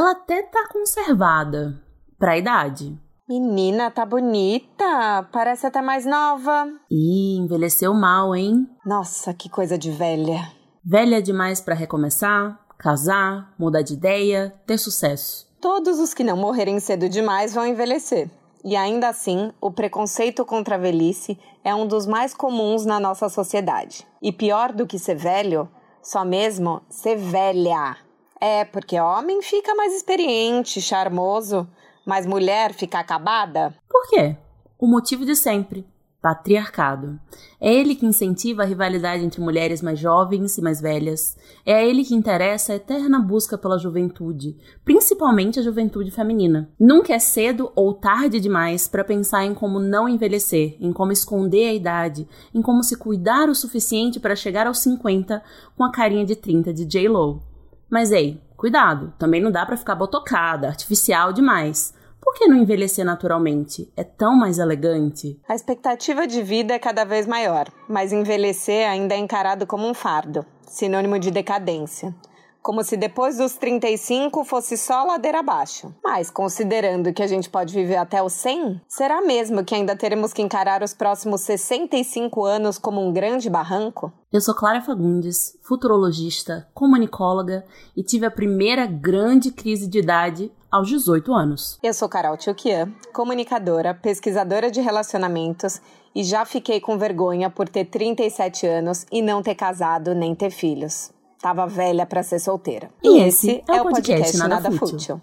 ela 0.00 0.12
até 0.12 0.42
tá 0.42 0.66
conservada 0.72 1.78
pra 2.18 2.38
idade. 2.38 2.98
Menina, 3.28 3.90
tá 3.90 4.06
bonita. 4.06 5.28
Parece 5.30 5.66
até 5.66 5.82
mais 5.82 6.06
nova. 6.06 6.66
Ih, 6.90 7.36
envelheceu 7.36 7.92
mal, 7.92 8.34
hein? 8.34 8.66
Nossa, 8.84 9.34
que 9.34 9.50
coisa 9.50 9.76
de 9.76 9.90
velha. 9.90 10.50
Velha 10.82 11.20
demais 11.20 11.60
para 11.60 11.74
recomeçar, 11.74 12.58
casar, 12.78 13.54
mudar 13.58 13.82
de 13.82 13.92
ideia, 13.92 14.54
ter 14.66 14.78
sucesso. 14.78 15.46
Todos 15.60 16.00
os 16.00 16.14
que 16.14 16.24
não 16.24 16.36
morrerem 16.36 16.80
cedo 16.80 17.06
demais 17.06 17.52
vão 17.52 17.66
envelhecer. 17.66 18.30
E 18.64 18.76
ainda 18.76 19.10
assim, 19.10 19.52
o 19.60 19.70
preconceito 19.70 20.46
contra 20.46 20.76
a 20.76 20.78
velhice 20.78 21.38
é 21.62 21.74
um 21.74 21.86
dos 21.86 22.06
mais 22.06 22.32
comuns 22.32 22.86
na 22.86 22.98
nossa 22.98 23.28
sociedade. 23.28 24.06
E 24.22 24.32
pior 24.32 24.72
do 24.72 24.86
que 24.86 24.98
ser 24.98 25.16
velho, 25.16 25.68
só 26.02 26.24
mesmo 26.24 26.80
ser 26.88 27.16
velha. 27.16 27.98
É, 28.40 28.64
porque 28.64 28.98
homem 28.98 29.42
fica 29.42 29.74
mais 29.74 29.94
experiente, 29.94 30.80
charmoso, 30.80 31.68
mas 32.06 32.24
mulher 32.24 32.72
fica 32.72 32.98
acabada? 32.98 33.74
Por 33.86 34.08
quê? 34.08 34.34
O 34.78 34.86
motivo 34.86 35.26
de 35.26 35.36
sempre. 35.36 35.86
Patriarcado. 36.22 37.18
É 37.58 37.72
ele 37.72 37.94
que 37.94 38.04
incentiva 38.04 38.62
a 38.62 38.66
rivalidade 38.66 39.24
entre 39.24 39.40
mulheres 39.40 39.80
mais 39.80 39.98
jovens 39.98 40.58
e 40.58 40.62
mais 40.62 40.78
velhas. 40.78 41.34
É 41.64 41.74
a 41.74 41.82
ele 41.82 42.04
que 42.04 42.14
interessa 42.14 42.72
a 42.72 42.76
eterna 42.76 43.18
busca 43.18 43.56
pela 43.56 43.78
juventude, 43.78 44.54
principalmente 44.84 45.58
a 45.58 45.62
juventude 45.62 46.10
feminina. 46.10 46.70
Nunca 46.78 47.14
é 47.14 47.18
cedo 47.18 47.72
ou 47.74 47.94
tarde 47.94 48.38
demais 48.38 48.86
para 48.86 49.04
pensar 49.04 49.46
em 49.46 49.54
como 49.54 49.78
não 49.78 50.06
envelhecer, 50.06 50.76
em 50.78 50.92
como 50.92 51.12
esconder 51.12 51.68
a 51.68 51.74
idade, 51.74 52.28
em 52.54 52.60
como 52.60 52.82
se 52.82 52.96
cuidar 52.96 53.48
o 53.48 53.54
suficiente 53.54 54.20
para 54.20 54.36
chegar 54.36 54.66
aos 54.66 54.78
50 54.80 55.42
com 55.74 55.84
a 55.84 55.90
carinha 55.92 56.26
de 56.26 56.36
30 56.36 56.72
de 56.74 56.84
J-Lo. 56.84 57.49
Mas 57.90 58.12
ei, 58.12 58.40
cuidado, 58.56 59.12
também 59.18 59.40
não 59.40 59.50
dá 59.50 59.66
para 59.66 59.76
ficar 59.76 59.96
botocada, 59.96 60.68
artificial 60.68 61.32
demais. 61.32 61.92
Por 62.20 62.34
que 62.34 62.46
não 62.46 62.56
envelhecer 62.56 63.04
naturalmente? 63.04 63.90
É 63.96 64.04
tão 64.04 64.36
mais 64.36 64.58
elegante. 64.58 65.40
A 65.48 65.54
expectativa 65.54 66.26
de 66.26 66.42
vida 66.42 66.74
é 66.74 66.78
cada 66.78 67.04
vez 67.04 67.26
maior, 67.26 67.66
mas 67.88 68.12
envelhecer 68.12 68.88
ainda 68.88 69.14
é 69.14 69.18
encarado 69.18 69.66
como 69.66 69.88
um 69.88 69.94
fardo, 69.94 70.46
sinônimo 70.68 71.18
de 71.18 71.30
decadência. 71.30 72.14
Como 72.62 72.84
se 72.84 72.96
depois 72.96 73.38
dos 73.38 73.54
35 73.54 74.44
fosse 74.44 74.76
só 74.76 75.02
ladeira 75.04 75.40
abaixo. 75.40 75.94
Mas, 76.04 76.30
considerando 76.30 77.12
que 77.12 77.22
a 77.22 77.26
gente 77.26 77.48
pode 77.48 77.74
viver 77.74 77.96
até 77.96 78.22
os 78.22 78.34
100, 78.34 78.82
será 78.86 79.22
mesmo 79.22 79.64
que 79.64 79.74
ainda 79.74 79.96
teremos 79.96 80.32
que 80.32 80.42
encarar 80.42 80.82
os 80.82 80.92
próximos 80.92 81.40
65 81.40 82.44
anos 82.44 82.76
como 82.76 83.00
um 83.00 83.12
grande 83.12 83.48
barranco? 83.48 84.12
Eu 84.30 84.42
sou 84.42 84.54
Clara 84.54 84.82
Fagundes, 84.82 85.58
futurologista, 85.62 86.68
comunicóloga 86.74 87.64
e 87.96 88.02
tive 88.02 88.26
a 88.26 88.30
primeira 88.30 88.86
grande 88.86 89.50
crise 89.50 89.88
de 89.88 89.98
idade 89.98 90.52
aos 90.70 90.88
18 90.88 91.32
anos. 91.32 91.78
Eu 91.82 91.94
sou 91.94 92.08
Carol 92.08 92.36
Tchukian, 92.36 92.92
comunicadora, 93.12 93.94
pesquisadora 93.94 94.70
de 94.70 94.80
relacionamentos 94.80 95.80
e 96.14 96.22
já 96.22 96.44
fiquei 96.44 96.80
com 96.80 96.98
vergonha 96.98 97.48
por 97.48 97.68
ter 97.68 97.86
37 97.86 98.66
anos 98.66 99.06
e 99.10 99.22
não 99.22 99.42
ter 99.42 99.54
casado 99.54 100.14
nem 100.14 100.34
ter 100.34 100.50
filhos. 100.50 101.10
Tava 101.40 101.66
velha 101.66 102.04
para 102.04 102.22
ser 102.22 102.38
solteira. 102.38 102.90
E, 103.02 103.08
e 103.08 103.22
esse 103.22 103.64
é, 103.66 103.76
é, 103.76 103.80
o 103.80 103.84
podcast, 103.84 104.12
podcast 104.12 104.36
Nada, 104.36 104.54
Nada 104.56 104.70
Fútil. 104.70 104.98
Fútil. 104.98 105.20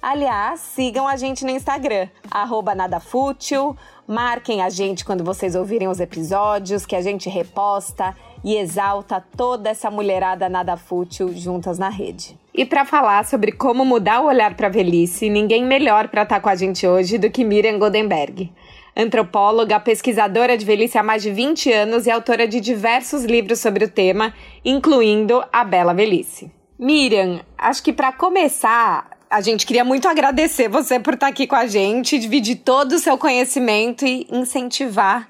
Aliás, 0.00 0.60
sigam 0.60 1.08
a 1.08 1.16
gente 1.16 1.44
no 1.44 1.50
Instagram, 1.50 2.08
arroba 2.30 2.76
nadafútil. 2.76 3.76
Marquem 4.06 4.62
a 4.62 4.70
gente 4.70 5.04
quando 5.04 5.24
vocês 5.24 5.56
ouvirem 5.56 5.88
os 5.88 5.98
episódios, 5.98 6.86
que 6.86 6.94
a 6.94 7.02
gente 7.02 7.28
reposta 7.28 8.16
e 8.44 8.54
exalta 8.54 9.22
toda 9.36 9.68
essa 9.68 9.90
mulherada 9.90 10.48
nada 10.48 10.76
fútil 10.76 11.34
juntas 11.34 11.76
na 11.76 11.88
rede. 11.88 12.38
E 12.56 12.64
para 12.64 12.86
falar 12.86 13.26
sobre 13.26 13.52
como 13.52 13.84
mudar 13.84 14.22
o 14.22 14.26
olhar 14.28 14.54
para 14.54 14.68
a 14.68 14.70
velhice, 14.70 15.28
ninguém 15.28 15.62
melhor 15.62 16.08
para 16.08 16.22
estar 16.22 16.36
tá 16.36 16.40
com 16.40 16.48
a 16.48 16.54
gente 16.54 16.86
hoje 16.86 17.18
do 17.18 17.30
que 17.30 17.44
Miriam 17.44 17.78
Goldenberg. 17.78 18.50
Antropóloga, 18.96 19.78
pesquisadora 19.78 20.56
de 20.56 20.64
velhice 20.64 20.96
há 20.96 21.02
mais 21.02 21.22
de 21.22 21.30
20 21.30 21.70
anos 21.70 22.06
e 22.06 22.10
autora 22.10 22.48
de 22.48 22.58
diversos 22.58 23.26
livros 23.26 23.58
sobre 23.58 23.84
o 23.84 23.90
tema, 23.90 24.32
incluindo 24.64 25.44
A 25.52 25.62
Bela 25.64 25.92
Velhice. 25.92 26.50
Miriam, 26.78 27.42
acho 27.58 27.82
que 27.82 27.92
para 27.92 28.10
começar, 28.10 29.10
a 29.28 29.42
gente 29.42 29.66
queria 29.66 29.84
muito 29.84 30.08
agradecer 30.08 30.66
você 30.66 30.98
por 30.98 31.12
estar 31.12 31.26
tá 31.26 31.30
aqui 31.30 31.46
com 31.46 31.56
a 31.56 31.66
gente, 31.66 32.18
dividir 32.18 32.56
todo 32.64 32.92
o 32.92 32.98
seu 32.98 33.18
conhecimento 33.18 34.06
e 34.06 34.26
incentivar 34.32 35.28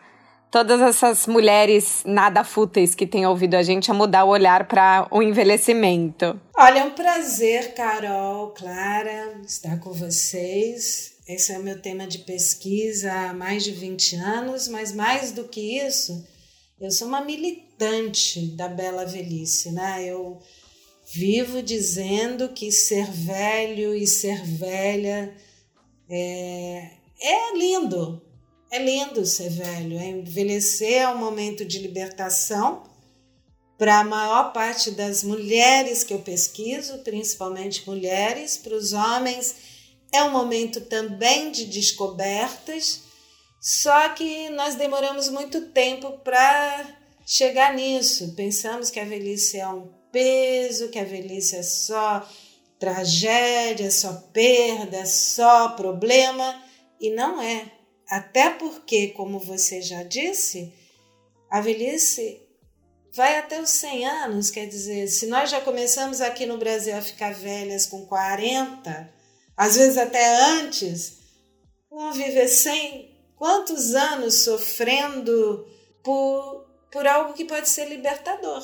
todas 0.51 0.81
essas 0.81 1.27
mulheres 1.27 2.03
nada 2.05 2.45
fúteis 2.45 2.95
que 2.95 3.07
têm 3.07 3.27
ouvido 3.27 3.55
a 3.55 3.63
gente 3.63 3.91
a 3.91 3.95
mudar 3.95 4.25
o 4.25 4.29
olhar 4.29 4.67
para 4.67 5.07
o 5.11 5.23
envelhecimento. 5.23 6.41
Olha, 6.57 6.81
é 6.81 6.85
um 6.85 6.91
prazer, 6.91 7.75
Carol, 7.75 8.51
Clara, 8.51 9.41
estar 9.47 9.79
com 9.81 9.93
vocês. 9.93 11.17
Esse 11.29 11.53
é 11.53 11.59
o 11.59 11.63
meu 11.63 11.81
tema 11.81 12.07
de 12.07 12.19
pesquisa 12.19 13.13
há 13.13 13.33
mais 13.33 13.65
de 13.65 13.73
20 13.73 14.17
anos, 14.17 14.69
mas 14.69 14.93
mais 14.93 15.33
do 15.33 15.45
que 15.45 15.79
isso, 15.85 16.25
eu 16.81 16.91
sou 16.91 17.09
uma 17.09 17.21
militante 17.21 18.55
da 18.55 18.69
bela 18.69 19.05
velhice, 19.05 19.73
né? 19.73 20.05
Eu 20.05 20.39
vivo 21.13 21.63
dizendo 21.63 22.51
que 22.51 22.71
ser 22.71 23.11
velho 23.11 23.95
e 23.95 24.07
ser 24.07 24.43
velha 24.45 25.35
é, 26.09 26.91
é 27.21 27.57
lindo, 27.57 28.23
é 28.71 28.79
lindo 28.79 29.25
ser 29.25 29.51
velho, 29.51 29.99
é 29.99 30.07
envelhecer 30.07 31.03
é 31.03 31.09
um 31.09 31.19
momento 31.19 31.65
de 31.65 31.79
libertação 31.79 32.85
para 33.79 34.01
a 34.01 34.05
maior 34.05 34.53
parte 34.53 34.91
das 34.91 35.23
mulheres 35.23 36.03
que 36.03 36.15
eu 36.15 36.21
pesquiso, 36.21 36.99
principalmente 36.99 37.87
mulheres, 37.87 38.57
para 38.57 38.75
os 38.75 38.93
homens 38.93 39.55
é 40.13 40.23
um 40.23 40.31
momento 40.31 40.81
também 40.83 41.51
de 41.51 41.67
descobertas, 41.67 43.03
só 43.61 44.09
que 44.11 44.49
nós 44.51 44.77
demoramos 44.77 45.29
muito 45.29 45.69
tempo 45.69 46.13
para 46.25 46.97
chegar 47.27 47.75
nisso. 47.75 48.35
Pensamos 48.35 48.89
que 48.89 49.01
a 49.01 49.05
velhice 49.05 49.59
é 49.59 49.69
um 49.69 49.89
peso, 50.13 50.89
que 50.89 50.99
a 50.99 51.05
velhice 51.05 51.57
é 51.57 51.63
só 51.63 52.27
tragédia, 52.79 53.91
só 53.91 54.13
perda, 54.33 55.05
só 55.05 55.71
problema, 55.71 56.63
e 57.01 57.11
não 57.11 57.43
é. 57.43 57.76
Até 58.09 58.51
porque, 58.51 59.09
como 59.09 59.39
você 59.39 59.83
já 59.83 60.03
disse, 60.03 60.73
a 61.51 61.61
velhice 61.61 62.41
vai 63.13 63.39
até 63.39 63.61
os 63.61 63.71
100 63.71 64.07
anos, 64.07 64.51
quer 64.51 64.67
dizer, 64.67 65.09
se 65.09 65.27
nós 65.27 65.51
já 65.51 65.61
começamos 65.61 66.21
aqui 66.21 66.45
no 66.45 66.59
Brasil 66.59 66.95
a 66.95 67.03
ficar 67.03 67.33
velhas 67.33 67.87
com 67.87 68.07
40, 68.07 69.11
às 69.57 69.77
vezes 69.77 69.97
até 69.97 70.37
antes, 70.59 71.19
vamos 71.91 72.17
viver 72.17 72.47
100, 72.47 73.11
quantos 73.37 73.95
anos 73.95 74.45
sofrendo 74.45 75.67
por, 76.05 76.67
por 76.93 77.07
algo 77.07 77.33
que 77.33 77.45
pode 77.45 77.69
ser 77.69 77.89
libertador. 77.89 78.63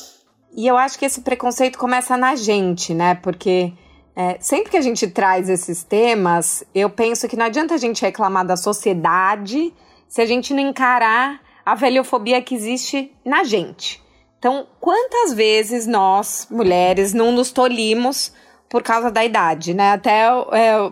E 0.54 0.66
eu 0.66 0.76
acho 0.76 0.98
que 0.98 1.06
esse 1.06 1.22
preconceito 1.22 1.78
começa 1.78 2.16
na 2.16 2.36
gente, 2.36 2.92
né? 2.92 3.14
Porque 3.14 3.72
é, 4.14 4.36
sempre 4.40 4.70
que 4.70 4.76
a 4.76 4.82
gente 4.82 5.06
traz 5.08 5.48
esses 5.48 5.82
temas, 5.82 6.62
eu 6.74 6.90
penso 6.90 7.26
que 7.26 7.36
não 7.36 7.46
adianta 7.46 7.74
a 7.74 7.78
gente 7.78 8.02
reclamar 8.02 8.46
da 8.46 8.56
sociedade 8.56 9.72
se 10.08 10.20
a 10.20 10.26
gente 10.26 10.52
não 10.52 10.60
encarar 10.60 11.40
a 11.64 11.74
velhofobia 11.74 12.42
que 12.42 12.54
existe 12.54 13.10
na 13.24 13.44
gente. 13.44 14.02
Então, 14.38 14.66
quantas 14.80 15.32
vezes 15.32 15.86
nós, 15.86 16.46
mulheres, 16.50 17.14
não 17.14 17.32
nos 17.32 17.50
tolimos 17.50 18.32
por 18.68 18.82
causa 18.82 19.10
da 19.10 19.24
idade, 19.24 19.72
né? 19.72 19.92
Até 19.92 20.24
é, 20.52 20.90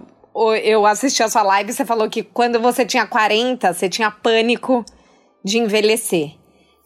eu 0.63 0.87
assisti 0.87 1.23
a 1.23 1.29
sua 1.29 1.43
live 1.43 1.71
e 1.71 1.73
você 1.75 1.85
falou 1.85 2.09
que 2.09 2.23
quando 2.23 2.61
você 2.61 2.87
tinha 2.87 3.07
40, 3.07 3.73
você 3.73 3.89
tinha 3.89 4.11
pânico 4.11 4.85
de 5.45 5.59
envelhecer. 5.59 6.33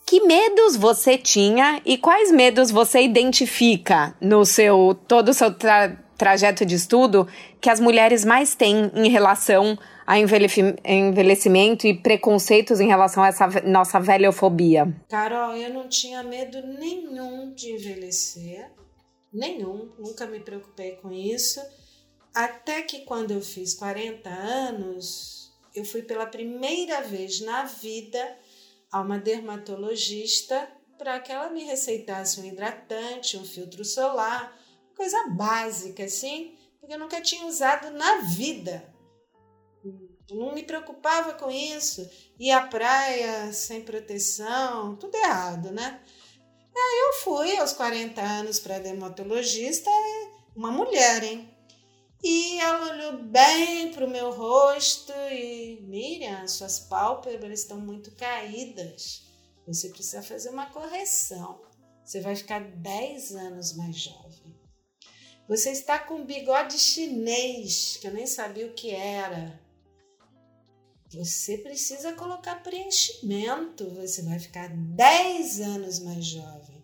Que 0.06 0.20
medos 0.22 0.76
você 0.76 1.16
tinha 1.16 1.80
e 1.84 1.96
quais 1.96 2.32
medos 2.32 2.70
você 2.70 3.02
identifica 3.02 4.14
no 4.20 4.44
seu 4.44 4.98
todo 5.06 5.28
o 5.28 5.34
seu 5.34 5.52
tra 5.52 6.03
trajeto 6.16 6.64
de 6.64 6.74
estudo 6.74 7.26
que 7.60 7.70
as 7.70 7.80
mulheres 7.80 8.24
mais 8.24 8.54
têm 8.54 8.90
em 8.94 9.08
relação 9.08 9.78
a 10.06 10.18
envelhecimento 10.18 11.86
e 11.86 11.94
preconceitos 11.94 12.80
em 12.80 12.88
relação 12.88 13.22
a 13.22 13.28
essa 13.28 13.46
nossa 13.64 13.98
velhofobia? 13.98 14.94
Carol, 15.08 15.56
eu 15.56 15.72
não 15.72 15.88
tinha 15.88 16.22
medo 16.22 16.60
nenhum 16.78 17.52
de 17.54 17.72
envelhecer, 17.72 18.70
nenhum, 19.32 19.90
nunca 19.98 20.26
me 20.26 20.40
preocupei 20.40 20.96
com 20.96 21.10
isso. 21.12 21.60
Até 22.34 22.82
que 22.82 23.00
quando 23.00 23.30
eu 23.30 23.40
fiz 23.40 23.74
40 23.74 24.28
anos, 24.28 25.52
eu 25.74 25.84
fui 25.84 26.02
pela 26.02 26.26
primeira 26.26 27.00
vez 27.00 27.40
na 27.40 27.64
vida 27.64 28.38
a 28.92 29.00
uma 29.00 29.18
dermatologista 29.18 30.68
para 30.98 31.18
que 31.18 31.32
ela 31.32 31.50
me 31.50 31.64
receitasse 31.64 32.40
um 32.40 32.44
hidratante, 32.44 33.36
um 33.36 33.44
filtro 33.44 33.84
solar, 33.84 34.56
coisa 34.96 35.28
básica 35.28 36.04
assim, 36.04 36.56
porque 36.80 36.94
eu 36.94 36.98
nunca 36.98 37.20
tinha 37.20 37.46
usado 37.46 37.90
na 37.90 38.18
vida. 38.18 38.92
Não 40.30 40.54
me 40.54 40.62
preocupava 40.62 41.34
com 41.34 41.50
isso. 41.50 42.08
E 42.38 42.50
a 42.50 42.66
praia 42.66 43.52
sem 43.52 43.82
proteção, 43.82 44.96
tudo 44.96 45.14
errado, 45.16 45.70
né? 45.70 46.00
Aí 46.76 47.00
eu 47.06 47.12
fui 47.22 47.56
aos 47.56 47.72
40 47.72 48.20
anos 48.20 48.58
para 48.58 48.80
dermatologista, 48.80 49.90
uma 50.56 50.72
mulher, 50.72 51.22
hein? 51.22 51.54
E 52.22 52.58
ela 52.58 52.90
olhou 52.90 53.22
bem 53.24 53.92
para 53.92 54.06
o 54.06 54.10
meu 54.10 54.30
rosto 54.30 55.12
e, 55.30 55.78
Miriam, 55.82 56.48
suas 56.48 56.80
pálpebras 56.80 57.60
estão 57.60 57.78
muito 57.78 58.10
caídas. 58.12 59.22
Você 59.66 59.90
precisa 59.90 60.22
fazer 60.22 60.48
uma 60.48 60.66
correção. 60.66 61.60
Você 62.04 62.20
vai 62.20 62.34
ficar 62.34 62.60
10 62.60 63.36
anos 63.36 63.76
mais 63.76 63.96
jovem. 63.96 64.43
Você 65.48 65.70
está 65.70 65.98
com 65.98 66.24
bigode 66.24 66.78
chinês, 66.78 67.98
que 68.00 68.06
eu 68.06 68.12
nem 68.12 68.26
sabia 68.26 68.66
o 68.66 68.74
que 68.74 68.90
era. 68.90 69.60
Você 71.12 71.58
precisa 71.58 72.12
colocar 72.14 72.62
preenchimento, 72.62 73.88
você 73.90 74.22
vai 74.22 74.38
ficar 74.38 74.68
10 74.68 75.60
anos 75.60 75.98
mais 76.00 76.24
jovem. 76.24 76.82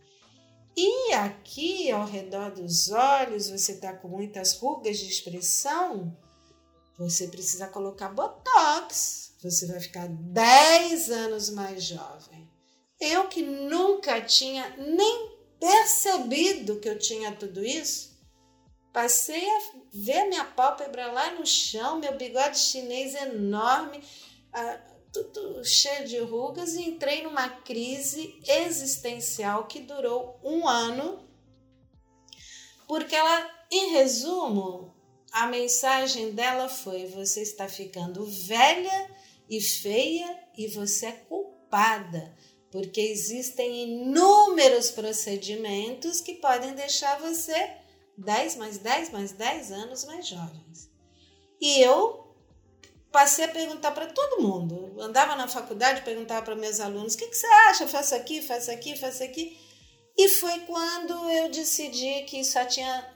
E 0.77 1.12
aqui 1.15 1.91
ao 1.91 2.07
redor 2.07 2.53
dos 2.53 2.91
olhos, 2.91 3.51
você 3.51 3.73
está 3.73 3.93
com 3.93 4.09
muitas 4.09 4.55
rugas 4.55 4.99
de 4.99 5.09
expressão, 5.09 6.17
você 6.97 7.29
precisa 7.29 7.67
colocar 7.67 8.11
botox. 8.11 9.35
Você 9.43 9.67
vai 9.67 9.81
ficar 9.81 10.07
10 10.07 11.11
anos 11.11 11.49
mais 11.49 11.83
jovem. 11.83 12.47
Eu 13.01 13.27
que 13.29 13.43
nunca 13.43 14.21
tinha 14.21 14.77
nem 14.77 15.31
percebido 15.59 16.79
que 16.79 16.89
eu 16.89 16.99
tinha 16.99 17.35
tudo 17.35 17.65
isso, 17.65 18.10
Passei 18.93 19.49
a 19.49 19.63
ver 19.93 20.25
minha 20.25 20.45
pálpebra 20.45 21.13
lá 21.13 21.33
no 21.33 21.47
chão, 21.47 22.01
meu 22.01 22.17
bigode 22.17 22.59
chinês 22.59 23.15
enorme, 23.15 24.03
ah, 24.53 24.81
tudo 25.13 25.65
cheio 25.65 26.09
de 26.09 26.19
rugas, 26.19 26.75
e 26.75 26.83
entrei 26.83 27.23
numa 27.23 27.49
crise 27.49 28.41
existencial 28.45 29.67
que 29.67 29.81
durou 29.81 30.41
um 30.43 30.67
ano, 30.67 31.25
porque 32.89 33.15
ela, 33.15 33.49
em 33.71 33.93
resumo, 33.93 34.93
a 35.31 35.47
mensagem 35.47 36.33
dela 36.33 36.69
foi: 36.69 37.07
você 37.07 37.43
está 37.43 37.69
ficando 37.69 38.27
velha 38.27 39.11
e 39.49 39.61
feia 39.61 40.39
e 40.59 40.67
você 40.67 41.07
é 41.07 41.13
culpada, 41.13 42.37
porque 42.73 43.01
existem 43.01 43.85
inúmeros 43.85 44.91
procedimentos 44.91 46.21
que 46.21 46.35
podem 46.35 46.75
deixar 46.75 47.21
você 47.21 47.80
10 48.21 48.57
mais 48.57 48.79
10 48.79 49.11
mais 49.11 49.33
10 49.33 49.73
anos 49.73 50.05
mais 50.05 50.27
jovens. 50.27 50.91
E 51.61 51.81
eu 51.81 52.35
passei 53.11 53.45
a 53.45 53.49
perguntar 53.49 53.93
para 53.93 54.07
todo 54.07 54.43
mundo. 54.43 55.01
Andava 55.01 55.35
na 55.37 55.49
faculdade, 55.49 56.03
perguntava 56.03 56.43
para 56.43 56.55
meus 56.55 56.81
alunos: 56.81 57.15
o 57.15 57.19
que, 57.19 57.27
que 57.27 57.37
você 57.37 57.47
acha? 57.69 57.87
Faço 57.87 58.15
aqui, 58.15 58.43
faço 58.43 58.71
aqui, 58.71 58.97
faço 58.97 59.23
aqui. 59.23 59.59
E 60.17 60.29
foi 60.29 60.61
quando 60.61 61.31
eu 61.31 61.51
decidi 61.51 62.23
que 62.25 62.45
só 62.45 62.65
tinha 62.65 63.15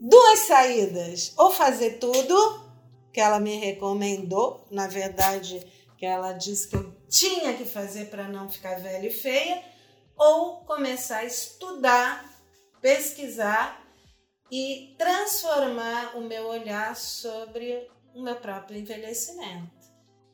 duas 0.00 0.40
saídas: 0.40 1.32
ou 1.36 1.50
fazer 1.50 1.98
tudo, 1.98 2.64
que 3.12 3.20
ela 3.20 3.40
me 3.40 3.56
recomendou, 3.56 4.66
na 4.70 4.86
verdade, 4.86 5.60
que 5.96 6.06
ela 6.06 6.32
disse 6.32 6.68
que 6.68 6.76
eu 6.76 6.94
tinha 7.08 7.54
que 7.54 7.64
fazer 7.64 8.06
para 8.06 8.28
não 8.28 8.48
ficar 8.48 8.80
velha 8.80 9.06
e 9.06 9.12
feia, 9.12 9.62
ou 10.16 10.58
começar 10.58 11.18
a 11.18 11.24
estudar 11.24 12.37
pesquisar 12.80 13.82
e 14.50 14.94
transformar 14.98 16.16
o 16.16 16.22
meu 16.22 16.46
olhar 16.46 16.96
sobre 16.96 17.86
o 18.14 18.22
meu 18.22 18.36
próprio 18.36 18.78
envelhecimento. 18.78 19.78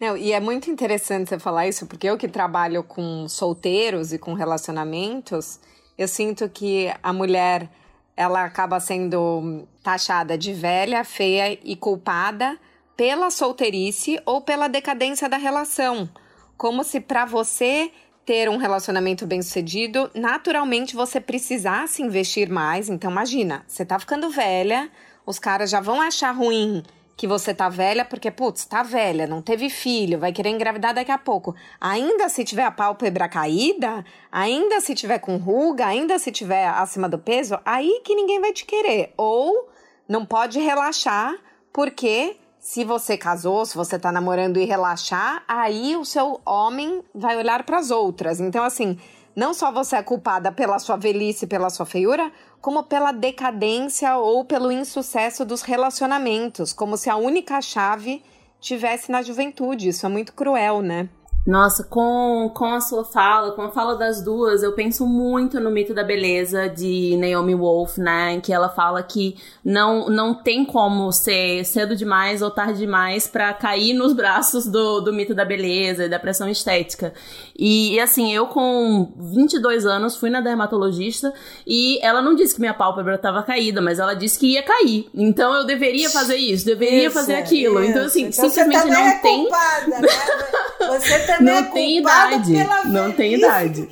Não, 0.01 0.17
e 0.17 0.33
é 0.33 0.41
muito 0.41 0.71
interessante 0.71 1.29
você 1.29 1.39
falar 1.39 1.67
isso, 1.67 1.87
porque 1.87 2.09
eu 2.09 2.19
que 2.19 2.29
trabalho 2.29 2.83
com 2.83 3.29
solteiros 3.29 4.13
e 4.13 4.19
com 4.19 4.35
relacionamentos, 4.35 5.61
eu 5.97 6.09
sinto 6.09 6.49
que 6.49 6.93
a 7.03 7.13
mulher 7.13 7.71
ela 8.17 8.45
acaba 8.45 8.79
sendo 8.81 9.67
taxada 9.83 10.37
de 10.39 10.53
velha, 10.53 11.05
feia 11.05 11.59
e 11.63 11.77
culpada 11.77 12.59
pela 12.97 13.31
solteirice 13.31 14.21
ou 14.25 14.41
pela 14.41 14.69
decadência 14.69 15.29
da 15.29 15.37
relação. 15.37 16.09
Como 16.57 16.85
se 16.85 17.01
para 17.01 17.25
você 17.25 17.91
ter 18.25 18.49
um 18.49 18.57
relacionamento 18.57 19.27
bem 19.27 19.43
sucedido, 19.43 20.11
naturalmente 20.15 20.97
você 20.97 21.21
precisasse 21.21 22.03
investir 22.03 22.51
mais. 22.51 22.89
Então, 22.89 23.11
imagina, 23.11 23.65
você 23.67 23.85
tá 23.85 23.99
ficando 23.99 24.31
velha, 24.31 24.91
os 25.27 25.39
caras 25.39 25.71
já 25.71 25.81
vão 25.81 26.01
achar 26.01 26.33
ruim 26.33 26.83
que 27.17 27.27
você 27.27 27.55
tá 27.55 27.69
velha, 27.69 28.05
porque, 28.05 28.31
putz, 28.31 28.65
tá 28.65 28.83
velha, 28.83 29.27
não 29.27 29.41
teve 29.41 29.71
filho, 29.71 30.19
vai 30.19 30.33
querer 30.33 30.51
engravidar 30.51 30.95
daqui 30.95 31.13
a 31.13 31.19
pouco. 31.19 31.55
Ainda 31.81 32.29
se 32.29 32.45
tiver 32.45 32.65
a 32.65 32.73
pálpebra 32.73 33.29
caída, 33.29 34.05
ainda 34.33 34.81
se 34.81 34.95
tiver 34.95 35.19
com 35.21 35.37
ruga, 35.37 35.87
ainda 35.87 36.19
se 36.19 36.33
tiver 36.33 36.67
acima 36.67 37.09
do 37.09 37.19
peso, 37.19 37.59
aí 37.65 38.01
que 38.05 38.15
ninguém 38.15 38.41
vai 38.41 38.53
te 38.53 38.65
querer. 38.65 39.13
Ou 39.17 39.69
não 40.09 40.27
pode 40.27 40.59
relaxar, 40.59 41.35
porque 41.73 42.37
se 42.65 42.83
você 42.83 43.19
casou, 43.19 43.67
se 43.67 43.77
você 43.77 43.99
tá 43.99 44.11
namorando 44.11 44.59
e 44.59 44.65
relaxar, 44.65 45.45
aí 45.47 45.95
o 45.97 46.05
seu 46.05 46.41
homem 46.47 47.03
vai 47.15 47.37
olhar 47.37 47.63
para 47.63 47.79
as 47.79 47.91
outras. 47.91 48.41
Então, 48.41 48.65
assim, 48.65 48.99
não 49.37 49.53
só 49.53 49.71
você 49.71 49.97
é 49.97 50.03
culpada 50.03 50.51
pela 50.51 50.79
sua 50.79 50.97
velhice, 50.97 51.47
pela 51.47 51.69
sua 51.69 51.85
feiura, 51.85 52.33
como 52.63 52.85
pela 52.85 53.13
decadência 53.13 54.17
ou 54.17 54.47
pelo 54.47 54.73
insucesso 54.73 55.45
dos 55.45 55.61
relacionamentos, 55.61 56.73
como 56.73 56.97
se 56.97 57.11
a 57.11 57.17
única 57.17 57.61
chave 57.61 58.25
tivesse 58.59 59.13
na 59.13 59.21
juventude. 59.21 59.91
Isso 59.91 60.07
é 60.07 60.09
muito 60.09 60.33
cruel, 60.33 60.81
né? 60.81 61.11
Nossa, 61.47 61.85
com, 61.85 62.51
com 62.55 62.73
a 62.73 62.81
sua 62.81 63.05
fala, 63.05 63.53
com 63.53 63.61
a 63.61 63.71
fala 63.71 63.97
das 63.97 64.23
duas, 64.23 64.63
eu 64.63 64.73
penso 64.73 65.07
muito 65.07 65.61
no 65.61 65.71
mito 65.71 65.93
da 65.93 66.03
beleza 66.03 66.71
de 66.71 67.19
Naomi 67.19 67.55
Wolf, 67.55 67.99
né? 67.99 68.33
Em 68.33 68.41
que 68.41 68.51
ela 68.51 68.71
fala 68.71 69.03
que 69.03 69.37
não, 69.63 70.09
não 70.09 70.35
tem 70.35 70.65
como 70.65 71.13
ser 71.13 71.63
cedo 71.67 71.95
demais 71.95 72.41
ou 72.41 72.51
tarde 72.51 72.79
demais 72.79 73.27
para 73.27 73.53
cair 73.53 73.93
nos 73.93 74.15
braços 74.17 74.67
do, 74.67 75.03
do 75.03 75.13
mito 75.13 75.35
da 75.35 75.45
beleza 75.45 76.07
e 76.07 76.09
da 76.09 76.19
pressão 76.19 76.49
estética. 76.49 77.13
E, 77.55 77.95
e, 77.95 78.01
assim, 78.01 78.35
eu 78.35 78.47
com 78.47 79.13
22 79.19 79.85
anos 79.85 80.17
fui 80.17 80.31
na 80.31 80.41
dermatologista 80.41 81.31
e 81.67 81.99
ela 82.03 82.23
não 82.23 82.35
disse 82.35 82.55
que 82.55 82.61
minha 82.61 82.73
pálpebra 82.73 83.17
estava 83.17 83.43
caída, 83.43 83.83
mas 83.83 83.99
ela 83.99 84.15
disse 84.15 84.39
que 84.39 84.55
ia 84.55 84.63
cair. 84.63 85.11
Então 85.13 85.55
eu 85.55 85.67
deveria 85.67 86.09
fazer 86.09 86.37
isso, 86.37 86.65
deveria 86.65 87.09
isso, 87.09 87.15
fazer 87.15 87.35
aquilo. 87.35 87.83
Isso. 87.83 87.91
Então, 87.91 88.07
assim, 88.07 88.23
então, 88.23 88.49
simplesmente 88.49 88.87
não 88.87 89.07
é 89.07 89.19
tem. 89.21 89.43
Culpada, 89.43 90.01
né? 90.01 90.09
Você 90.89 91.19
também 91.21 91.45
não 91.45 91.59
é 91.59 91.63
tem 91.63 91.99
idade. 91.99 92.53
Não 92.87 93.13
tem 93.13 93.35
idade. 93.35 93.89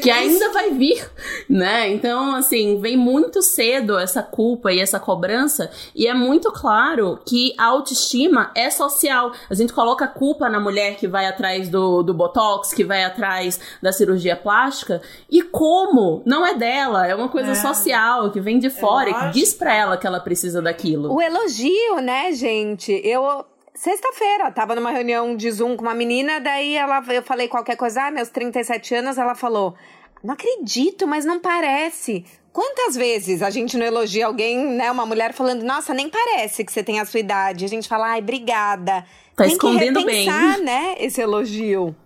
que 0.00 0.10
ainda 0.10 0.50
vai 0.50 0.70
vir, 0.70 1.06
né? 1.48 1.90
Então, 1.90 2.34
assim, 2.34 2.80
vem 2.80 2.96
muito 2.96 3.42
cedo 3.42 3.98
essa 3.98 4.22
culpa 4.22 4.72
e 4.72 4.80
essa 4.80 4.98
cobrança, 4.98 5.70
e 5.94 6.06
é 6.06 6.14
muito 6.14 6.50
claro 6.50 7.20
que 7.26 7.54
a 7.58 7.66
autoestima 7.66 8.50
é 8.54 8.70
social. 8.70 9.32
A 9.50 9.54
gente 9.54 9.72
coloca 9.72 10.06
a 10.06 10.08
culpa 10.08 10.48
na 10.48 10.58
mulher 10.58 10.96
que 10.96 11.06
vai 11.06 11.26
atrás 11.26 11.68
do, 11.68 12.02
do 12.02 12.14
botox, 12.14 12.72
que 12.72 12.82
vai 12.82 13.04
atrás 13.04 13.60
da 13.82 13.92
cirurgia 13.92 14.36
plástica, 14.36 15.02
e 15.30 15.42
como 15.42 16.22
não 16.24 16.46
é 16.46 16.54
dela, 16.54 17.06
é 17.06 17.14
uma 17.14 17.28
coisa 17.28 17.50
é. 17.50 17.54
social 17.54 18.30
que 18.30 18.40
vem 18.40 18.58
de 18.58 18.70
fora 18.70 19.10
e 19.10 19.14
que 19.14 19.30
diz 19.32 19.52
pra 19.52 19.74
ela 19.74 19.96
que 19.98 20.06
ela 20.06 20.20
precisa 20.20 20.62
daquilo. 20.62 21.12
O 21.12 21.20
elogio, 21.20 22.00
né, 22.00 22.32
gente? 22.32 22.90
Eu 23.04 23.44
Sexta-feira, 23.74 24.50
tava 24.50 24.74
numa 24.74 24.90
reunião 24.90 25.34
de 25.34 25.50
Zoom 25.50 25.76
com 25.76 25.82
uma 25.82 25.94
menina, 25.94 26.38
daí 26.40 26.76
ela, 26.76 27.02
eu 27.08 27.22
falei 27.22 27.48
qualquer 27.48 27.76
coisa, 27.76 28.06
ah, 28.06 28.10
meus 28.10 28.28
37 28.28 28.94
anos, 28.94 29.16
ela 29.16 29.34
falou: 29.34 29.74
Não 30.22 30.34
acredito, 30.34 31.06
mas 31.06 31.24
não 31.24 31.40
parece. 31.40 32.24
Quantas 32.52 32.94
vezes 32.94 33.40
a 33.40 33.48
gente 33.48 33.78
não 33.78 33.86
elogia 33.86 34.26
alguém, 34.26 34.58
né, 34.58 34.90
uma 34.90 35.06
mulher 35.06 35.32
falando: 35.32 35.62
Nossa, 35.62 35.94
nem 35.94 36.10
parece 36.10 36.64
que 36.64 36.70
você 36.70 36.82
tem 36.82 37.00
a 37.00 37.06
sua 37.06 37.20
idade. 37.20 37.64
A 37.64 37.68
gente 37.68 37.88
fala: 37.88 38.08
Ai, 38.08 38.20
obrigada. 38.20 39.06
Tá 39.34 39.44
tem 39.44 39.52
escondendo 39.52 40.00
que 40.00 40.10
repensar, 40.10 40.56
bem. 40.56 40.64
né, 40.64 40.94
esse 40.98 41.22
elogio. 41.22 41.96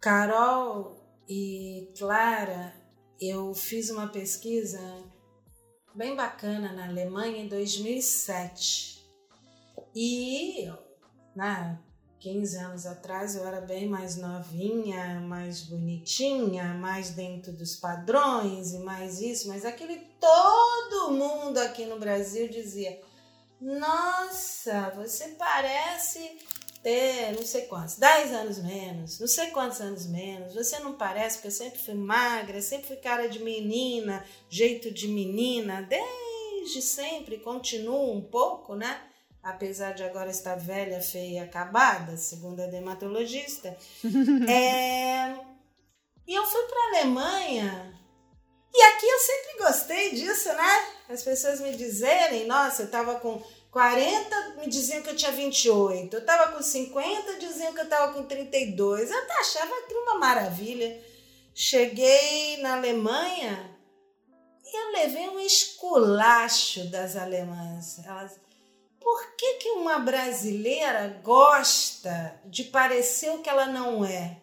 Carol 0.00 0.96
e 1.28 1.88
Clara, 1.96 2.74
eu 3.20 3.54
fiz 3.54 3.90
uma 3.90 4.08
pesquisa 4.08 4.80
bem 5.94 6.16
bacana 6.16 6.72
na 6.72 6.88
Alemanha 6.88 7.38
em 7.38 7.48
2007. 7.48 8.96
E 9.94 10.68
né? 11.36 11.78
15 12.18 12.56
anos 12.56 12.86
atrás 12.86 13.36
eu 13.36 13.46
era 13.46 13.60
bem 13.60 13.86
mais 13.86 14.16
novinha, 14.16 15.20
mais 15.20 15.62
bonitinha, 15.62 16.74
mais 16.74 17.10
dentro 17.10 17.52
dos 17.52 17.76
padrões 17.76 18.72
e 18.72 18.78
mais 18.78 19.20
isso, 19.20 19.46
mas 19.46 19.64
aquele 19.64 19.98
todo 20.18 21.12
mundo 21.12 21.58
aqui 21.58 21.84
no 21.84 21.98
Brasil 22.00 22.48
dizia: 22.48 23.00
Nossa, 23.60 24.90
você 24.96 25.28
parece 25.38 26.38
ter 26.82 27.32
não 27.34 27.44
sei 27.44 27.62
quantos, 27.66 27.96
10 27.96 28.32
anos 28.32 28.58
menos, 28.62 29.20
não 29.20 29.28
sei 29.28 29.50
quantos 29.50 29.80
anos 29.80 30.06
menos, 30.06 30.54
você 30.54 30.78
não 30.78 30.94
parece, 30.94 31.36
porque 31.36 31.48
eu 31.48 31.52
sempre 31.52 31.78
fui 31.78 31.94
magra, 31.94 32.62
sempre 32.62 32.86
fui 32.86 32.96
cara 32.96 33.28
de 33.28 33.40
menina, 33.40 34.24
jeito 34.48 34.90
de 34.90 35.06
menina, 35.06 35.82
desde 35.82 36.80
sempre, 36.80 37.38
continuo 37.38 38.12
um 38.12 38.22
pouco, 38.22 38.74
né? 38.74 39.00
Apesar 39.46 39.92
de 39.92 40.02
agora 40.02 40.28
estar 40.28 40.56
velha, 40.56 41.00
feia 41.00 41.34
e 41.34 41.38
acabada, 41.38 42.16
segundo 42.16 42.60
a 42.60 42.66
dermatologista. 42.66 43.76
é... 44.50 45.36
E 46.26 46.34
eu 46.34 46.44
fui 46.44 46.62
para 46.62 46.78
a 46.78 46.88
Alemanha. 46.88 47.94
E 48.74 48.82
aqui 48.82 49.06
eu 49.06 49.18
sempre 49.20 49.58
gostei 49.58 50.10
disso, 50.10 50.48
né? 50.48 50.86
As 51.08 51.22
pessoas 51.22 51.60
me 51.60 51.76
dizerem, 51.76 52.46
nossa, 52.46 52.82
eu 52.82 52.86
estava 52.86 53.20
com 53.20 53.40
40, 53.70 54.56
me 54.58 54.68
diziam 54.68 55.00
que 55.02 55.10
eu 55.10 55.16
tinha 55.16 55.30
28. 55.30 56.12
Eu 56.12 56.20
estava 56.20 56.52
com 56.52 56.60
50, 56.60 57.38
diziam 57.38 57.72
que 57.72 57.80
eu 57.80 57.84
estava 57.84 58.12
com 58.12 58.24
32. 58.24 59.10
Eu 59.10 59.16
achava 59.38 59.72
aquilo 59.78 60.02
uma 60.02 60.18
maravilha. 60.18 61.00
Cheguei 61.54 62.56
na 62.58 62.74
Alemanha 62.74 63.70
e 64.64 64.76
eu 64.76 64.92
levei 64.92 65.28
um 65.28 65.38
esculacho 65.38 66.90
das 66.90 67.14
alemãs. 67.14 68.04
Elas, 68.04 68.40
por 69.06 69.36
que, 69.36 69.54
que 69.58 69.68
uma 69.70 70.00
brasileira 70.00 71.20
gosta 71.22 72.40
de 72.44 72.64
parecer 72.64 73.30
o 73.30 73.38
que 73.38 73.48
ela 73.48 73.66
não 73.66 74.04
é? 74.04 74.38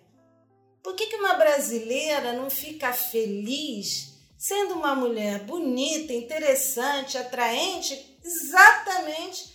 Por 0.81 0.95
que, 0.95 1.07
que 1.07 1.17
uma 1.17 1.33
brasileira 1.33 2.31
não 2.31 2.49
fica 2.49 2.93
feliz 2.93 4.13
sendo 4.37 4.75
uma 4.75 4.95
mulher 4.95 5.39
bonita, 5.39 6.13
interessante, 6.13 7.17
atraente, 7.17 8.17
exatamente 8.23 9.53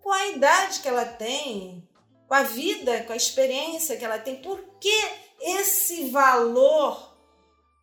com 0.00 0.10
a 0.10 0.28
idade 0.28 0.80
que 0.80 0.88
ela 0.88 1.04
tem, 1.04 1.86
com 2.26 2.34
a 2.34 2.42
vida, 2.42 3.02
com 3.02 3.12
a 3.12 3.16
experiência 3.16 3.98
que 3.98 4.06
ela 4.06 4.18
tem? 4.18 4.36
Por 4.36 4.58
que 4.80 5.04
esse 5.38 6.08
valor 6.08 7.14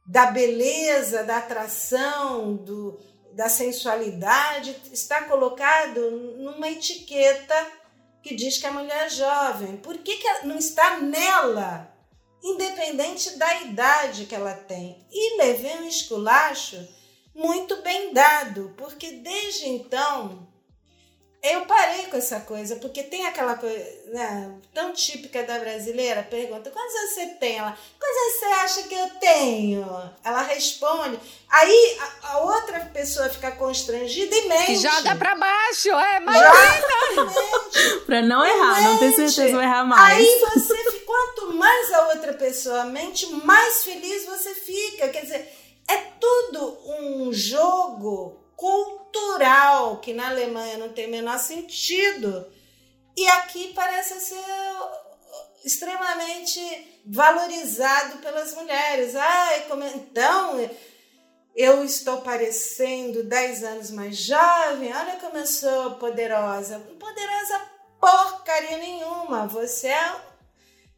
da 0.07 0.25
beleza, 0.25 1.23
da 1.23 1.37
atração, 1.37 2.55
do, 2.55 2.99
da 3.33 3.49
sensualidade 3.49 4.75
está 4.91 5.23
colocado 5.23 6.11
numa 6.37 6.69
etiqueta 6.69 7.71
que 8.21 8.35
diz 8.35 8.57
que 8.57 8.65
a 8.65 8.71
mulher 8.71 9.07
é 9.07 9.09
jovem? 9.09 9.77
Por 9.77 9.97
que, 9.97 10.17
que 10.17 10.45
não 10.45 10.57
está 10.57 10.99
nela? 10.99 11.93
independente 12.43 13.37
da 13.37 13.61
idade 13.61 14.25
que 14.25 14.35
ela 14.35 14.53
tem. 14.53 15.07
E 15.09 15.37
levei 15.37 15.77
um 15.77 15.87
esculacho 15.87 16.85
muito 17.33 17.81
bem 17.81 18.13
dado, 18.13 18.73
porque 18.77 19.11
desde 19.11 19.69
então 19.69 20.47
eu 21.43 21.65
parei 21.65 22.05
com 22.05 22.15
essa 22.15 22.39
coisa, 22.39 22.77
porque 22.77 23.03
tem 23.03 23.25
aquela 23.25 23.55
coisa 23.55 23.77
né, 24.13 24.49
tão 24.73 24.93
típica 24.93 25.43
da 25.43 25.59
brasileira, 25.59 26.23
pergunta, 26.23 26.71
quantos 26.71 26.95
anos 26.95 27.13
você 27.13 27.25
tem? 27.35 27.57
Ela, 27.57 27.77
quantos 27.99 28.17
anos 28.17 28.39
você 28.39 28.45
acha 28.45 28.87
que 28.87 28.95
eu 28.95 29.09
tenho? 29.19 29.85
Ela 30.23 30.41
responde, 30.43 31.19
aí 31.49 31.97
a, 31.99 32.29
a 32.29 32.37
outra 32.39 32.79
pessoa 32.93 33.27
fica 33.27 33.51
constrangida 33.51 34.33
e 34.33 34.47
mente. 34.47 34.77
Joga 34.77 35.17
pra 35.17 35.35
baixo, 35.35 35.89
é, 35.89 36.21
mas 36.21 36.41
Pra 38.05 38.21
não 38.21 38.45
errar, 38.45 38.81
não 38.81 38.97
ter 38.99 39.11
certeza 39.11 39.57
vai 39.57 39.65
errar 39.65 39.83
mais. 39.83 40.17
Aí 40.17 40.39
você, 40.39 41.01
quanto 41.01 41.53
mais 41.55 41.91
a 41.91 42.07
outra 42.07 42.33
pessoa 42.33 42.85
mente, 42.85 43.25
mais 43.43 43.83
feliz 43.83 44.25
você 44.25 44.55
fica, 44.55 45.09
quer 45.09 45.23
dizer, 45.23 45.53
é 45.89 45.97
tudo 45.97 46.79
um 46.87 47.33
jogo 47.33 48.42
cultural, 48.63 49.97
que 49.97 50.13
na 50.13 50.29
Alemanha 50.29 50.77
não 50.77 50.87
tem 50.87 51.07
o 51.07 51.11
menor 51.11 51.37
sentido, 51.37 52.49
e 53.13 53.27
aqui 53.27 53.73
parece 53.73 54.21
ser 54.21 54.41
extremamente 55.65 57.01
valorizado 57.05 58.19
pelas 58.19 58.53
mulheres. 58.53 59.15
Como 59.67 59.83
então 59.83 60.69
eu 61.53 61.83
estou 61.83 62.21
parecendo 62.21 63.25
10 63.25 63.63
anos 63.65 63.91
mais 63.91 64.15
jovem, 64.15 64.95
olha 64.95 65.17
como 65.17 65.37
eu 65.37 65.45
sou 65.45 65.95
poderosa. 65.95 66.79
Poderosa 66.97 67.61
porcaria 67.99 68.77
nenhuma. 68.77 69.45
Você 69.45 69.87
é 69.87 70.15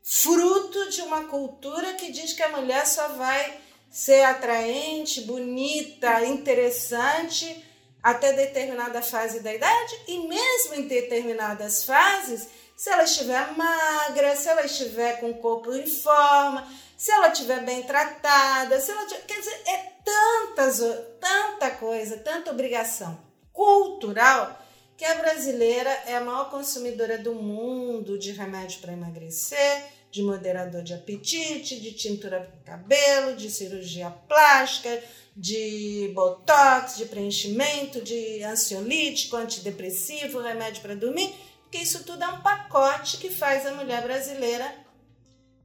fruto 0.04 0.92
de 0.92 1.02
uma 1.02 1.24
cultura 1.24 1.96
que 1.96 2.12
diz 2.12 2.32
que 2.32 2.44
a 2.44 2.50
mulher 2.50 2.86
só 2.86 3.08
vai 3.08 3.65
ser 3.96 4.26
atraente, 4.26 5.22
bonita, 5.22 6.26
interessante 6.26 7.66
até 8.04 8.34
determinada 8.34 9.02
fase 9.02 9.40
da 9.40 9.54
idade. 9.54 9.98
E 10.06 10.28
mesmo 10.28 10.74
em 10.74 10.86
determinadas 10.86 11.86
fases, 11.86 12.46
se 12.76 12.90
ela 12.90 13.04
estiver 13.04 13.56
magra, 13.56 14.36
se 14.36 14.50
ela 14.50 14.66
estiver 14.66 15.22
com 15.22 15.30
o 15.30 15.38
corpo 15.38 15.74
em 15.74 15.88
forma, 15.88 16.70
se 16.98 17.10
ela 17.10 17.30
estiver 17.30 17.64
bem 17.64 17.84
tratada, 17.84 18.82
se 18.82 18.92
ela 18.92 19.06
tiver, 19.06 19.26
quer 19.28 19.40
dizer, 19.40 19.62
é 19.66 19.92
tantas, 20.04 20.82
tanta 21.22 21.72
coisa, 21.72 22.18
tanta 22.18 22.52
obrigação 22.52 23.18
cultural 23.54 24.62
que 24.98 25.06
a 25.06 25.16
brasileira 25.16 25.90
é 26.06 26.18
a 26.18 26.22
maior 26.22 26.50
consumidora 26.50 27.18
do 27.18 27.34
mundo 27.34 28.20
de 28.20 28.34
remédio 28.34 28.82
para 28.82 28.92
emagrecer, 28.92 29.95
de 30.16 30.24
moderador 30.24 30.82
de 30.82 30.94
apetite, 30.94 31.78
de 31.78 31.92
tintura 31.92 32.40
para 32.40 32.78
cabelo, 32.78 33.36
de 33.36 33.52
cirurgia 33.52 34.10
plástica, 34.10 35.04
de 35.36 36.10
botox, 36.16 36.96
de 36.96 37.06
preenchimento, 37.06 38.02
de 38.02 38.42
ansiolítico, 38.42 39.36
antidepressivo, 39.36 40.40
remédio 40.40 40.82
para 40.82 40.96
dormir, 40.96 41.36
porque 41.64 41.80
isso 41.80 42.06
tudo 42.06 42.24
é 42.24 42.28
um 42.30 42.42
pacote 42.42 43.18
que 43.18 43.30
faz 43.30 43.66
a 43.66 43.74
mulher 43.74 44.04
brasileira 44.04 44.74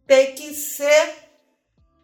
ter 0.04 0.33
que 0.33 0.52
ser 0.52 1.14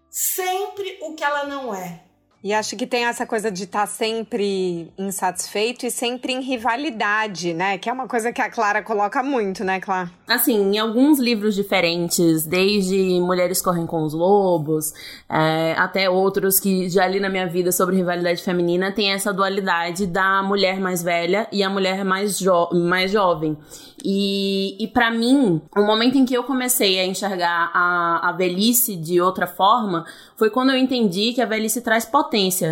sempre 0.09 0.99
o 1.03 1.15
que 1.17 1.25
ela 1.25 1.47
não 1.47 1.75
é. 1.75 2.05
E 2.45 2.53
acho 2.53 2.77
que 2.77 2.87
tem 2.87 3.07
essa 3.07 3.27
coisa 3.27 3.51
de 3.51 3.65
estar 3.65 3.81
tá 3.81 3.87
sempre 3.87 4.93
insatisfeito 4.97 5.85
e 5.85 5.91
sempre 5.91 6.33
em 6.33 6.41
rivalidade, 6.41 7.53
né? 7.53 7.77
Que 7.79 7.89
é 7.89 7.93
uma 7.93 8.07
coisa 8.07 8.33
que 8.33 8.41
a 8.41 8.51
Clara 8.51 8.83
coloca 8.83 9.23
muito, 9.23 9.65
né, 9.65 9.81
Clara? 9.81 10.11
Assim, 10.29 10.75
em 10.75 10.79
alguns 10.79 11.19
livros 11.19 11.55
diferentes, 11.55 12.47
desde 12.47 13.21
Mulheres 13.21 13.61
Correm 13.63 13.87
com 13.87 14.03
os 14.05 14.13
Lobos, 14.13 14.93
é, 15.29 15.75
até 15.79 16.09
outros 16.09 16.61
que 16.61 16.89
já 16.89 17.07
li 17.07 17.19
na 17.19 17.29
minha 17.29 17.47
vida 17.47 17.73
sobre 17.73 17.97
rivalidade 17.97 18.43
feminina, 18.43 18.93
tem 18.93 19.13
essa 19.13 19.33
dualidade 19.33 20.07
da 20.07 20.43
mulher 20.43 20.79
mais 20.79 21.03
velha 21.03 21.49
e 21.51 21.63
a 21.63 21.71
mulher 21.71 22.05
mais, 22.05 22.39
jo 22.39 22.69
mais 22.73 23.11
jovem. 23.11 23.57
E, 24.05 24.77
e 24.79 24.87
para 24.87 25.11
mim, 25.11 25.61
o 25.77 25.83
momento 25.83 26.17
em 26.17 26.25
que 26.25 26.35
eu 26.35 26.45
comecei 26.45 27.01
a 27.01 27.05
enxergar 27.05 27.71
a, 27.75 28.29
a 28.29 28.33
velhice 28.33 28.95
de 28.95 29.21
outra 29.21 29.49
forma 29.49 30.05
foi 30.37 30.51
quando 30.51 30.71
eu 30.71 30.77
entendi 30.77 31.33
que 31.33 31.41
a 31.41 31.47
velhice 31.47 31.81
traz 31.81 32.05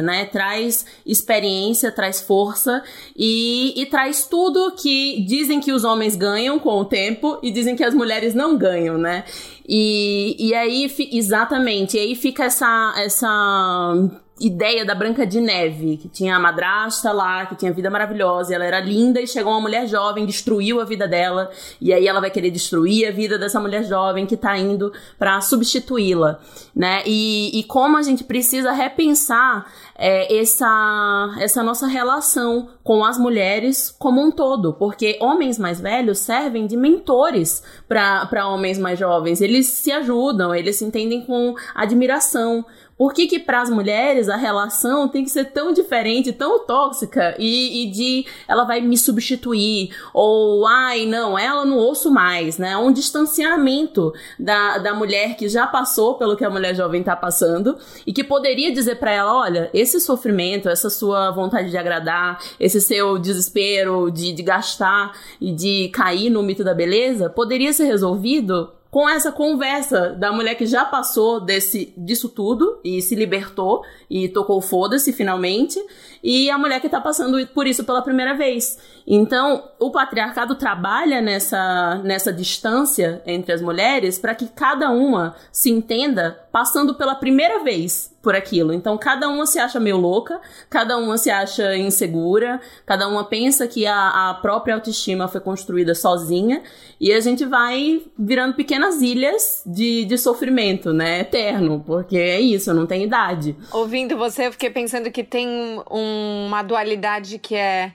né? 0.02 0.24
Traz 0.26 0.86
experiência, 1.04 1.90
traz 1.92 2.20
força 2.20 2.82
e, 3.16 3.80
e 3.80 3.86
traz 3.86 4.26
tudo 4.26 4.72
que 4.72 5.24
dizem 5.26 5.60
que 5.60 5.72
os 5.72 5.84
homens 5.84 6.16
ganham 6.16 6.58
com 6.58 6.78
o 6.80 6.84
tempo 6.84 7.38
e 7.42 7.50
dizem 7.50 7.76
que 7.76 7.84
as 7.84 7.94
mulheres 7.94 8.34
não 8.34 8.56
ganham, 8.56 8.98
né? 8.98 9.24
E, 9.66 10.36
e 10.38 10.54
aí, 10.54 10.92
exatamente, 11.12 11.96
e 11.96 12.00
aí 12.00 12.14
fica 12.14 12.44
essa, 12.44 12.94
essa 12.98 14.23
ideia 14.40 14.84
da 14.84 14.94
Branca 14.94 15.24
de 15.24 15.40
Neve, 15.40 15.96
que 15.96 16.08
tinha 16.08 16.34
a 16.34 16.40
madrasta 16.40 17.12
lá, 17.12 17.46
que 17.46 17.54
tinha 17.54 17.72
vida 17.72 17.88
maravilhosa, 17.88 18.54
ela 18.54 18.64
era 18.64 18.80
linda, 18.80 19.20
e 19.20 19.28
chegou 19.28 19.52
uma 19.52 19.60
mulher 19.60 19.86
jovem, 19.86 20.26
destruiu 20.26 20.80
a 20.80 20.84
vida 20.84 21.06
dela, 21.06 21.50
e 21.80 21.92
aí 21.92 22.08
ela 22.08 22.20
vai 22.20 22.30
querer 22.30 22.50
destruir 22.50 23.06
a 23.06 23.12
vida 23.12 23.38
dessa 23.38 23.60
mulher 23.60 23.84
jovem 23.84 24.26
que 24.26 24.36
tá 24.36 24.58
indo 24.58 24.92
para 25.18 25.40
substituí-la, 25.40 26.40
né? 26.74 27.02
E, 27.06 27.58
e 27.58 27.62
como 27.64 27.96
a 27.96 28.02
gente 28.02 28.24
precisa 28.24 28.72
repensar 28.72 29.66
é, 29.96 30.36
essa, 30.36 31.36
essa 31.38 31.62
nossa 31.62 31.86
relação 31.86 32.68
com 32.82 33.04
as 33.04 33.16
mulheres 33.16 33.94
como 33.96 34.20
um 34.20 34.32
todo, 34.32 34.72
porque 34.74 35.16
homens 35.20 35.58
mais 35.58 35.80
velhos 35.80 36.18
servem 36.18 36.66
de 36.66 36.76
mentores 36.76 37.62
para 37.88 38.48
homens 38.48 38.78
mais 38.78 38.98
jovens, 38.98 39.40
eles 39.40 39.68
se 39.68 39.92
ajudam, 39.92 40.52
eles 40.52 40.76
se 40.76 40.84
entendem 40.84 41.24
com 41.24 41.54
admiração, 41.72 42.64
por 42.96 43.12
que 43.12 43.26
que 43.26 43.38
para 43.38 43.62
as 43.62 43.70
mulheres 43.70 44.28
a 44.28 44.36
relação 44.36 45.08
tem 45.08 45.24
que 45.24 45.30
ser 45.30 45.46
tão 45.46 45.72
diferente, 45.72 46.32
tão 46.32 46.64
tóxica 46.64 47.34
e, 47.38 47.82
e, 47.84 47.90
de 47.90 48.26
ela 48.46 48.64
vai 48.64 48.80
me 48.80 48.96
substituir 48.96 49.94
ou 50.12 50.66
ai 50.66 51.06
não, 51.06 51.38
ela 51.38 51.64
não 51.64 51.76
ouço 51.76 52.10
mais, 52.10 52.58
né? 52.58 52.76
Um 52.76 52.92
distanciamento 52.92 54.12
da, 54.38 54.78
da 54.78 54.94
mulher 54.94 55.36
que 55.36 55.48
já 55.48 55.66
passou 55.66 56.14
pelo 56.14 56.36
que 56.36 56.44
a 56.44 56.50
mulher 56.50 56.74
jovem 56.74 57.00
está 57.00 57.16
passando 57.16 57.76
e 58.06 58.12
que 58.12 58.22
poderia 58.22 58.72
dizer 58.72 58.96
para 58.96 59.10
ela, 59.10 59.34
olha, 59.34 59.70
esse 59.74 60.00
sofrimento, 60.00 60.68
essa 60.68 60.88
sua 60.88 61.30
vontade 61.30 61.70
de 61.70 61.76
agradar, 61.76 62.40
esse 62.58 62.80
seu 62.80 63.18
desespero 63.18 64.10
de, 64.10 64.32
de 64.32 64.42
gastar 64.42 65.12
e 65.40 65.52
de 65.52 65.88
cair 65.88 66.30
no 66.30 66.42
mito 66.42 66.62
da 66.62 66.74
beleza, 66.74 67.28
poderia 67.28 67.72
ser 67.72 67.84
resolvido 67.84 68.70
com 68.94 69.08
essa 69.08 69.32
conversa 69.32 70.10
da 70.10 70.30
mulher 70.30 70.54
que 70.54 70.66
já 70.66 70.84
passou 70.84 71.40
desse, 71.40 71.92
disso 71.96 72.28
tudo 72.28 72.78
e 72.84 73.02
se 73.02 73.16
libertou 73.16 73.82
e 74.08 74.28
tocou 74.28 74.60
foda-se 74.60 75.12
finalmente, 75.12 75.84
e 76.22 76.48
a 76.48 76.56
mulher 76.56 76.80
que 76.80 76.88
tá 76.88 77.00
passando 77.00 77.44
por 77.48 77.66
isso 77.66 77.82
pela 77.82 78.02
primeira 78.02 78.34
vez. 78.34 78.78
Então, 79.06 79.70
o 79.78 79.90
patriarcado 79.90 80.54
trabalha 80.54 81.20
nessa, 81.20 82.00
nessa 82.02 82.32
distância 82.32 83.22
entre 83.26 83.52
as 83.52 83.60
mulheres 83.60 84.18
para 84.18 84.34
que 84.34 84.48
cada 84.48 84.90
uma 84.90 85.36
se 85.52 85.70
entenda 85.70 86.38
passando 86.50 86.94
pela 86.94 87.14
primeira 87.14 87.62
vez 87.62 88.14
por 88.22 88.34
aquilo. 88.34 88.72
Então, 88.72 88.96
cada 88.96 89.28
uma 89.28 89.44
se 89.44 89.58
acha 89.58 89.78
meio 89.78 89.98
louca, 89.98 90.40
cada 90.70 90.96
uma 90.96 91.18
se 91.18 91.30
acha 91.30 91.76
insegura, 91.76 92.58
cada 92.86 93.06
uma 93.06 93.24
pensa 93.24 93.68
que 93.68 93.86
a, 93.86 94.30
a 94.30 94.34
própria 94.34 94.74
autoestima 94.74 95.28
foi 95.28 95.42
construída 95.42 95.94
sozinha, 95.94 96.62
e 96.98 97.12
a 97.12 97.20
gente 97.20 97.44
vai 97.44 98.02
virando 98.18 98.54
pequenas 98.54 99.02
ilhas 99.02 99.62
de, 99.66 100.06
de 100.06 100.16
sofrimento, 100.16 100.94
né? 100.94 101.20
Eterno, 101.20 101.82
porque 101.84 102.16
é 102.16 102.40
isso, 102.40 102.72
não 102.72 102.86
tem 102.86 103.04
idade. 103.04 103.54
Ouvindo 103.70 104.16
você, 104.16 104.46
eu 104.46 104.52
fiquei 104.52 104.70
pensando 104.70 105.10
que 105.10 105.22
tem 105.22 105.46
um, 105.90 106.46
uma 106.46 106.62
dualidade 106.62 107.38
que 107.38 107.54
é 107.54 107.92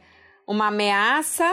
uma 0.50 0.70
ameaça 0.70 1.46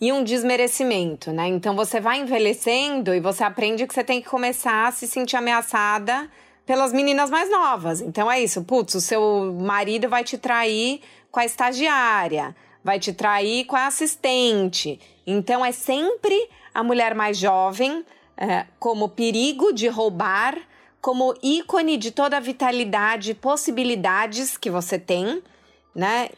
e 0.00 0.12
um 0.12 0.24
desmerecimento, 0.24 1.30
né? 1.30 1.46
Então 1.46 1.76
você 1.76 2.00
vai 2.00 2.18
envelhecendo 2.18 3.14
e 3.14 3.20
você 3.20 3.44
aprende 3.44 3.86
que 3.86 3.94
você 3.94 4.02
tem 4.02 4.20
que 4.20 4.28
começar 4.28 4.88
a 4.88 4.90
se 4.90 5.06
sentir 5.06 5.36
ameaçada 5.36 6.28
pelas 6.66 6.92
meninas 6.92 7.30
mais 7.30 7.48
novas. 7.48 8.00
Então 8.00 8.28
é 8.28 8.40
isso, 8.42 8.64
putz, 8.64 8.96
o 8.96 9.00
seu 9.00 9.56
marido 9.60 10.08
vai 10.08 10.24
te 10.24 10.36
trair 10.36 11.00
com 11.30 11.38
a 11.38 11.44
estagiária, 11.44 12.56
vai 12.82 12.98
te 12.98 13.12
trair 13.12 13.66
com 13.66 13.76
a 13.76 13.86
assistente. 13.86 14.98
Então 15.24 15.64
é 15.64 15.70
sempre 15.70 16.34
a 16.74 16.82
mulher 16.82 17.14
mais 17.14 17.38
jovem 17.38 18.04
é, 18.36 18.66
como 18.80 19.10
perigo 19.10 19.72
de 19.72 19.86
roubar, 19.86 20.58
como 21.00 21.36
ícone 21.40 21.96
de 21.96 22.10
toda 22.10 22.38
a 22.38 22.40
vitalidade, 22.40 23.32
possibilidades 23.32 24.58
que 24.58 24.70
você 24.70 24.98
tem, 24.98 25.40
né? 25.94 26.30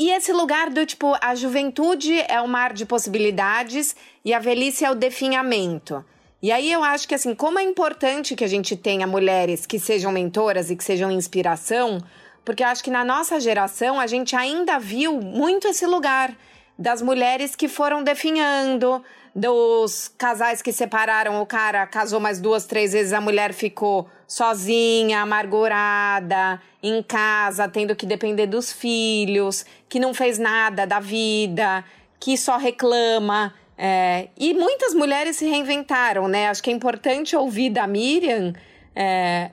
E 0.00 0.08
esse 0.08 0.32
lugar 0.32 0.70
do 0.70 0.86
tipo, 0.86 1.14
a 1.20 1.34
juventude 1.34 2.24
é 2.26 2.40
o 2.40 2.48
mar 2.48 2.72
de 2.72 2.86
possibilidades 2.86 3.94
e 4.24 4.32
a 4.32 4.38
velhice 4.38 4.82
é 4.82 4.90
o 4.90 4.94
definhamento. 4.94 6.02
E 6.42 6.50
aí 6.50 6.72
eu 6.72 6.82
acho 6.82 7.06
que 7.06 7.14
assim, 7.14 7.34
como 7.34 7.58
é 7.58 7.62
importante 7.62 8.34
que 8.34 8.42
a 8.42 8.48
gente 8.48 8.78
tenha 8.78 9.06
mulheres 9.06 9.66
que 9.66 9.78
sejam 9.78 10.10
mentoras 10.10 10.70
e 10.70 10.76
que 10.76 10.82
sejam 10.82 11.10
inspiração, 11.10 12.02
porque 12.46 12.62
eu 12.62 12.68
acho 12.68 12.82
que 12.82 12.90
na 12.90 13.04
nossa 13.04 13.38
geração 13.38 14.00
a 14.00 14.06
gente 14.06 14.34
ainda 14.34 14.78
viu 14.78 15.20
muito 15.20 15.68
esse 15.68 15.84
lugar 15.84 16.34
das 16.80 17.02
mulheres 17.02 17.54
que 17.54 17.68
foram 17.68 18.02
definhando, 18.02 19.04
dos 19.34 20.08
casais 20.16 20.62
que 20.62 20.72
separaram, 20.72 21.42
o 21.42 21.46
cara 21.46 21.86
casou 21.86 22.18
mais 22.18 22.40
duas, 22.40 22.64
três 22.64 22.94
vezes, 22.94 23.12
a 23.12 23.20
mulher 23.20 23.52
ficou 23.52 24.08
sozinha, 24.26 25.20
amargurada, 25.20 26.58
em 26.82 27.02
casa, 27.02 27.68
tendo 27.68 27.94
que 27.94 28.06
depender 28.06 28.46
dos 28.46 28.72
filhos, 28.72 29.66
que 29.90 30.00
não 30.00 30.14
fez 30.14 30.38
nada 30.38 30.86
da 30.86 31.00
vida, 31.00 31.84
que 32.18 32.34
só 32.38 32.56
reclama. 32.56 33.54
É, 33.76 34.28
e 34.38 34.54
muitas 34.54 34.94
mulheres 34.94 35.36
se 35.36 35.46
reinventaram, 35.46 36.28
né? 36.28 36.48
Acho 36.48 36.62
que 36.62 36.70
é 36.70 36.72
importante 36.72 37.36
ouvir 37.36 37.68
da 37.68 37.86
Miriam 37.86 38.54
é, 38.96 39.50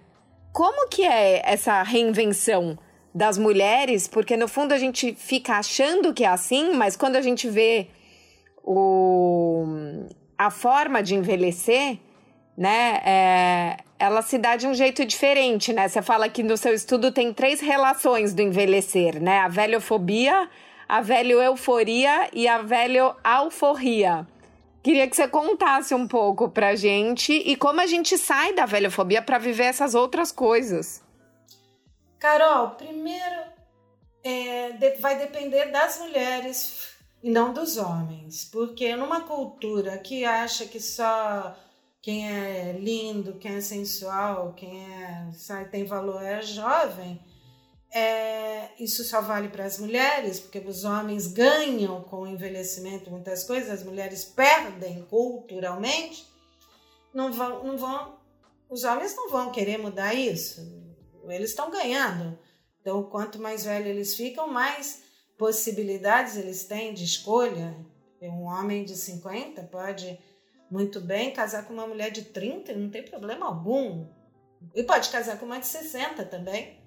como 0.53 0.88
que 0.88 1.03
é 1.03 1.41
essa 1.46 1.84
reinvenção 1.84 2.79
das 3.17 3.36
mulheres, 3.36 4.07
porque 4.07 4.38
no 4.38 4.47
fundo 4.47 4.74
a 4.74 4.77
gente 4.77 5.15
fica 5.15 5.53
achando 5.53 6.13
que 6.13 6.24
é 6.24 6.27
assim, 6.27 6.75
mas 6.75 6.95
quando 6.95 7.15
a 7.15 7.21
gente 7.21 7.50
vê 7.50 7.88
o, 8.63 9.65
a 10.38 10.51
forma 10.51 11.01
de 11.01 11.15
envelhecer, 11.15 11.97
né, 12.55 13.01
é, 13.03 13.77
ela 13.97 14.21
se 14.21 14.38
dá 14.38 14.55
de 14.55 14.67
um 14.67 14.74
jeito 14.75 15.03
diferente, 15.03 15.74
né? 15.74 15.88
Você 15.88 16.00
fala 16.03 16.29
que 16.29 16.43
no 16.43 16.55
seu 16.55 16.75
estudo 16.75 17.12
tem 17.12 17.33
três 17.33 17.59
relações 17.59 18.36
do 18.36 18.41
envelhecer, 18.43 19.19
né? 19.19 19.39
A 19.39 19.47
velhofobia, 19.47 20.47
a 20.88 21.01
velho 21.01 21.41
euforia 21.41 22.29
e 22.31 22.47
a 22.47 22.59
velho 22.59 23.15
alforria. 23.24 24.27
Queria 24.83 25.07
que 25.07 25.15
você 25.15 25.27
contasse 25.27 25.95
um 25.95 26.07
pouco 26.07 26.50
pra 26.50 26.75
gente 26.75 27.33
e 27.33 27.55
como 27.55 27.81
a 27.81 27.88
gente 27.88 28.15
sai 28.15 28.53
da 28.53 28.67
velhofobia 28.67 29.24
para 29.24 29.39
viver 29.39 29.63
essas 29.63 29.95
outras 29.95 30.31
coisas. 30.31 31.06
Carol, 32.19 32.71
primeiro 32.71 33.43
é, 34.24 34.95
vai 35.00 35.17
depender 35.17 35.71
das 35.71 36.00
mulheres 36.00 36.97
e 37.24 37.29
não 37.29 37.53
dos 37.53 37.77
homens, 37.77 38.45
porque 38.45 38.95
numa 38.95 39.21
cultura 39.21 39.97
que 39.97 40.25
acha 40.25 40.65
que 40.65 40.79
só 40.79 41.55
quem 42.01 42.29
é 42.29 42.74
lindo, 42.74 43.33
quem 43.33 43.55
é 43.55 43.62
sensual, 43.62 44.53
quem 44.53 44.83
é, 44.83 45.31
sabe, 45.33 45.69
tem 45.69 45.84
valor 45.84 46.21
é 46.23 46.41
jovem, 46.41 47.19
é, 47.91 48.69
isso 48.80 49.03
só 49.03 49.21
vale 49.21 49.49
para 49.49 49.65
as 49.65 49.80
mulheres, 49.80 50.39
porque 50.39 50.60
os 50.60 50.84
homens 50.84 51.27
ganham 51.27 52.01
com 52.03 52.21
o 52.21 52.27
envelhecimento 52.27 53.10
muitas 53.10 53.43
coisas, 53.43 53.69
as 53.69 53.84
mulheres 53.84 54.25
perdem 54.25 55.03
culturalmente, 55.10 56.27
não 57.13 57.32
vão, 57.32 57.63
não 57.63 57.77
vão, 57.77 58.17
os 58.69 58.84
homens 58.84 59.15
não 59.15 59.30
vão 59.30 59.51
querer 59.51 59.77
mudar 59.77 60.13
isso, 60.13 60.87
eles 61.31 61.51
estão 61.51 61.69
ganhando. 61.69 62.37
Então, 62.81 63.03
quanto 63.03 63.39
mais 63.39 63.65
velho 63.65 63.87
eles 63.87 64.15
ficam, 64.15 64.47
mais 64.47 65.03
possibilidades 65.37 66.37
eles 66.37 66.65
têm 66.65 66.93
de 66.93 67.03
escolha. 67.03 67.75
Um 68.21 68.43
homem 68.43 68.83
de 68.83 68.95
50 68.95 69.63
pode 69.63 70.19
muito 70.69 70.99
bem 70.99 71.31
casar 71.31 71.65
com 71.65 71.73
uma 71.73 71.87
mulher 71.87 72.11
de 72.11 72.23
30, 72.23 72.73
não 72.73 72.89
tem 72.89 73.03
problema 73.03 73.45
algum. 73.45 74.07
E 74.73 74.83
pode 74.83 75.09
casar 75.09 75.39
com 75.39 75.45
uma 75.45 75.59
de 75.59 75.67
60 75.67 76.25
também. 76.25 76.79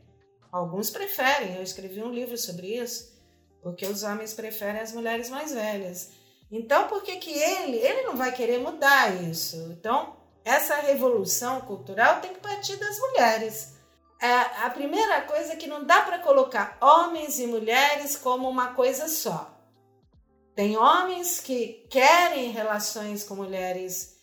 Alguns 0.51 0.91
preferem, 0.91 1.55
eu 1.57 1.63
escrevi 1.63 2.03
um 2.03 2.13
livro 2.13 2.37
sobre 2.37 2.77
isso, 2.77 3.17
porque 3.63 3.87
os 3.87 4.03
homens 4.03 4.35
preferem 4.35 4.81
as 4.81 4.93
mulheres 4.93 5.31
mais 5.31 5.53
velhas. 5.53 6.11
Então, 6.51 6.89
por 6.89 7.03
que, 7.03 7.17
que 7.17 7.31
ele, 7.31 7.77
ele 7.77 8.03
não 8.03 8.17
vai 8.17 8.33
querer 8.33 8.59
mudar 8.59 9.23
isso? 9.23 9.57
Então, 9.71 10.17
essa 10.45 10.77
revolução 10.77 11.61
cultural 11.61 12.21
tem 12.21 12.35
que 12.35 12.41
partir 12.41 12.77
das 12.77 12.99
mulheres 12.99 13.80
a 14.27 14.71
primeira 14.71 15.23
coisa 15.23 15.55
é 15.55 15.57
que 15.57 15.67
não 15.67 15.85
dá 15.85 16.03
para 16.03 16.19
colocar 16.19 16.77
homens 16.81 17.39
e 17.39 17.47
mulheres 17.47 18.17
como 18.17 18.49
uma 18.49 18.75
coisa 18.75 19.09
só. 19.09 19.57
Tem 20.55 20.77
homens 20.77 21.41
que 21.41 21.87
querem 21.89 22.51
relações 22.51 23.25
com 23.25 23.35
mulheres, 23.35 24.19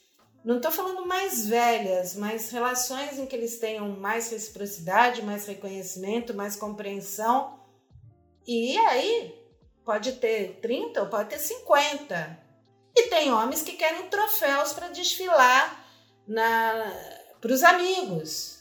não 0.45 0.57
estou 0.57 0.71
falando 0.71 1.05
mais 1.05 1.47
velhas, 1.47 2.15
mas 2.15 2.51
relações 2.51 3.17
em 3.17 3.25
que 3.25 3.35
eles 3.35 3.57
tenham 3.57 3.89
mais 3.89 4.29
reciprocidade, 4.29 5.23
mais 5.23 5.47
reconhecimento, 5.47 6.33
mais 6.33 6.55
compreensão. 6.55 7.59
E 8.45 8.77
aí 8.77 9.35
pode 9.83 10.13
ter 10.13 10.59
30 10.61 11.01
ou 11.01 11.09
pode 11.09 11.29
ter 11.29 11.39
50. 11.39 12.39
E 12.95 13.03
tem 13.09 13.31
homens 13.31 13.61
que 13.61 13.73
querem 13.73 14.07
troféus 14.07 14.73
para 14.73 14.89
desfilar 14.89 15.85
para 17.41 17.51
os 17.51 17.63
amigos. 17.63 18.56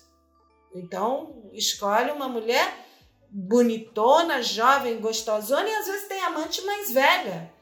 Então, 0.78 1.50
escolhe 1.52 2.10
uma 2.10 2.28
mulher 2.28 2.86
bonitona, 3.30 4.42
jovem, 4.42 5.00
gostosona 5.00 5.68
e 5.68 5.74
às 5.74 5.86
vezes 5.86 6.08
tem 6.08 6.20
amante 6.22 6.62
mais 6.62 6.90
velha, 6.92 7.52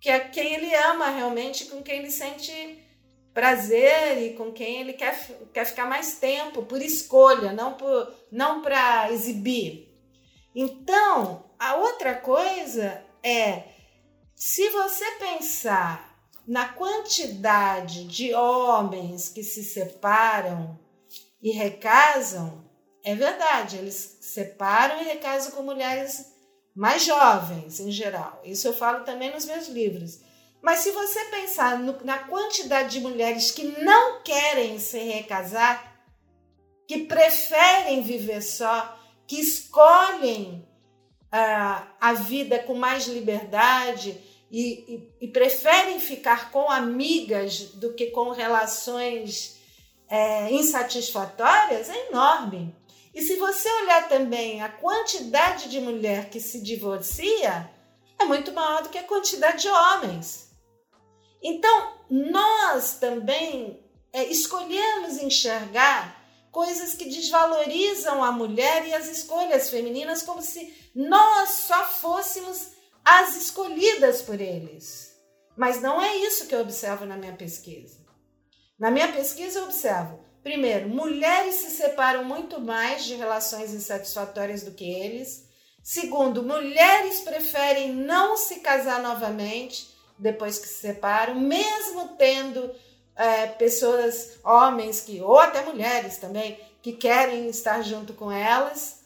que 0.00 0.08
é 0.08 0.20
quem 0.20 0.54
ele 0.54 0.74
ama 0.74 1.08
realmente, 1.08 1.66
com 1.66 1.82
quem 1.82 1.98
ele 1.98 2.10
sente 2.10 2.84
prazer 3.34 4.22
e 4.22 4.34
com 4.34 4.52
quem 4.52 4.80
ele 4.80 4.92
quer, 4.92 5.16
quer 5.52 5.64
ficar 5.64 5.86
mais 5.86 6.18
tempo, 6.18 6.62
por 6.62 6.80
escolha, 6.80 7.52
não, 7.52 7.74
por, 7.74 8.12
não 8.30 8.62
para 8.62 9.12
exibir. 9.12 9.88
Então, 10.54 11.44
a 11.58 11.76
outra 11.76 12.14
coisa 12.14 13.04
é, 13.22 13.64
se 14.34 14.68
você 14.70 15.04
pensar 15.18 16.16
na 16.46 16.68
quantidade 16.68 18.04
de 18.04 18.34
homens 18.34 19.28
que 19.28 19.42
se 19.42 19.62
separam 19.62 20.78
e 21.42 21.50
recasam, 21.50 22.64
é 23.04 23.14
verdade, 23.14 23.76
eles 23.76 24.18
separam 24.20 25.00
e 25.00 25.04
recasam 25.04 25.52
com 25.52 25.62
mulheres 25.62 26.32
mais 26.74 27.04
jovens 27.04 27.80
em 27.80 27.90
geral. 27.90 28.40
Isso 28.44 28.68
eu 28.68 28.72
falo 28.72 29.04
também 29.04 29.32
nos 29.32 29.44
meus 29.44 29.68
livros. 29.68 30.20
Mas 30.60 30.80
se 30.80 30.90
você 30.90 31.24
pensar 31.26 31.78
no, 31.78 32.04
na 32.04 32.18
quantidade 32.20 32.90
de 32.90 33.00
mulheres 33.00 33.50
que 33.50 33.64
não 33.82 34.22
querem 34.22 34.78
se 34.78 34.98
recasar, 34.98 35.96
que 36.86 37.04
preferem 37.04 38.02
viver 38.02 38.42
só, 38.42 38.98
que 39.26 39.40
escolhem 39.40 40.66
uh, 41.32 41.86
a 42.00 42.12
vida 42.14 42.58
com 42.60 42.74
mais 42.74 43.06
liberdade 43.06 44.18
e, 44.50 44.94
e, 45.20 45.26
e 45.26 45.28
preferem 45.28 46.00
ficar 46.00 46.50
com 46.50 46.70
amigas 46.70 47.60
do 47.74 47.94
que 47.94 48.06
com 48.06 48.30
relações 48.30 49.57
é, 50.08 50.52
insatisfatórias 50.52 51.88
é 51.88 52.08
enorme. 52.08 52.74
E 53.14 53.22
se 53.22 53.36
você 53.36 53.68
olhar 53.82 54.08
também 54.08 54.62
a 54.62 54.68
quantidade 54.68 55.68
de 55.68 55.80
mulher 55.80 56.30
que 56.30 56.40
se 56.40 56.60
divorcia, 56.60 57.70
é 58.18 58.24
muito 58.24 58.52
maior 58.52 58.82
do 58.82 58.88
que 58.88 58.98
a 58.98 59.04
quantidade 59.04 59.62
de 59.62 59.68
homens. 59.68 60.50
Então, 61.42 61.94
nós 62.10 62.94
também 62.94 63.80
é, 64.12 64.24
escolhemos 64.24 65.18
enxergar 65.18 66.18
coisas 66.50 66.94
que 66.94 67.04
desvalorizam 67.04 68.24
a 68.24 68.32
mulher 68.32 68.86
e 68.86 68.94
as 68.94 69.06
escolhas 69.06 69.70
femininas 69.70 70.22
como 70.22 70.42
se 70.42 70.74
nós 70.94 71.50
só 71.50 71.84
fôssemos 71.84 72.72
as 73.04 73.36
escolhidas 73.36 74.22
por 74.22 74.40
eles. 74.40 75.16
Mas 75.56 75.80
não 75.80 76.00
é 76.00 76.16
isso 76.16 76.46
que 76.46 76.54
eu 76.54 76.60
observo 76.60 77.04
na 77.04 77.16
minha 77.16 77.34
pesquisa. 77.34 78.07
Na 78.78 78.90
minha 78.90 79.12
pesquisa, 79.12 79.58
eu 79.58 79.64
observo 79.64 80.28
Primeiro, 80.42 80.88
mulheres 80.88 81.56
se 81.56 81.70
separam 81.70 82.24
muito 82.24 82.60
mais 82.60 83.04
de 83.04 83.14
relações 83.14 83.74
insatisfatórias 83.74 84.62
do 84.62 84.70
que 84.70 84.88
eles. 84.88 85.46
Segundo, 85.82 86.42
mulheres 86.42 87.20
preferem 87.20 87.92
não 87.92 88.36
se 88.36 88.60
casar 88.60 89.02
novamente 89.02 89.88
depois 90.18 90.58
que 90.58 90.66
se 90.66 90.80
separam, 90.80 91.34
mesmo 91.34 92.16
tendo 92.16 92.70
é, 93.14 93.46
pessoas, 93.46 94.38
homens 94.44 95.02
que 95.02 95.20
ou 95.20 95.38
até 95.38 95.62
mulheres 95.62 96.16
também 96.16 96.58
que 96.80 96.92
querem 96.92 97.48
estar 97.48 97.82
junto 97.82 98.14
com 98.14 98.32
elas. 98.32 99.00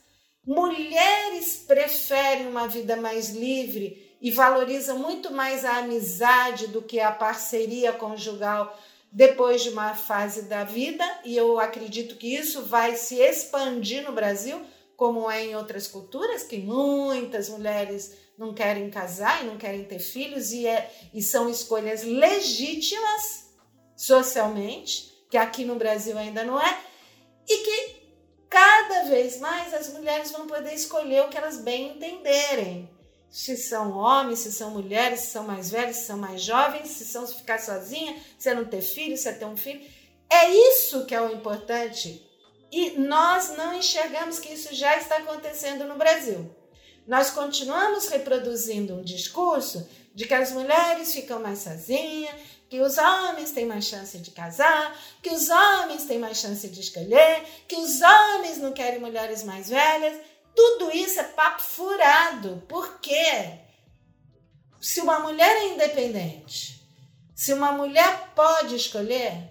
Mulheres 0.46 1.64
preferem 1.66 2.46
uma 2.46 2.68
vida 2.68 2.96
mais 2.96 3.30
livre 3.30 4.16
e 4.20 4.30
valorizam 4.30 4.98
muito 4.98 5.32
mais 5.32 5.64
a 5.64 5.78
amizade 5.78 6.68
do 6.68 6.82
que 6.82 7.00
a 7.00 7.10
parceria 7.10 7.92
conjugal 7.92 8.78
depois 9.12 9.62
de 9.62 9.68
uma 9.68 9.94
fase 9.94 10.42
da 10.42 10.64
vida, 10.64 11.04
e 11.22 11.36
eu 11.36 11.60
acredito 11.60 12.16
que 12.16 12.34
isso 12.34 12.62
vai 12.62 12.96
se 12.96 13.16
expandir 13.16 14.02
no 14.02 14.12
Brasil, 14.12 14.58
como 14.96 15.30
é 15.30 15.44
em 15.44 15.54
outras 15.54 15.86
culturas, 15.86 16.42
que 16.42 16.58
muitas 16.58 17.50
mulheres 17.50 18.16
não 18.38 18.54
querem 18.54 18.88
casar 18.88 19.42
e 19.42 19.46
não 19.46 19.58
querem 19.58 19.84
ter 19.84 19.98
filhos, 19.98 20.50
e, 20.52 20.66
é, 20.66 20.90
e 21.12 21.22
são 21.22 21.50
escolhas 21.50 22.02
legítimas 22.02 23.52
socialmente, 23.94 25.12
que 25.30 25.36
aqui 25.36 25.64
no 25.64 25.76
Brasil 25.76 26.16
ainda 26.16 26.42
não 26.42 26.58
é, 26.58 26.80
e 27.46 27.58
que 27.58 28.02
cada 28.48 29.04
vez 29.04 29.38
mais 29.38 29.74
as 29.74 29.92
mulheres 29.92 30.30
vão 30.32 30.46
poder 30.46 30.72
escolher 30.72 31.22
o 31.22 31.28
que 31.28 31.36
elas 31.36 31.58
bem 31.58 31.90
entenderem 31.96 32.88
se 33.32 33.56
são 33.56 33.96
homens, 33.96 34.40
se 34.40 34.52
são 34.52 34.70
mulheres, 34.70 35.20
se 35.20 35.26
são 35.28 35.44
mais 35.44 35.70
velhos, 35.70 35.96
se 35.96 36.06
são 36.06 36.18
mais 36.18 36.42
jovens, 36.42 36.88
se 36.88 37.06
são 37.06 37.26
se 37.26 37.34
ficar 37.34 37.58
sozinha, 37.58 38.14
se 38.38 38.50
é 38.50 38.54
não 38.54 38.66
ter 38.66 38.82
filho, 38.82 39.16
se 39.16 39.26
é 39.26 39.32
ter 39.32 39.46
um 39.46 39.56
filho. 39.56 39.80
É 40.28 40.50
isso 40.50 41.06
que 41.06 41.14
é 41.14 41.20
o 41.20 41.32
importante. 41.32 42.28
E 42.70 42.90
nós 42.98 43.56
não 43.56 43.74
enxergamos 43.74 44.38
que 44.38 44.52
isso 44.52 44.74
já 44.74 44.98
está 44.98 45.16
acontecendo 45.16 45.84
no 45.84 45.96
Brasil. 45.96 46.54
Nós 47.06 47.30
continuamos 47.30 48.08
reproduzindo 48.08 48.96
um 48.96 49.02
discurso 49.02 49.88
de 50.14 50.26
que 50.26 50.34
as 50.34 50.52
mulheres 50.52 51.14
ficam 51.14 51.40
mais 51.40 51.60
sozinhas, 51.60 52.34
que 52.68 52.80
os 52.80 52.98
homens 52.98 53.50
têm 53.50 53.64
mais 53.64 53.86
chance 53.86 54.16
de 54.18 54.30
casar, 54.30 54.94
que 55.22 55.30
os 55.30 55.48
homens 55.48 56.04
têm 56.04 56.18
mais 56.18 56.36
chance 56.36 56.68
de 56.68 56.80
escolher, 56.80 57.42
que 57.66 57.76
os 57.76 58.02
homens 58.02 58.58
não 58.58 58.72
querem 58.72 59.00
mulheres 59.00 59.42
mais 59.42 59.70
velhas. 59.70 60.18
Tudo 60.54 60.90
isso 60.90 61.20
é 61.20 61.24
papo 61.24 61.62
furado. 61.62 62.62
Por 62.68 62.98
quê? 63.00 63.58
Se 64.80 65.00
uma 65.00 65.20
mulher 65.20 65.50
é 65.56 65.74
independente, 65.74 66.82
se 67.34 67.52
uma 67.52 67.72
mulher 67.72 68.30
pode 68.34 68.76
escolher, 68.76 69.50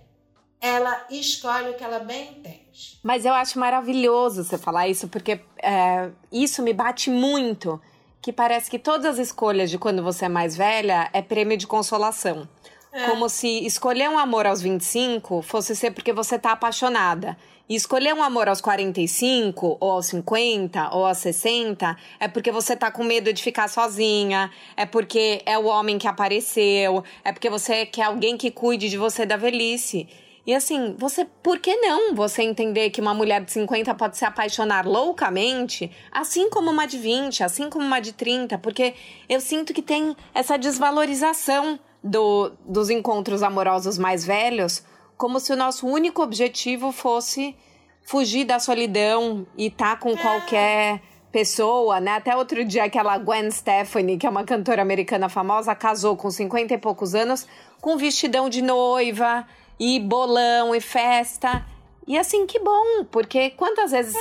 ela 0.59 1.05
escolhe 1.09 1.69
o 1.69 1.73
que 1.73 1.83
ela 1.83 1.99
bem 1.99 2.31
entende. 2.31 2.99
Mas 3.01 3.25
eu 3.25 3.33
acho 3.33 3.57
maravilhoso 3.57 4.43
você 4.43 4.57
falar 4.57 4.87
isso, 4.87 5.07
porque 5.07 5.41
é, 5.61 6.11
isso 6.31 6.61
me 6.61 6.73
bate 6.73 7.09
muito. 7.09 7.81
Que 8.21 8.31
parece 8.31 8.69
que 8.69 8.77
todas 8.77 9.17
as 9.17 9.27
escolhas 9.27 9.71
de 9.71 9.79
quando 9.79 10.03
você 10.03 10.25
é 10.25 10.29
mais 10.29 10.55
velha 10.55 11.09
é 11.11 11.23
prêmio 11.23 11.57
de 11.57 11.65
consolação. 11.65 12.47
É. 12.91 13.05
Como 13.05 13.29
se 13.29 13.65
escolher 13.65 14.09
um 14.09 14.19
amor 14.19 14.45
aos 14.45 14.61
25 14.61 15.41
fosse 15.41 15.75
ser 15.75 15.91
porque 15.91 16.11
você 16.11 16.37
tá 16.37 16.51
apaixonada. 16.51 17.37
E 17.69 17.75
escolher 17.75 18.13
um 18.13 18.21
amor 18.21 18.49
aos 18.49 18.59
45, 18.59 19.77
ou 19.79 19.91
aos 19.91 20.07
50, 20.07 20.93
ou 20.93 21.05
aos 21.05 21.19
60, 21.19 21.95
é 22.19 22.27
porque 22.27 22.51
você 22.51 22.75
tá 22.75 22.91
com 22.91 23.01
medo 23.01 23.31
de 23.31 23.41
ficar 23.41 23.69
sozinha, 23.69 24.51
é 24.75 24.85
porque 24.85 25.41
é 25.45 25.57
o 25.57 25.67
homem 25.67 25.97
que 25.97 26.05
apareceu, 26.05 27.01
é 27.23 27.31
porque 27.31 27.49
você 27.49 27.85
quer 27.85 28.03
alguém 28.03 28.35
que 28.35 28.51
cuide 28.51 28.89
de 28.89 28.97
você 28.97 29.25
da 29.25 29.37
velhice. 29.37 30.05
E 30.45 30.53
assim, 30.53 30.95
você, 30.97 31.25
por 31.41 31.59
que 31.59 31.73
não 31.77 32.13
você 32.13 32.41
entender 32.43 32.89
que 32.89 32.99
uma 32.99 33.13
mulher 33.13 33.41
de 33.41 33.53
50 33.53 33.95
pode 33.95 34.17
se 34.17 34.25
apaixonar 34.25 34.85
loucamente, 34.85 35.89
assim 36.11 36.49
como 36.49 36.71
uma 36.71 36.85
de 36.85 36.97
20, 36.97 37.41
assim 37.41 37.69
como 37.69 37.85
uma 37.85 38.01
de 38.01 38.11
30? 38.11 38.57
Porque 38.57 38.95
eu 39.29 39.39
sinto 39.39 39.73
que 39.73 39.81
tem 39.81 40.13
essa 40.33 40.57
desvalorização 40.57 41.79
do, 42.03 42.51
dos 42.65 42.89
encontros 42.89 43.43
amorosos 43.43 43.97
mais 43.97 44.25
velhos, 44.25 44.83
como 45.17 45.39
se 45.39 45.53
o 45.53 45.55
nosso 45.55 45.87
único 45.87 46.21
objetivo 46.23 46.91
fosse 46.91 47.55
fugir 48.03 48.45
da 48.45 48.59
solidão 48.59 49.45
e 49.55 49.67
estar 49.67 49.95
tá 49.95 49.97
com 49.97 50.15
qualquer 50.17 51.01
pessoa, 51.31 51.99
né? 51.99 52.15
Até 52.15 52.35
outro 52.35 52.65
dia 52.65 52.83
aquela 52.83 53.17
Gwen 53.17 53.49
Stefani, 53.51 54.17
que 54.17 54.27
é 54.27 54.29
uma 54.29 54.43
cantora 54.43 54.81
americana 54.81 55.29
famosa, 55.29 55.73
casou 55.73 56.17
com 56.17 56.29
50 56.29 56.73
e 56.73 56.77
poucos 56.77 57.15
anos 57.15 57.47
com 57.79 57.97
vestidão 57.97 58.49
de 58.49 58.61
noiva 58.61 59.45
e 59.79 59.99
bolão 59.99 60.75
e 60.75 60.81
festa. 60.81 61.65
E 62.05 62.17
assim, 62.17 62.45
que 62.45 62.59
bom, 62.59 63.05
porque 63.09 63.51
quantas 63.51 63.91
vezes 63.91 64.15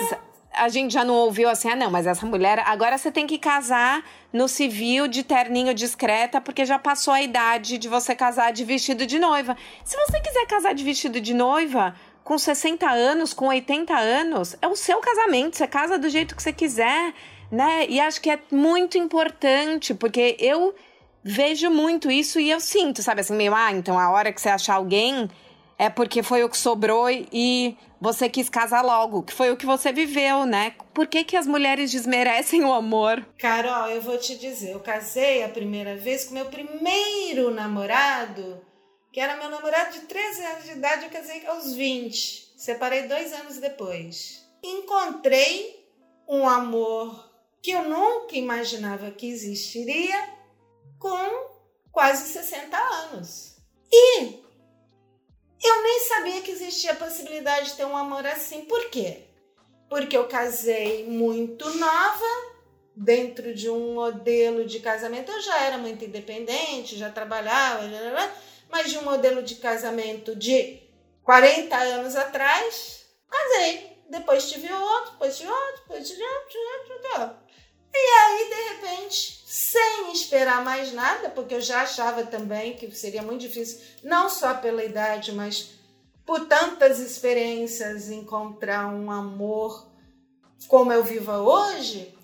a 0.52 0.68
gente 0.68 0.92
já 0.92 1.04
não 1.04 1.14
ouviu 1.14 1.48
assim, 1.48 1.68
ah, 1.68 1.76
não, 1.76 1.90
mas 1.90 2.06
essa 2.06 2.26
mulher, 2.26 2.62
agora 2.66 2.98
você 2.98 3.10
tem 3.10 3.26
que 3.26 3.38
casar 3.38 4.04
no 4.32 4.48
civil 4.48 5.06
de 5.06 5.22
terninho 5.22 5.72
discreta, 5.72 6.40
porque 6.40 6.64
já 6.64 6.78
passou 6.78 7.14
a 7.14 7.22
idade 7.22 7.78
de 7.78 7.88
você 7.88 8.14
casar 8.14 8.52
de 8.52 8.64
vestido 8.64 9.06
de 9.06 9.18
noiva. 9.18 9.56
Se 9.84 9.96
você 9.96 10.20
quiser 10.20 10.46
casar 10.46 10.74
de 10.74 10.84
vestido 10.84 11.20
de 11.20 11.34
noiva, 11.34 11.94
com 12.24 12.36
60 12.36 12.88
anos, 12.88 13.32
com 13.32 13.46
80 13.46 13.94
anos, 13.94 14.56
é 14.60 14.68
o 14.68 14.76
seu 14.76 14.98
casamento, 14.98 15.56
você 15.56 15.66
casa 15.66 15.98
do 15.98 16.08
jeito 16.08 16.36
que 16.36 16.42
você 16.42 16.52
quiser, 16.52 17.14
né? 17.50 17.86
E 17.88 18.00
acho 18.00 18.20
que 18.20 18.30
é 18.30 18.38
muito 18.50 18.98
importante, 18.98 19.94
porque 19.94 20.36
eu 20.38 20.74
vejo 21.22 21.70
muito 21.70 22.10
isso 22.10 22.40
e 22.40 22.50
eu 22.50 22.60
sinto, 22.60 23.02
sabe 23.02 23.20
assim, 23.20 23.34
meio, 23.34 23.54
ah, 23.54 23.72
então 23.72 23.98
a 23.98 24.10
hora 24.10 24.32
que 24.32 24.40
você 24.40 24.48
achar 24.48 24.74
alguém 24.74 25.28
é 25.80 25.88
porque 25.88 26.22
foi 26.22 26.44
o 26.44 26.48
que 26.50 26.58
sobrou 26.58 27.08
e 27.10 27.74
você 27.98 28.28
quis 28.28 28.50
casar 28.50 28.84
logo, 28.84 29.22
que 29.22 29.32
foi 29.32 29.50
o 29.50 29.56
que 29.56 29.64
você 29.64 29.90
viveu, 29.90 30.44
né? 30.44 30.74
Por 30.92 31.06
que, 31.06 31.24
que 31.24 31.38
as 31.38 31.46
mulheres 31.46 31.90
desmerecem 31.90 32.62
o 32.62 32.70
amor? 32.70 33.26
Carol, 33.38 33.88
eu 33.88 34.02
vou 34.02 34.18
te 34.18 34.36
dizer, 34.36 34.72
eu 34.72 34.80
casei 34.80 35.42
a 35.42 35.48
primeira 35.48 35.96
vez 35.96 36.26
com 36.26 36.34
meu 36.34 36.44
primeiro 36.44 37.50
namorado, 37.50 38.60
que 39.10 39.18
era 39.18 39.38
meu 39.38 39.48
namorado 39.48 39.94
de 39.94 40.00
13 40.00 40.44
anos 40.44 40.64
de 40.64 40.72
idade, 40.72 41.04
eu 41.04 41.10
casei 41.10 41.46
aos 41.46 41.72
20. 41.72 42.52
Separei 42.58 43.08
dois 43.08 43.32
anos 43.32 43.56
depois. 43.56 44.46
Encontrei 44.62 45.82
um 46.28 46.46
amor 46.46 47.32
que 47.62 47.70
eu 47.70 47.88
nunca 47.88 48.36
imaginava 48.36 49.10
que 49.12 49.26
existiria 49.26 50.28
com 50.98 51.48
quase 51.90 52.30
60 52.30 52.76
anos. 52.76 53.56
E 53.90 54.39
eu 55.62 55.82
nem 55.82 56.00
sabia 56.00 56.42
que 56.42 56.50
existia 56.50 56.92
a 56.92 56.96
possibilidade 56.96 57.70
de 57.70 57.74
ter 57.74 57.84
um 57.84 57.96
amor 57.96 58.26
assim. 58.26 58.64
Por 58.64 58.90
quê? 58.90 59.24
Porque 59.88 60.16
eu 60.16 60.28
casei 60.28 61.06
muito 61.06 61.68
nova, 61.74 62.50
dentro 63.00 63.54
de 63.54 63.70
um 63.70 63.94
modelo 63.94 64.66
de 64.66 64.80
casamento. 64.80 65.32
Eu 65.32 65.40
já 65.40 65.62
era 65.62 65.78
muito 65.78 66.04
independente, 66.04 66.96
já 66.98 67.10
trabalhava, 67.10 67.82
mas 68.68 68.90
de 68.90 68.98
um 68.98 69.02
modelo 69.02 69.42
de 69.42 69.56
casamento 69.56 70.36
de 70.36 70.82
40 71.24 71.76
anos 71.76 72.14
atrás, 72.14 73.06
casei. 73.28 73.98
Depois 74.08 74.50
tive 74.50 74.72
outro, 74.72 75.12
depois 75.12 75.38
tive 75.38 75.50
outro, 75.50 75.82
depois 75.82 76.08
tive 76.08 76.24
outro. 76.24 77.39
E 77.92 77.98
aí, 77.98 78.48
de 78.48 78.74
repente, 78.74 79.42
sem 79.46 80.12
esperar 80.12 80.64
mais 80.64 80.92
nada, 80.92 81.28
porque 81.30 81.54
eu 81.54 81.60
já 81.60 81.82
achava 81.82 82.24
também 82.24 82.76
que 82.76 82.90
seria 82.92 83.22
muito 83.22 83.40
difícil, 83.40 83.80
não 84.02 84.28
só 84.28 84.54
pela 84.54 84.84
idade, 84.84 85.32
mas 85.32 85.70
por 86.24 86.46
tantas 86.46 87.00
experiências, 87.00 88.08
encontrar 88.08 88.86
um 88.86 89.10
amor 89.10 89.88
como 90.68 90.92
eu 90.92 91.02
vivo 91.02 91.32
hoje, 91.32 92.14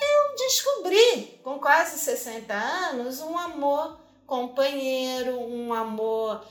eu 0.00 0.36
descobri, 0.36 1.40
com 1.42 1.58
quase 1.58 1.98
60 1.98 2.52
anos, 2.52 3.20
um 3.20 3.38
amor 3.38 4.00
companheiro, 4.26 5.38
um 5.40 5.72
amor 5.72 6.44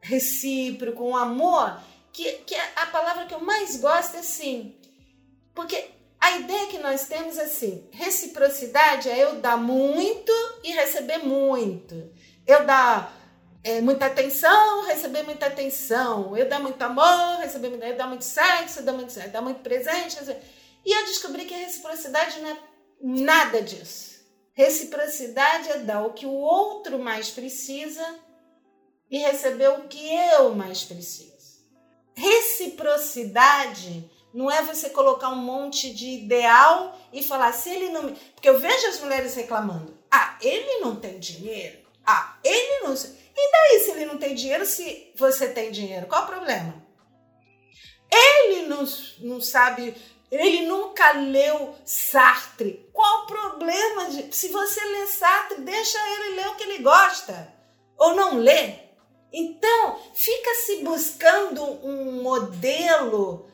recíproco, 0.00 1.04
um 1.04 1.16
amor 1.16 1.80
que, 2.12 2.32
que 2.38 2.54
a 2.54 2.86
palavra 2.86 3.26
que 3.26 3.34
eu 3.34 3.40
mais 3.40 3.80
gosto 3.80 4.16
é 4.16 4.20
assim, 4.20 4.76
porque 5.54 5.90
a 6.20 6.38
ideia 6.38 6.66
que 6.66 6.78
nós 6.78 7.06
temos 7.06 7.38
é 7.38 7.44
assim: 7.44 7.88
reciprocidade 7.92 9.08
é 9.08 9.24
eu 9.24 9.36
dar 9.36 9.56
muito 9.56 10.32
e 10.64 10.72
receber 10.72 11.18
muito. 11.18 12.10
Eu 12.46 12.64
dar 12.64 13.14
é, 13.62 13.80
muita 13.80 14.06
atenção, 14.06 14.86
receber 14.86 15.22
muita 15.22 15.46
atenção. 15.46 16.36
Eu 16.36 16.48
dar 16.48 16.60
muito 16.60 16.80
amor, 16.82 17.38
receber 17.40 17.68
muito, 17.68 17.84
eu 17.84 17.96
dar 17.96 18.06
muito 18.06 18.24
sexo, 18.24 18.82
dar 18.82 18.92
muito, 18.92 19.14
dar 19.30 19.42
muito 19.42 19.60
presente. 19.60 20.18
E 20.84 20.92
eu 20.92 21.04
descobri 21.06 21.44
que 21.44 21.54
reciprocidade 21.54 22.40
não 22.40 22.50
é 22.50 22.58
nada 23.00 23.62
disso. 23.62 24.18
Reciprocidade 24.54 25.70
é 25.70 25.78
dar 25.78 26.04
o 26.04 26.12
que 26.12 26.26
o 26.26 26.32
outro 26.32 26.98
mais 26.98 27.30
precisa 27.30 28.18
e 29.08 29.18
receber 29.18 29.68
o 29.68 29.86
que 29.86 30.14
eu 30.14 30.54
mais 30.54 30.82
preciso. 30.82 31.38
Reciprocidade 32.16 34.10
não 34.32 34.50
é 34.50 34.62
você 34.62 34.90
colocar 34.90 35.30
um 35.30 35.36
monte 35.36 35.92
de 35.92 36.10
ideal 36.10 36.98
e 37.12 37.22
falar, 37.22 37.52
se 37.52 37.70
ele 37.70 37.88
não. 37.90 38.14
Porque 38.34 38.48
eu 38.48 38.58
vejo 38.58 38.86
as 38.86 39.00
mulheres 39.00 39.34
reclamando. 39.34 39.96
Ah, 40.10 40.36
ele 40.40 40.80
não 40.80 40.96
tem 40.96 41.18
dinheiro. 41.18 41.78
Ah, 42.06 42.38
ele 42.44 42.86
não. 42.86 42.94
E 42.94 43.52
daí, 43.52 43.80
se 43.80 43.90
ele 43.90 44.06
não 44.06 44.18
tem 44.18 44.34
dinheiro, 44.34 44.66
se 44.66 45.12
você 45.16 45.48
tem 45.48 45.70
dinheiro? 45.70 46.06
Qual 46.06 46.24
o 46.24 46.26
problema? 46.26 46.74
Ele 48.10 48.66
não, 48.66 48.84
não 49.20 49.40
sabe, 49.40 49.94
ele 50.30 50.66
nunca 50.66 51.12
leu 51.12 51.74
Sartre. 51.84 52.88
Qual 52.92 53.22
o 53.22 53.26
problema 53.26 54.10
de. 54.10 54.34
Se 54.34 54.48
você 54.48 54.84
lê 54.84 55.06
Sartre, 55.06 55.60
deixa 55.60 55.98
ele 55.98 56.36
ler 56.36 56.48
o 56.48 56.54
que 56.56 56.62
ele 56.64 56.82
gosta. 56.82 57.52
Ou 57.96 58.14
não 58.14 58.38
lê. 58.38 58.74
Então, 59.32 60.00
fica 60.14 60.54
se 60.66 60.76
buscando 60.76 61.62
um 61.86 62.22
modelo, 62.22 63.46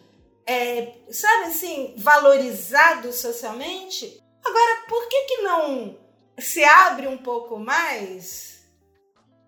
é, 0.46 0.92
sabe 1.10 1.44
assim, 1.44 1.94
valorizado 1.96 3.12
socialmente. 3.12 4.20
Agora, 4.44 4.84
por 4.88 5.08
que, 5.08 5.20
que 5.24 5.42
não 5.42 5.98
se 6.38 6.62
abre 6.64 7.06
um 7.06 7.16
pouco 7.16 7.58
mais 7.58 8.64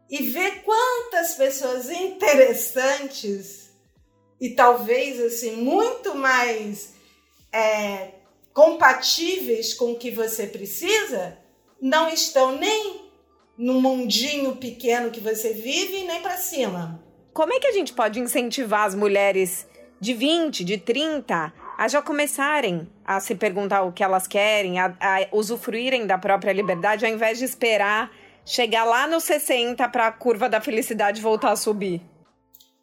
e 0.09 0.31
vê 0.31 0.53
quantas 0.65 1.35
pessoas 1.35 1.91
interessantes 1.91 3.71
e 4.41 4.51
talvez 4.51 5.21
assim 5.21 5.57
muito 5.57 6.15
mais 6.15 6.95
é, 7.53 8.13
compatíveis 8.53 9.75
com 9.75 9.93
o 9.93 9.99
que 9.99 10.11
você 10.11 10.47
precisa 10.47 11.37
não 11.81 12.09
estão 12.09 12.57
nem 12.57 13.11
no 13.59 13.81
mundinho 13.81 14.57
pequeno 14.57 15.11
que 15.11 15.21
você 15.21 15.53
vive 15.53 16.05
nem 16.05 16.23
para 16.23 16.37
cima. 16.37 17.03
Como 17.33 17.53
é 17.53 17.61
que 17.61 17.67
a 17.67 17.73
gente 17.73 17.93
pode 17.93 18.21
incentivar 18.21 18.87
as 18.87 18.95
mulheres 18.95 19.67
de 20.01 20.15
20, 20.15 20.65
de 20.65 20.79
30 20.79 21.53
a 21.79 21.89
já 21.89 22.01
começarem 22.01 22.91
a 23.05 23.21
se 23.21 23.35
perguntar 23.35 23.83
o 23.83 23.93
que 23.93 24.03
elas 24.03 24.27
querem, 24.27 24.79
a, 24.79 24.95
a 25.01 25.29
usufruírem 25.33 26.07
da 26.07 26.17
própria 26.17 26.53
liberdade, 26.53 27.05
ao 27.05 27.13
invés 27.13 27.39
de 27.39 27.45
esperar 27.45 28.11
chegar 28.45 28.85
lá 28.85 29.07
nos 29.07 29.25
60 29.25 29.87
para 29.89 30.07
a 30.07 30.13
curva 30.13 30.49
da 30.49 30.61
felicidade 30.61 31.21
voltar 31.21 31.51
a 31.51 31.57
subir? 31.57 32.01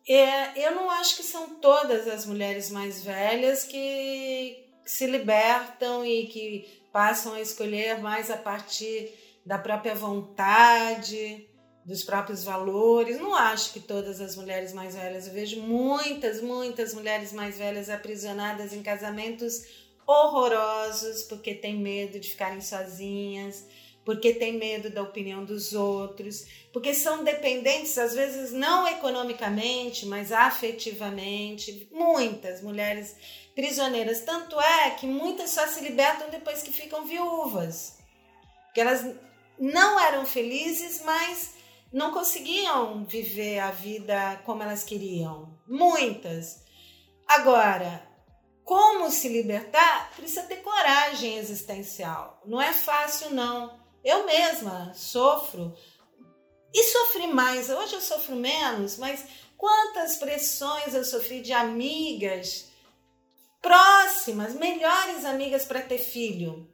É, 0.07 0.67
eu 0.67 0.75
não 0.75 0.91
acho 0.91 1.15
que 1.15 1.23
são 1.23 1.55
todas 1.55 2.07
as 2.07 2.25
mulheres 2.25 2.69
mais 2.69 3.03
velhas 3.03 3.63
que 3.63 4.67
se 4.85 5.07
libertam 5.07 6.05
e 6.05 6.27
que 6.27 6.83
passam 6.91 7.33
a 7.33 7.41
escolher 7.41 7.99
mais 7.99 8.29
a 8.29 8.35
partir 8.35 9.13
da 9.45 9.57
própria 9.57 9.95
vontade, 9.95 11.47
dos 11.85 12.03
próprios 12.03 12.43
valores. 12.43 13.19
Não 13.19 13.33
acho 13.33 13.73
que 13.73 13.79
todas 13.79 14.21
as 14.21 14.35
mulheres 14.35 14.73
mais 14.73 14.95
velhas. 14.95 15.27
Eu 15.27 15.33
vejo 15.33 15.61
muitas, 15.61 16.41
muitas 16.41 16.93
mulheres 16.93 17.31
mais 17.31 17.57
velhas 17.57 17.89
aprisionadas 17.89 18.73
em 18.73 18.81
casamentos 18.81 19.83
horrorosos 20.05 21.23
porque 21.23 21.55
têm 21.55 21.77
medo 21.77 22.19
de 22.19 22.29
ficarem 22.29 22.59
sozinhas 22.59 23.65
porque 24.05 24.33
tem 24.33 24.53
medo 24.53 24.89
da 24.89 25.01
opinião 25.01 25.45
dos 25.45 25.73
outros, 25.73 26.45
porque 26.71 26.93
são 26.93 27.23
dependentes, 27.23 27.97
às 27.97 28.13
vezes 28.13 28.51
não 28.51 28.87
economicamente, 28.87 30.05
mas 30.05 30.31
afetivamente. 30.31 31.87
Muitas 31.91 32.61
mulheres 32.61 33.15
prisioneiras. 33.55 34.21
Tanto 34.21 34.59
é 34.59 34.91
que 34.91 35.07
muitas 35.07 35.51
só 35.51 35.65
se 35.67 35.81
libertam 35.81 36.29
depois 36.29 36.61
que 36.61 36.71
ficam 36.71 37.05
viúvas. 37.05 37.97
Que 38.73 38.81
elas 38.81 39.05
não 39.57 39.99
eram 39.99 40.25
felizes, 40.25 41.01
mas 41.05 41.53
não 41.93 42.11
conseguiam 42.11 43.05
viver 43.05 43.59
a 43.59 43.69
vida 43.69 44.41
como 44.45 44.63
elas 44.63 44.83
queriam. 44.83 45.57
Muitas. 45.67 46.63
Agora, 47.27 48.03
como 48.63 49.11
se 49.11 49.29
libertar? 49.29 50.11
Precisa 50.15 50.41
ter 50.43 50.57
coragem 50.57 51.37
existencial. 51.37 52.41
Não 52.45 52.59
é 52.59 52.73
fácil, 52.73 53.29
não. 53.29 53.79
Eu 54.03 54.25
mesma 54.25 54.91
sofro 54.95 55.73
e 56.73 56.83
sofri 56.83 57.27
mais. 57.27 57.69
Hoje 57.69 57.93
eu 57.93 58.01
sofro 58.01 58.35
menos, 58.35 58.97
mas 58.97 59.25
quantas 59.55 60.17
pressões 60.17 60.95
eu 60.95 61.05
sofri 61.05 61.41
de 61.41 61.53
amigas 61.53 62.71
próximas, 63.61 64.55
melhores 64.55 65.23
amigas 65.23 65.63
para 65.63 65.81
ter 65.81 65.99
filho. 65.99 66.67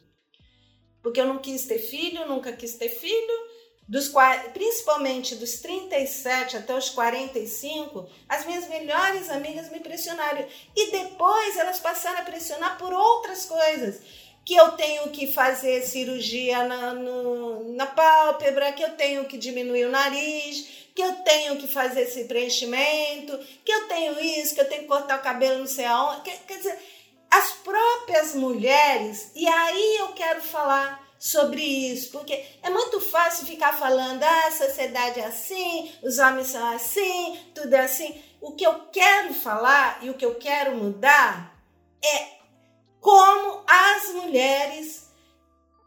Porque 1.04 1.20
eu 1.20 1.28
não 1.28 1.40
quis 1.40 1.66
ter 1.66 1.80
filho, 1.80 2.28
nunca 2.28 2.54
quis 2.54 2.76
ter 2.76 2.90
filho. 2.90 3.49
Dos, 3.90 4.14
principalmente 4.54 5.34
dos 5.34 5.54
37 5.62 6.58
até 6.58 6.76
os 6.76 6.92
45, 6.92 8.08
as 8.30 8.46
minhas 8.46 8.70
melhores 8.70 9.32
amigas 9.32 9.72
me 9.72 9.80
pressionaram. 9.80 10.46
E 10.76 10.92
depois 10.92 11.58
elas 11.58 11.80
passaram 11.80 12.20
a 12.20 12.22
pressionar 12.22 12.78
por 12.78 12.94
outras 12.94 13.46
coisas 13.46 14.00
que 14.46 14.54
eu 14.54 14.74
tenho 14.74 15.10
que 15.10 15.34
fazer 15.34 15.82
cirurgia 15.82 16.66
na, 16.66 16.94
no, 16.94 17.74
na 17.74 17.88
pálpebra, 17.88 18.72
que 18.74 18.84
eu 18.84 18.92
tenho 18.92 19.26
que 19.26 19.40
diminuir 19.40 19.86
o 19.86 19.92
nariz, 19.92 20.68
que 20.94 21.02
eu 21.02 21.12
tenho 21.24 21.58
que 21.58 21.68
fazer 21.68 22.02
esse 22.02 22.26
preenchimento, 22.26 23.40
que 23.66 23.72
eu 23.72 23.88
tenho 23.88 24.20
isso, 24.20 24.54
que 24.54 24.62
eu 24.62 24.70
tenho 24.70 24.84
que 24.84 24.88
cortar 24.88 25.18
o 25.18 25.24
cabelo 25.24 25.58
não 25.58 25.68
sei 25.68 25.86
aonde. 25.86 26.22
Quer, 26.22 26.38
quer 26.46 26.58
dizer, 26.58 26.78
as 27.32 27.54
próprias 27.54 28.36
mulheres, 28.36 29.32
e 29.34 29.48
aí 29.48 29.98
eu 29.98 30.10
quero 30.10 30.44
falar 30.44 31.09
sobre 31.20 31.62
isso, 31.62 32.12
porque 32.12 32.46
é 32.64 32.70
muito 32.70 33.02
fácil 33.02 33.46
ficar 33.46 33.78
falando, 33.78 34.24
ah, 34.24 34.48
a 34.48 34.52
sociedade 34.52 35.20
é 35.20 35.26
assim, 35.26 35.92
os 36.02 36.18
homens 36.18 36.48
são 36.48 36.66
assim, 36.74 37.38
tudo 37.54 37.74
é 37.74 37.82
assim. 37.82 38.24
O 38.40 38.54
que 38.54 38.66
eu 38.66 38.88
quero 38.88 39.34
falar 39.34 40.00
e 40.02 40.10
o 40.10 40.14
que 40.14 40.26
eu 40.26 40.36
quero 40.36 40.78
mudar 40.78 41.54
é 42.02 42.40
como 43.02 43.66
as 43.68 44.14
mulheres 44.14 45.10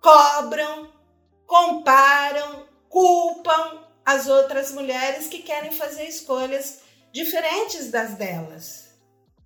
cobram, 0.03 0.93
comparam, 1.47 2.69
culpam 2.91 3.87
as 4.05 4.27
outras 4.27 4.71
mulheres 4.73 5.29
que 5.29 5.43
querem 5.43 5.73
fazer 5.73 6.05
escolhas 6.05 6.81
diferentes 7.11 7.91
das 7.91 8.15
delas. 8.15 8.91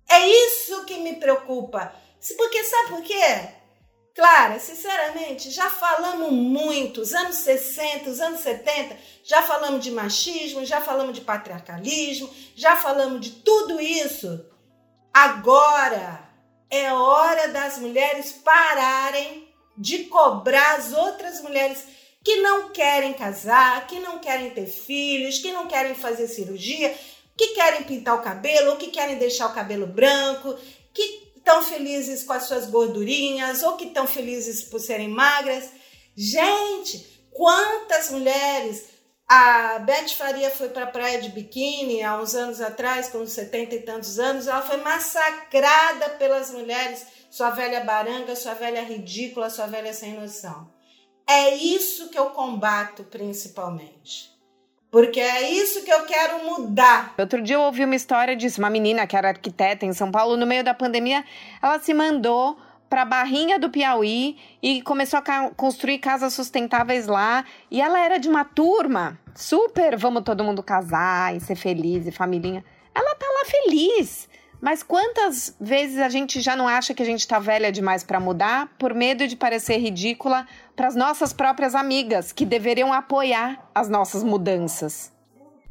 É 0.09 0.27
isso 0.27 0.83
que 0.85 0.97
me 0.97 1.15
preocupa. 1.15 1.93
Porque 2.37 2.63
sabe 2.63 2.89
por 2.89 3.01
quê? 3.03 3.56
Clara, 4.17 4.59
sinceramente, 4.59 5.51
já 5.51 5.69
falamos 5.69 6.31
muito, 6.31 7.01
os 7.01 7.13
anos 7.13 7.35
60, 7.35 8.09
os 8.09 8.19
anos 8.19 8.39
70, 8.39 8.97
já 9.23 9.43
falamos 9.43 9.83
de 9.83 9.91
machismo, 9.91 10.65
já 10.65 10.81
falamos 10.81 11.13
de 11.13 11.21
patriarcalismo, 11.21 12.27
já 12.55 12.75
falamos 12.75 13.21
de 13.21 13.29
tudo 13.29 13.79
isso. 13.79 14.43
Agora, 15.13 16.27
é 16.67 16.91
hora 16.91 17.49
das 17.49 17.77
mulheres 17.77 18.31
pararem 18.31 19.47
de 19.77 20.05
cobrar 20.05 20.77
as 20.77 20.93
outras 20.93 21.39
mulheres 21.41 21.83
que 22.23 22.37
não 22.37 22.69
querem 22.69 23.13
casar, 23.13 23.85
que 23.85 23.99
não 23.99 24.17
querem 24.17 24.49
ter 24.49 24.65
filhos, 24.65 25.37
que 25.37 25.51
não 25.51 25.67
querem 25.67 25.93
fazer 25.93 26.27
cirurgia, 26.27 26.91
que 27.37 27.49
querem 27.49 27.83
pintar 27.83 28.15
o 28.15 28.23
cabelo, 28.23 28.71
ou 28.71 28.77
que 28.77 28.87
querem 28.87 29.19
deixar 29.19 29.45
o 29.45 29.53
cabelo 29.53 29.85
branco, 29.85 30.57
que 30.91 31.26
estão 31.47 31.63
felizes 31.63 32.23
com 32.23 32.33
as 32.33 32.43
suas 32.43 32.69
gordurinhas, 32.69 33.63
ou 33.63 33.77
que 33.77 33.85
estão 33.85 34.05
felizes 34.05 34.63
por 34.63 34.81
serem 34.81 35.07
magras. 35.07 35.69
Gente, 36.13 37.29
quantas 37.31 38.11
mulheres 38.11 38.89
a 39.25 39.79
Beth 39.79 40.09
Faria 40.09 40.49
foi 40.49 40.69
para 40.69 40.83
a 40.83 40.91
praia 40.91 41.21
de 41.21 41.29
biquíni 41.29 42.03
há 42.03 42.19
uns 42.19 42.35
anos 42.35 42.59
atrás, 42.59 43.09
com 43.09 43.25
70 43.25 43.75
e 43.75 43.81
tantos 43.81 44.19
anos. 44.19 44.47
Ela 44.47 44.61
foi 44.61 44.77
massacrada 44.77 46.09
pelas 46.11 46.51
mulheres, 46.51 47.05
sua 47.31 47.49
velha 47.51 47.81
baranga, 47.81 48.35
sua 48.35 48.53
velha 48.53 48.83
ridícula, 48.83 49.49
sua 49.49 49.67
velha 49.67 49.93
sem 49.93 50.13
noção. 50.13 50.69
É 51.25 51.55
isso 51.55 52.09
que 52.09 52.19
eu 52.19 52.31
combato 52.31 53.05
principalmente. 53.05 54.36
Porque 54.89 55.19
é 55.19 55.51
isso 55.51 55.83
que 55.83 55.91
eu 55.91 56.05
quero 56.05 56.45
mudar. 56.45 57.13
Outro 57.17 57.41
dia 57.41 57.55
eu 57.55 57.61
ouvi 57.61 57.83
uma 57.83 57.95
história 57.95 58.35
disso, 58.35 58.59
uma 58.59 58.69
menina 58.69 59.05
que 59.05 59.17
era 59.17 59.29
arquiteta 59.29 59.85
em 59.85 59.93
São 59.93 60.11
Paulo, 60.11 60.37
no 60.37 60.45
meio 60.45 60.63
da 60.63 60.73
pandemia, 60.73 61.23
ela 61.61 61.79
se 61.79 61.93
mandou 61.93 62.57
para 62.89 63.03
Barrinha 63.03 63.59
do 63.59 63.69
Piauí 63.69 64.37
e 64.61 64.81
começou 64.81 65.19
a 65.19 65.49
construir 65.51 65.99
casas 65.99 66.33
sustentáveis 66.33 67.05
lá. 67.05 67.43
E 67.69 67.81
ela 67.81 67.99
era 67.99 68.17
de 68.17 68.29
uma 68.29 68.45
turma 68.45 69.19
super, 69.35 69.97
vamos 69.97 70.23
todo 70.23 70.43
mundo 70.43 70.63
casar 70.63 71.35
e 71.35 71.39
ser 71.39 71.55
feliz 71.55 72.07
e 72.07 72.11
família. 72.11 72.63
Ela 72.95 73.15
tá 73.15 73.25
lá 73.25 73.45
feliz. 73.45 74.29
Mas 74.59 74.81
quantas 74.81 75.55
vezes 75.61 75.99
a 75.99 76.09
gente 76.09 76.41
já 76.41 76.55
não 76.55 76.67
acha 76.67 76.93
que 76.93 77.03
a 77.03 77.05
gente 77.05 77.27
tá 77.27 77.37
velha 77.37 77.71
demais 77.71 78.03
para 78.03 78.19
mudar 78.19 78.67
por 78.79 78.93
medo 78.93 79.27
de 79.27 79.35
parecer 79.35 79.77
ridícula 79.77 80.47
para 80.77 80.87
as 80.87 80.95
nossas 80.95 81.33
próprias 81.33 81.73
amigas 81.73 82.31
que 82.31 82.45
deveriam 82.45 82.93
apoiar 82.93 83.67
as 83.73 83.89
nossas 83.89 84.23
mudanças? 84.23 85.11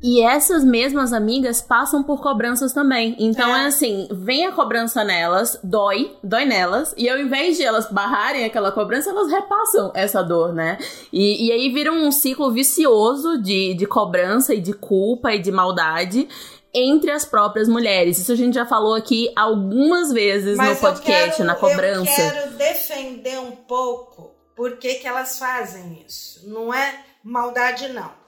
E 0.02 0.20
essas 0.20 0.62
mesmas 0.62 1.12
amigas 1.12 1.62
passam 1.62 2.02
por 2.02 2.20
cobranças 2.20 2.72
também. 2.72 3.16
Então 3.18 3.54
é. 3.56 3.64
é. 3.64 3.66
assim, 3.68 4.08
vem 4.10 4.44
a 4.44 4.52
cobrança 4.52 5.02
nelas, 5.04 5.58
dói, 5.62 6.14
dói 6.22 6.44
nelas, 6.44 6.92
e 6.98 7.08
ao 7.08 7.18
invés 7.18 7.56
de 7.56 7.62
elas 7.62 7.90
barrarem 7.90 8.44
aquela 8.44 8.70
cobrança, 8.72 9.08
elas 9.08 9.30
repassam 9.30 9.92
essa 9.94 10.22
dor, 10.22 10.52
né? 10.52 10.76
E, 11.12 11.46
e 11.46 11.52
aí 11.52 11.72
vira 11.72 11.92
um 11.92 12.10
ciclo 12.10 12.50
vicioso 12.50 13.40
de, 13.40 13.74
de 13.74 13.86
cobrança 13.86 14.54
e 14.54 14.60
de 14.60 14.74
culpa 14.74 15.32
e 15.32 15.38
de 15.38 15.52
maldade 15.52 16.28
entre 16.74 17.10
as 17.10 17.24
próprias 17.24 17.68
mulheres. 17.68 18.18
Isso 18.18 18.32
a 18.32 18.36
gente 18.36 18.54
já 18.54 18.66
falou 18.66 18.94
aqui 18.94 19.32
algumas 19.34 20.12
vezes 20.12 20.58
Mas 20.58 20.74
no 20.74 20.76
podcast, 20.76 21.36
quero, 21.36 21.44
na 21.44 21.54
cobrança. 21.54 22.20
Eu 22.20 22.32
quero 22.32 22.50
defender 22.58 23.38
um 23.38 23.52
pouco 23.52 24.36
por 24.56 24.78
que, 24.78 24.96
que 24.96 25.06
elas 25.06 25.38
fazem 25.38 26.04
isso. 26.04 26.48
Não 26.48 26.74
é 26.74 27.04
maldade, 27.22 27.88
não 27.88 28.26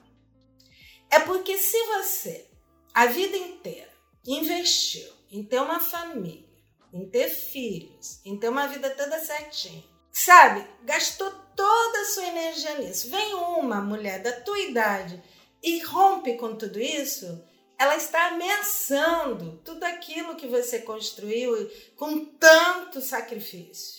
é 1.09 1.19
porque 1.19 1.57
se 1.57 1.77
você 1.87 2.47
a 2.93 3.07
vida 3.07 3.35
inteira 3.35 3.89
investiu 4.25 5.11
em 5.31 5.43
ter 5.43 5.59
uma 5.59 5.79
família, 5.79 6.47
em 6.93 7.09
ter 7.09 7.29
filhos, 7.29 8.19
em 8.23 8.37
ter 8.37 8.49
uma 8.49 8.67
vida 8.67 8.89
toda 8.91 9.19
certinha, 9.19 9.83
sabe? 10.11 10.65
Gastou 10.83 11.31
toda 11.55 12.01
a 12.01 12.05
sua 12.05 12.27
energia 12.27 12.77
nisso. 12.79 13.09
Vem 13.09 13.33
uma 13.33 13.81
mulher 13.81 14.21
da 14.21 14.31
tua 14.41 14.59
idade 14.59 15.21
e 15.63 15.79
rompe 15.79 16.35
com 16.35 16.55
tudo 16.55 16.79
isso, 16.79 17.43
ela 17.77 17.95
está 17.95 18.27
ameaçando 18.27 19.59
tudo 19.63 19.83
aquilo 19.83 20.35
que 20.35 20.47
você 20.47 20.79
construiu 20.79 21.69
com 21.95 22.25
tanto 22.25 23.01
sacrifício. 23.01 23.98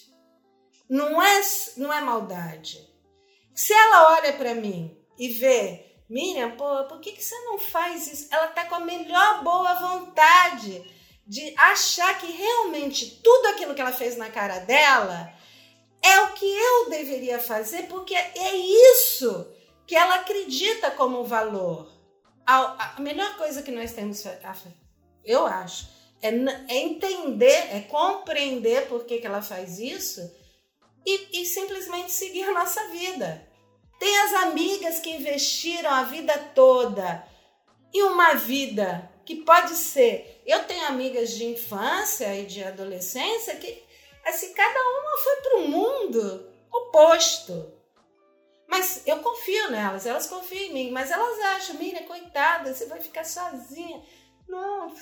Não 0.90 1.22
é, 1.22 1.40
não 1.76 1.92
é 1.92 2.00
maldade. 2.00 2.84
Se 3.54 3.72
ela 3.72 4.16
olha 4.16 4.32
para 4.32 4.56
mim 4.56 4.98
e 5.16 5.28
vê, 5.28 5.86
Miriam, 6.08 6.50
pô, 6.56 6.84
por 6.88 6.98
que, 6.98 7.12
que 7.12 7.22
você 7.22 7.38
não 7.44 7.60
faz 7.60 8.12
isso? 8.12 8.34
Ela 8.34 8.48
tá 8.48 8.64
com 8.64 8.74
a 8.74 8.80
melhor 8.80 9.44
boa 9.44 9.74
vontade 9.74 10.84
de 11.24 11.54
achar 11.56 12.18
que 12.18 12.26
realmente 12.26 13.20
tudo 13.22 13.46
aquilo 13.46 13.72
que 13.72 13.80
ela 13.80 13.92
fez 13.92 14.16
na 14.16 14.30
cara 14.30 14.58
dela 14.58 15.32
é 16.02 16.20
o 16.22 16.32
que 16.32 16.44
eu 16.44 16.90
deveria 16.90 17.38
fazer, 17.38 17.84
porque 17.84 18.14
é 18.14 18.56
isso 18.56 19.48
que 19.86 19.94
ela 19.94 20.16
acredita 20.16 20.90
como 20.90 21.22
valor. 21.22 21.88
A, 22.44 22.96
a 22.96 23.00
melhor 23.00 23.36
coisa 23.36 23.62
que 23.62 23.70
nós 23.70 23.92
temos, 23.92 24.24
eu 25.24 25.46
acho, 25.46 25.88
é, 26.20 26.30
é 26.68 26.78
entender, 26.78 27.76
é 27.76 27.86
compreender 27.88 28.88
por 28.88 29.04
que, 29.04 29.18
que 29.18 29.26
ela 29.26 29.40
faz 29.40 29.78
isso 29.78 30.39
e, 31.04 31.40
e 31.40 31.46
simplesmente 31.46 32.12
seguir 32.12 32.44
a 32.44 32.52
nossa 32.52 32.88
vida. 32.88 33.48
Tem 33.98 34.18
as 34.18 34.34
amigas 34.44 35.00
que 35.00 35.10
investiram 35.10 35.90
a 35.90 36.04
vida 36.04 36.36
toda 36.54 37.26
e 37.92 38.02
uma 38.02 38.34
vida 38.34 39.10
que 39.24 39.36
pode 39.36 39.76
ser. 39.76 40.42
Eu 40.46 40.64
tenho 40.64 40.86
amigas 40.86 41.30
de 41.30 41.44
infância 41.44 42.34
e 42.34 42.46
de 42.46 42.64
adolescência 42.64 43.56
que, 43.56 43.82
assim, 44.24 44.52
cada 44.54 44.80
uma 44.80 45.18
foi 45.18 45.36
para 45.36 45.56
um 45.58 45.68
mundo 45.68 46.50
oposto. 46.72 47.72
Mas 48.66 49.02
eu 49.04 49.18
confio 49.18 49.70
nelas, 49.70 50.06
elas 50.06 50.28
confiam 50.28 50.62
em 50.62 50.72
mim, 50.72 50.90
mas 50.90 51.10
elas 51.10 51.38
acham, 51.40 51.76
Miriam, 51.76 52.04
coitada, 52.04 52.72
você 52.72 52.86
vai 52.86 53.00
ficar 53.00 53.24
sozinha. 53.24 54.00
Não, 54.48 54.92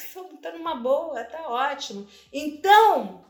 tá 0.42 0.52
numa 0.52 0.74
boa, 0.74 1.22
tá 1.24 1.48
ótimo. 1.48 2.08
Então, 2.32 3.24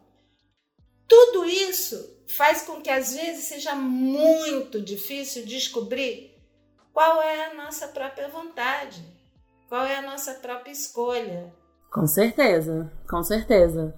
tudo 1.08 1.46
isso 1.46 2.16
faz 2.36 2.62
com 2.62 2.80
que 2.80 2.90
às 2.90 3.14
vezes 3.14 3.44
seja 3.44 3.74
muito 3.74 4.80
difícil 4.80 5.46
descobrir 5.46 6.36
qual 6.92 7.22
é 7.22 7.46
a 7.46 7.54
nossa 7.54 7.88
própria 7.88 8.28
vontade, 8.28 9.02
qual 9.68 9.84
é 9.84 9.96
a 9.96 10.02
nossa 10.02 10.34
própria 10.34 10.70
escolha. 10.70 11.52
Com 11.90 12.06
certeza, 12.06 12.92
com 13.08 13.22
certeza. 13.22 13.94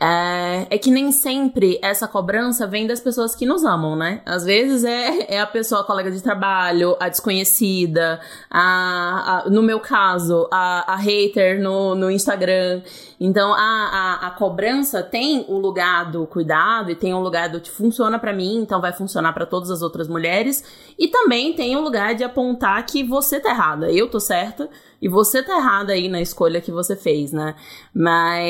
É, 0.00 0.66
é, 0.70 0.78
que 0.78 0.92
nem 0.92 1.10
sempre 1.10 1.76
essa 1.82 2.06
cobrança 2.06 2.68
vem 2.68 2.86
das 2.86 3.00
pessoas 3.00 3.34
que 3.34 3.44
nos 3.44 3.64
amam, 3.64 3.96
né? 3.96 4.22
Às 4.24 4.44
vezes 4.44 4.84
é, 4.84 5.34
é 5.34 5.40
a 5.40 5.46
pessoa, 5.46 5.80
a 5.80 5.84
colega 5.84 6.08
de 6.08 6.22
trabalho, 6.22 6.96
a 7.00 7.08
desconhecida, 7.08 8.20
a, 8.48 9.42
a 9.46 9.50
no 9.50 9.60
meu 9.60 9.80
caso, 9.80 10.48
a, 10.52 10.92
a 10.92 10.96
hater 10.96 11.60
no, 11.60 11.96
no 11.96 12.10
Instagram. 12.12 12.80
Então 13.18 13.52
a, 13.52 13.58
a, 13.58 14.26
a, 14.28 14.30
cobrança 14.30 15.02
tem 15.02 15.44
o 15.48 15.58
lugar 15.58 16.12
do 16.12 16.24
cuidado 16.28 16.92
e 16.92 16.94
tem 16.94 17.12
o 17.12 17.18
lugar 17.18 17.48
do 17.48 17.60
que 17.60 17.68
funciona 17.70 18.20
para 18.20 18.32
mim, 18.32 18.58
então 18.58 18.80
vai 18.80 18.92
funcionar 18.92 19.32
para 19.32 19.46
todas 19.46 19.68
as 19.68 19.82
outras 19.82 20.06
mulheres. 20.06 20.62
E 20.96 21.08
também 21.08 21.54
tem 21.54 21.76
o 21.76 21.80
lugar 21.80 22.14
de 22.14 22.22
apontar 22.22 22.86
que 22.86 23.02
você 23.02 23.40
tá 23.40 23.50
errada, 23.50 23.90
eu 23.90 24.08
tô 24.08 24.20
certa 24.20 24.70
e 25.00 25.08
você 25.08 25.42
tá 25.42 25.56
errada 25.56 25.92
aí 25.92 26.08
na 26.08 26.20
escolha 26.20 26.60
que 26.60 26.72
você 26.72 26.96
fez, 26.96 27.32
né? 27.32 27.54
Mas 27.94 28.47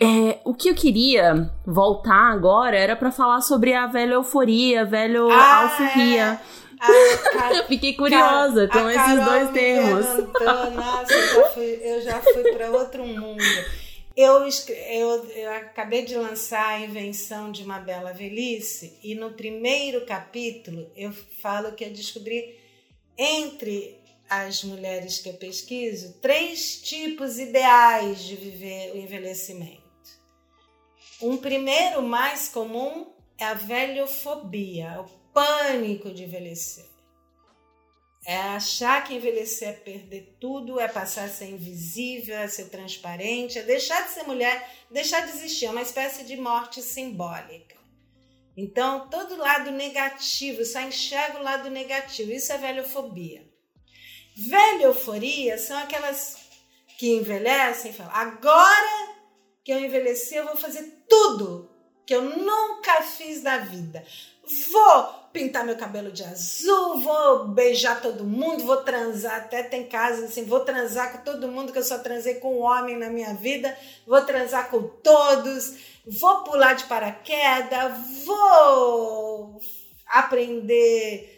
é, 0.00 0.40
o 0.44 0.54
que 0.54 0.68
eu 0.68 0.74
queria 0.74 1.50
voltar 1.64 2.32
agora 2.32 2.76
era 2.76 2.96
para 2.96 3.10
falar 3.10 3.40
sobre 3.40 3.72
a 3.72 3.86
velha 3.86 4.14
euforia, 4.14 4.82
a 4.82 4.84
velha 4.84 5.20
ah, 5.30 5.62
alforria. 5.62 6.22
É. 6.22 6.38
Ah, 6.80 7.64
Fiquei 7.68 7.94
curiosa 7.94 8.68
com 8.68 8.90
esses 8.90 9.24
dois 9.24 9.50
termos. 9.50 10.06
Nossa, 10.74 11.12
eu 11.12 11.34
já 11.34 11.48
fui, 11.48 11.80
eu 11.82 12.02
já 12.02 12.20
fui 12.20 12.52
para 12.52 12.70
outro 12.70 13.06
mundo. 13.06 13.42
Eu, 14.16 14.46
eu, 14.46 15.24
eu 15.30 15.52
acabei 15.54 16.04
de 16.04 16.14
lançar 16.14 16.68
a 16.68 16.80
invenção 16.80 17.50
de 17.50 17.64
uma 17.64 17.80
bela 17.80 18.12
velhice 18.12 18.96
e 19.02 19.14
no 19.14 19.32
primeiro 19.32 20.06
capítulo 20.06 20.88
eu 20.96 21.12
falo 21.42 21.72
que 21.72 21.84
eu 21.84 21.90
descobri 21.90 22.56
entre 23.18 23.98
as 24.42 24.64
mulheres 24.64 25.18
que 25.18 25.28
eu 25.28 25.34
pesquiso 25.34 26.14
três 26.20 26.80
tipos 26.80 27.38
ideais 27.38 28.22
de 28.22 28.36
viver 28.36 28.92
o 28.92 28.98
envelhecimento. 28.98 29.82
Um 31.20 31.36
primeiro 31.36 32.02
mais 32.02 32.48
comum 32.48 33.12
é 33.38 33.44
a 33.44 33.54
velhofobia, 33.54 35.00
o 35.00 35.08
pânico 35.32 36.12
de 36.12 36.24
envelhecer. 36.24 36.86
É 38.26 38.36
achar 38.36 39.04
que 39.04 39.14
envelhecer 39.14 39.68
é 39.68 39.72
perder 39.72 40.36
tudo, 40.40 40.80
é 40.80 40.88
passar 40.88 41.26
a 41.26 41.28
ser 41.28 41.50
invisível, 41.50 42.36
é 42.36 42.48
ser 42.48 42.70
transparente, 42.70 43.58
é 43.58 43.62
deixar 43.62 44.06
de 44.06 44.12
ser 44.12 44.22
mulher, 44.22 44.68
deixar 44.90 45.20
de 45.20 45.32
existir, 45.36 45.66
é 45.66 45.70
uma 45.70 45.82
espécie 45.82 46.24
de 46.24 46.36
morte 46.36 46.80
simbólica. 46.80 47.76
Então, 48.56 49.08
todo 49.08 49.36
lado 49.36 49.70
negativo, 49.70 50.64
só 50.64 50.80
enxerga 50.80 51.38
o 51.38 51.42
lado 51.42 51.68
negativo, 51.70 52.32
isso 52.32 52.52
é 52.52 52.58
velhofobia. 52.58 53.53
Velha 54.36 54.84
euforia 54.84 55.56
são 55.58 55.78
aquelas 55.78 56.36
que 56.98 57.14
envelhecem 57.14 57.90
e 57.90 57.94
falam: 57.94 58.12
agora 58.14 59.14
que 59.62 59.72
eu 59.72 59.78
envelheci, 59.78 60.34
eu 60.34 60.44
vou 60.44 60.56
fazer 60.56 61.04
tudo 61.08 61.70
que 62.04 62.14
eu 62.14 62.22
nunca 62.22 63.02
fiz 63.02 63.42
na 63.42 63.58
vida. 63.58 64.04
Vou 64.70 65.24
pintar 65.32 65.64
meu 65.64 65.76
cabelo 65.76 66.12
de 66.12 66.22
azul, 66.22 67.00
vou 67.00 67.48
beijar 67.48 68.00
todo 68.02 68.24
mundo, 68.24 68.64
vou 68.64 68.76
transar, 68.78 69.36
até 69.36 69.62
tem 69.62 69.88
casa 69.88 70.26
assim, 70.26 70.44
vou 70.44 70.60
transar 70.60 71.12
com 71.12 71.24
todo 71.24 71.48
mundo 71.48 71.72
que 71.72 71.78
eu 71.78 71.82
só 71.82 71.98
transei 71.98 72.34
com 72.34 72.58
um 72.58 72.62
homem 72.62 72.96
na 72.96 73.08
minha 73.08 73.34
vida, 73.34 73.76
vou 74.06 74.20
transar 74.22 74.70
com 74.70 74.82
todos, 74.82 75.74
vou 76.06 76.44
pular 76.44 76.74
de 76.74 76.84
paraquedas, 76.84 78.24
vou 78.24 79.60
aprender 80.06 81.33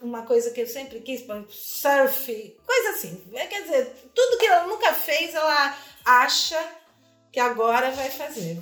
uma 0.00 0.22
coisa 0.22 0.50
que 0.50 0.60
eu 0.60 0.66
sempre 0.66 1.00
quis, 1.00 1.24
surf, 1.48 2.56
coisa 2.66 2.90
assim. 2.90 3.22
É, 3.34 3.46
quer 3.46 3.62
dizer, 3.62 4.10
tudo 4.14 4.38
que 4.38 4.46
ela 4.46 4.66
nunca 4.66 4.92
fez, 4.94 5.34
ela 5.34 5.76
acha 6.04 6.58
que 7.30 7.38
agora 7.38 7.90
vai 7.90 8.10
fazer. 8.10 8.58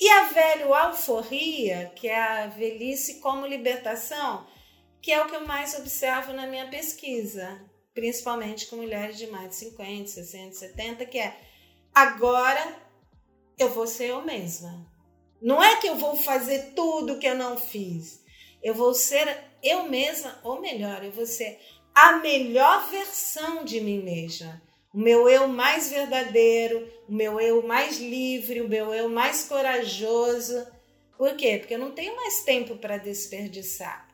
E 0.00 0.08
a 0.08 0.24
velho 0.28 0.72
alforria, 0.72 1.92
que 1.96 2.06
é 2.06 2.20
a 2.20 2.46
velhice 2.46 3.20
como 3.20 3.46
libertação, 3.46 4.46
que 5.02 5.10
é 5.10 5.20
o 5.20 5.26
que 5.26 5.34
eu 5.34 5.46
mais 5.46 5.74
observo 5.74 6.32
na 6.32 6.46
minha 6.46 6.68
pesquisa, 6.68 7.60
principalmente 7.92 8.66
com 8.66 8.76
mulheres 8.76 9.18
de 9.18 9.26
mais 9.26 9.50
de 9.50 9.56
50, 9.56 10.06
60, 10.06 10.54
70, 10.54 11.06
que 11.06 11.18
é 11.18 11.36
agora 11.92 12.76
eu 13.58 13.70
vou 13.70 13.88
ser 13.88 14.10
eu 14.10 14.22
mesma. 14.22 14.86
Não 15.42 15.62
é 15.62 15.76
que 15.76 15.88
eu 15.88 15.96
vou 15.96 16.16
fazer 16.16 16.74
tudo 16.74 17.18
que 17.18 17.26
eu 17.26 17.34
não 17.34 17.58
fiz. 17.58 18.24
Eu 18.62 18.74
vou 18.74 18.94
ser 18.94 19.47
eu 19.62 19.84
mesma, 19.84 20.38
ou 20.42 20.60
melhor, 20.60 21.04
eu 21.04 21.10
vou 21.10 21.26
ser 21.26 21.58
a 21.94 22.18
melhor 22.18 22.88
versão 22.90 23.64
de 23.64 23.80
mim 23.80 24.02
mesma. 24.02 24.62
O 24.92 24.98
meu 24.98 25.28
eu 25.28 25.48
mais 25.48 25.90
verdadeiro, 25.90 26.90
o 27.08 27.12
meu 27.12 27.40
eu 27.40 27.66
mais 27.66 27.98
livre, 27.98 28.60
o 28.60 28.68
meu 28.68 28.94
eu 28.94 29.08
mais 29.08 29.44
corajoso. 29.44 30.66
Por 31.16 31.36
quê? 31.36 31.58
Porque 31.58 31.74
eu 31.74 31.78
não 31.78 31.92
tenho 31.92 32.16
mais 32.16 32.42
tempo 32.42 32.76
para 32.76 32.96
desperdiçar. 32.96 34.08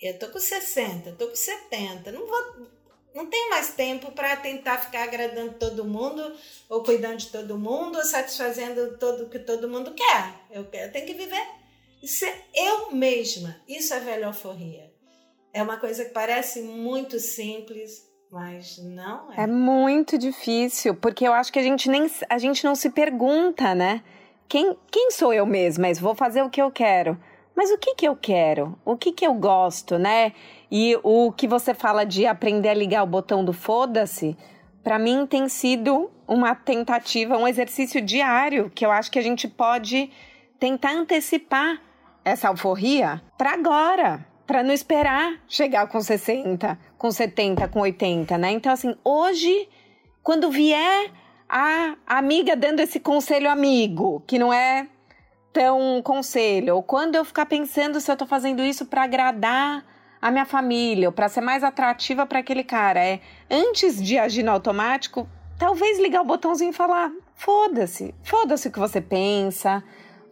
Eu 0.00 0.18
tô 0.18 0.28
com 0.28 0.38
60, 0.38 1.12
tô 1.12 1.28
com 1.28 1.36
70, 1.36 2.10
não 2.12 2.26
vou 2.26 2.80
não 3.14 3.26
tenho 3.26 3.50
mais 3.50 3.74
tempo 3.74 4.12
para 4.12 4.36
tentar 4.36 4.78
ficar 4.78 5.02
agradando 5.02 5.54
todo 5.54 5.84
mundo, 5.84 6.32
ou 6.68 6.82
cuidando 6.84 7.16
de 7.16 7.26
todo 7.26 7.58
mundo, 7.58 7.98
ou 7.98 8.04
satisfazendo 8.04 8.96
o 9.24 9.28
que 9.28 9.38
todo 9.40 9.68
mundo 9.68 9.92
quer. 9.94 10.34
Eu, 10.50 10.62
eu 10.72 10.92
tenho 10.92 11.06
que 11.06 11.14
viver 11.14 11.59
ser 12.06 12.32
eu 12.54 12.92
mesma. 12.92 13.56
Isso 13.68 13.92
é 13.94 14.00
velha 14.00 14.26
alforria. 14.26 14.90
É 15.52 15.62
uma 15.62 15.76
coisa 15.76 16.04
que 16.04 16.10
parece 16.10 16.62
muito 16.62 17.18
simples, 17.18 18.08
mas 18.30 18.78
não 18.78 19.32
é. 19.32 19.42
É 19.42 19.46
muito 19.46 20.16
difícil, 20.16 20.94
porque 20.94 21.26
eu 21.26 21.32
acho 21.32 21.52
que 21.52 21.58
a 21.58 21.62
gente 21.62 21.90
nem 21.90 22.08
a 22.28 22.38
gente 22.38 22.64
não 22.64 22.74
se 22.74 22.90
pergunta, 22.90 23.74
né? 23.74 24.02
Quem, 24.48 24.76
quem 24.90 25.10
sou 25.10 25.32
eu 25.32 25.46
mesma? 25.46 25.88
Mas 25.88 25.98
vou 25.98 26.14
fazer 26.14 26.42
o 26.42 26.50
que 26.50 26.62
eu 26.62 26.70
quero. 26.70 27.18
Mas 27.54 27.70
o 27.70 27.78
que 27.78 27.94
que 27.94 28.06
eu 28.06 28.16
quero? 28.16 28.78
O 28.84 28.96
que 28.96 29.12
que 29.12 29.26
eu 29.26 29.34
gosto, 29.34 29.98
né? 29.98 30.32
E 30.70 30.98
o 31.02 31.32
que 31.32 31.46
você 31.46 31.74
fala 31.74 32.04
de 32.04 32.26
aprender 32.26 32.68
a 32.68 32.74
ligar 32.74 33.02
o 33.02 33.06
botão 33.06 33.44
do 33.44 33.52
foda-se, 33.52 34.36
para 34.82 34.98
mim 34.98 35.26
tem 35.26 35.48
sido 35.48 36.10
uma 36.26 36.54
tentativa, 36.54 37.36
um 37.36 37.46
exercício 37.46 38.00
diário 38.00 38.70
que 38.74 38.86
eu 38.86 38.90
acho 38.90 39.10
que 39.10 39.18
a 39.18 39.22
gente 39.22 39.46
pode 39.48 40.10
tentar 40.58 40.92
antecipar 40.92 41.80
essa 42.24 42.48
alforria 42.48 43.22
para 43.36 43.52
agora, 43.52 44.26
para 44.46 44.62
não 44.62 44.72
esperar 44.72 45.40
chegar 45.46 45.86
com 45.86 46.00
60, 46.00 46.78
com 46.98 47.10
70, 47.10 47.68
com 47.68 47.80
80, 47.80 48.36
né? 48.38 48.50
Então, 48.50 48.72
assim, 48.72 48.94
hoje 49.04 49.68
quando 50.22 50.50
vier 50.50 51.10
a 51.48 51.96
amiga 52.06 52.54
dando 52.54 52.80
esse 52.80 53.00
conselho 53.00 53.50
amigo, 53.50 54.22
que 54.26 54.38
não 54.38 54.52
é 54.52 54.86
tão 55.52 56.00
conselho, 56.02 56.76
ou 56.76 56.82
quando 56.82 57.16
eu 57.16 57.24
ficar 57.24 57.46
pensando 57.46 58.00
se 58.00 58.10
eu 58.10 58.16
tô 58.16 58.26
fazendo 58.26 58.62
isso 58.62 58.86
para 58.86 59.02
agradar 59.02 59.84
a 60.22 60.30
minha 60.30 60.44
família, 60.44 61.08
ou 61.08 61.12
para 61.12 61.28
ser 61.28 61.40
mais 61.40 61.64
atrativa 61.64 62.26
para 62.26 62.38
aquele 62.38 62.62
cara, 62.62 63.00
é 63.00 63.20
antes 63.50 64.00
de 64.00 64.18
agir 64.18 64.42
no 64.42 64.52
automático, 64.52 65.26
talvez 65.58 65.98
ligar 65.98 66.20
o 66.20 66.26
botãozinho 66.26 66.70
e 66.70 66.74
falar: 66.74 67.10
foda-se, 67.34 68.14
foda-se 68.22 68.68
o 68.68 68.70
que 68.70 68.78
você 68.78 69.00
pensa, 69.00 69.82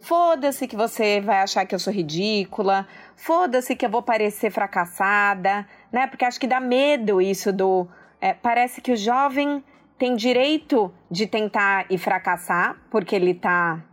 foda-se 0.01 0.67
que 0.67 0.75
você 0.75 1.21
vai 1.21 1.39
achar 1.39 1.65
que 1.65 1.75
eu 1.75 1.79
sou 1.79 1.93
ridícula, 1.93 2.87
foda-se 3.15 3.75
que 3.75 3.85
eu 3.85 3.89
vou 3.89 4.01
parecer 4.01 4.51
fracassada, 4.51 5.67
né? 5.91 6.07
Porque 6.07 6.25
acho 6.25 6.39
que 6.39 6.47
dá 6.47 6.59
medo 6.59 7.21
isso 7.21 7.51
do. 7.51 7.87
É, 8.21 8.33
parece 8.33 8.81
que 8.81 8.91
o 8.91 8.97
jovem 8.97 9.63
tem 9.97 10.15
direito 10.15 10.93
de 11.11 11.27
tentar 11.27 11.85
e 11.89 11.97
fracassar, 11.97 12.77
porque 12.89 13.15
ele 13.15 13.33
tá 13.33 13.83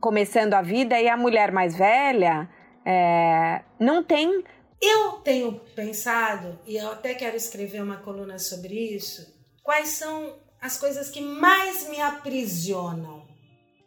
começando 0.00 0.54
a 0.54 0.60
vida, 0.60 1.00
e 1.00 1.08
a 1.08 1.16
mulher 1.16 1.50
mais 1.50 1.76
velha 1.76 2.48
é, 2.84 3.62
não 3.78 4.02
tem. 4.02 4.44
Eu 4.82 5.12
tenho 5.24 5.52
pensado, 5.74 6.58
e 6.66 6.76
eu 6.76 6.92
até 6.92 7.14
quero 7.14 7.36
escrever 7.36 7.82
uma 7.82 7.96
coluna 7.98 8.38
sobre 8.38 8.74
isso, 8.74 9.34
quais 9.62 9.90
são 9.90 10.36
as 10.60 10.76
coisas 10.76 11.08
que 11.08 11.20
mais 11.20 11.88
me 11.88 12.00
aprisionam. 12.00 13.33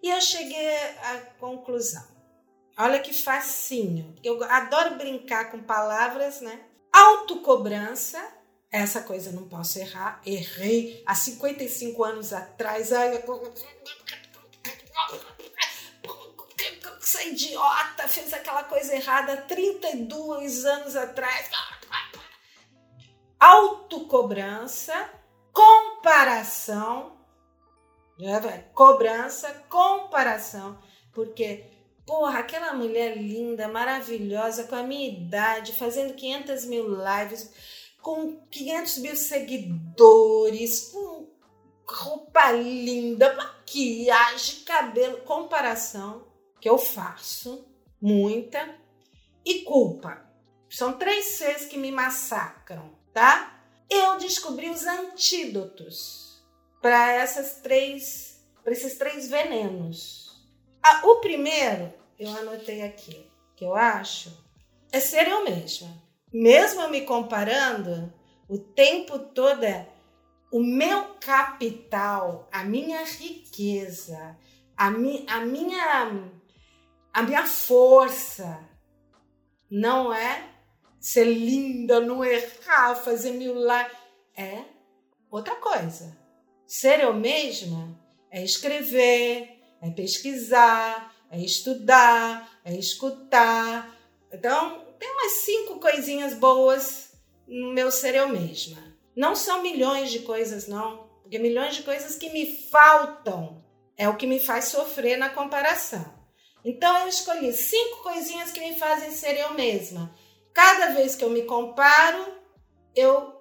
E 0.02 0.10
eu 0.10 0.22
cheguei 0.22 0.76
à 1.04 1.18
conclusão. 1.40 2.06
Olha 2.78 3.00
que 3.00 3.14
facinho. 3.14 4.16
Eu 4.24 4.44
adoro 4.44 4.96
brincar 4.96 5.50
com 5.52 5.62
palavras, 5.64 6.42
né? 6.42 6.64
Autocobrança. 6.94 8.22
Essa 8.72 9.02
coisa 9.02 9.32
não 9.32 9.48
posso 9.48 9.80
errar. 9.80 10.22
Errei 10.26 11.04
há 11.06 11.16
55 11.16 12.04
anos 12.04 12.34
atrás. 12.34 12.94
Ai, 12.94 13.18
eu... 13.18 13.54
Essa 17.02 17.24
idiota 17.24 18.08
fez 18.08 18.34
aquela 18.34 18.64
coisa 18.66 18.94
errada 18.94 19.38
32 19.38 20.66
anos 20.66 20.96
atrás. 20.96 21.50
Autocobrança 23.40 25.10
comparação? 25.58 27.17
Cobrança, 28.74 29.66
comparação, 29.70 30.80
porque, 31.12 31.66
porra, 32.06 32.40
aquela 32.40 32.74
mulher 32.74 33.18
linda, 33.18 33.68
maravilhosa, 33.68 34.66
com 34.66 34.76
a 34.76 34.84
minha 34.84 35.10
idade, 35.10 35.74
fazendo 35.74 36.14
500 36.14 36.66
mil 36.66 36.88
lives, 36.90 37.52
com 38.02 38.40
500 38.50 38.98
mil 39.00 39.16
seguidores, 39.16 40.90
com 40.92 41.30
roupa 41.86 42.52
linda, 42.52 43.34
maquiagem, 43.34 44.64
cabelo, 44.66 45.18
comparação, 45.22 46.28
que 46.60 46.70
eu 46.70 46.78
faço, 46.78 47.68
muita, 48.02 48.76
e 49.46 49.62
culpa. 49.62 50.26
São 50.70 50.94
três 50.94 51.38
Cs 51.38 51.66
que 51.66 51.78
me 51.78 51.92
massacram, 51.92 52.92
tá? 53.14 53.58
eu 53.90 54.18
descobri 54.18 54.70
os 54.70 54.86
antídotos 54.86 56.27
para 56.82 57.14
essas 57.14 57.62
três, 57.62 58.42
para 58.64 58.74
esses 58.74 58.98
três 58.98 59.30
venenos. 59.30 60.46
Ah, 60.82 61.02
o 61.06 61.18
primeiro, 61.18 61.94
eu 62.18 62.30
anotei 62.30 62.82
aqui, 62.84 63.30
que 63.56 63.66
eu 63.66 63.76
acho, 63.76 64.32
é 64.92 65.00
ser 65.00 65.28
eu 65.28 65.44
mesma. 65.44 65.90
Mesmo 66.32 66.90
me 66.90 67.02
comparando, 67.02 68.14
o 68.48 68.58
tempo 68.58 69.20
todo 69.20 69.64
é 69.64 69.88
o 70.52 70.60
meu 70.60 71.16
capital, 71.20 72.48
a 72.52 72.64
minha 72.64 73.04
riqueza, 73.04 74.38
a, 74.76 74.90
mi, 74.90 75.26
a 75.28 75.42
minha 75.42 76.32
a 77.18 77.24
minha 77.24 77.48
força 77.48 78.60
não 79.72 80.14
é 80.14 80.50
ser 81.00 81.24
linda, 81.24 82.00
não 82.00 82.24
errar, 82.24 82.94
fazer 82.96 83.32
mil 83.32 83.56
lá. 83.56 83.90
É 84.36 84.64
outra 85.32 85.56
coisa. 85.56 86.16
Ser 86.68 87.00
eu 87.00 87.14
mesma 87.14 87.98
é 88.30 88.44
escrever, 88.44 89.58
é 89.82 89.90
pesquisar, 89.90 91.16
é 91.32 91.40
estudar, 91.40 92.60
é 92.66 92.76
escutar. 92.76 93.96
Então, 94.32 94.86
tem 95.00 95.10
umas 95.10 95.32
cinco 95.46 95.80
coisinhas 95.80 96.34
boas 96.34 97.14
no 97.48 97.72
meu 97.74 97.90
ser 97.90 98.16
eu 98.16 98.28
mesma. 98.28 98.78
Não 99.16 99.34
são 99.34 99.64
milhões 99.64 100.12
de 100.12 100.20
coisas, 100.20 100.68
não. 100.68 101.08
Porque 101.22 101.40
milhões 101.40 101.76
de 101.76 101.84
coisas 101.84 102.18
que 102.18 102.30
me 102.32 102.58
faltam 102.70 103.64
é 103.96 104.10
o 104.10 104.18
que 104.18 104.28
me 104.28 104.40
faz 104.40 104.66
sofrer 104.66 105.18
na 105.18 105.30
comparação. 105.30 106.18
Então, 106.66 106.98
eu 107.00 107.08
escolhi 107.08 107.54
cinco 107.54 108.04
coisinhas 108.04 108.52
que 108.52 108.60
me 108.60 108.78
fazem 108.78 109.12
ser 109.12 109.40
eu 109.40 109.54
mesma. 109.54 110.14
Cada 110.54 110.88
vez 110.88 111.16
que 111.16 111.24
eu 111.24 111.30
me 111.30 111.44
comparo, 111.44 112.26
eu 112.94 113.37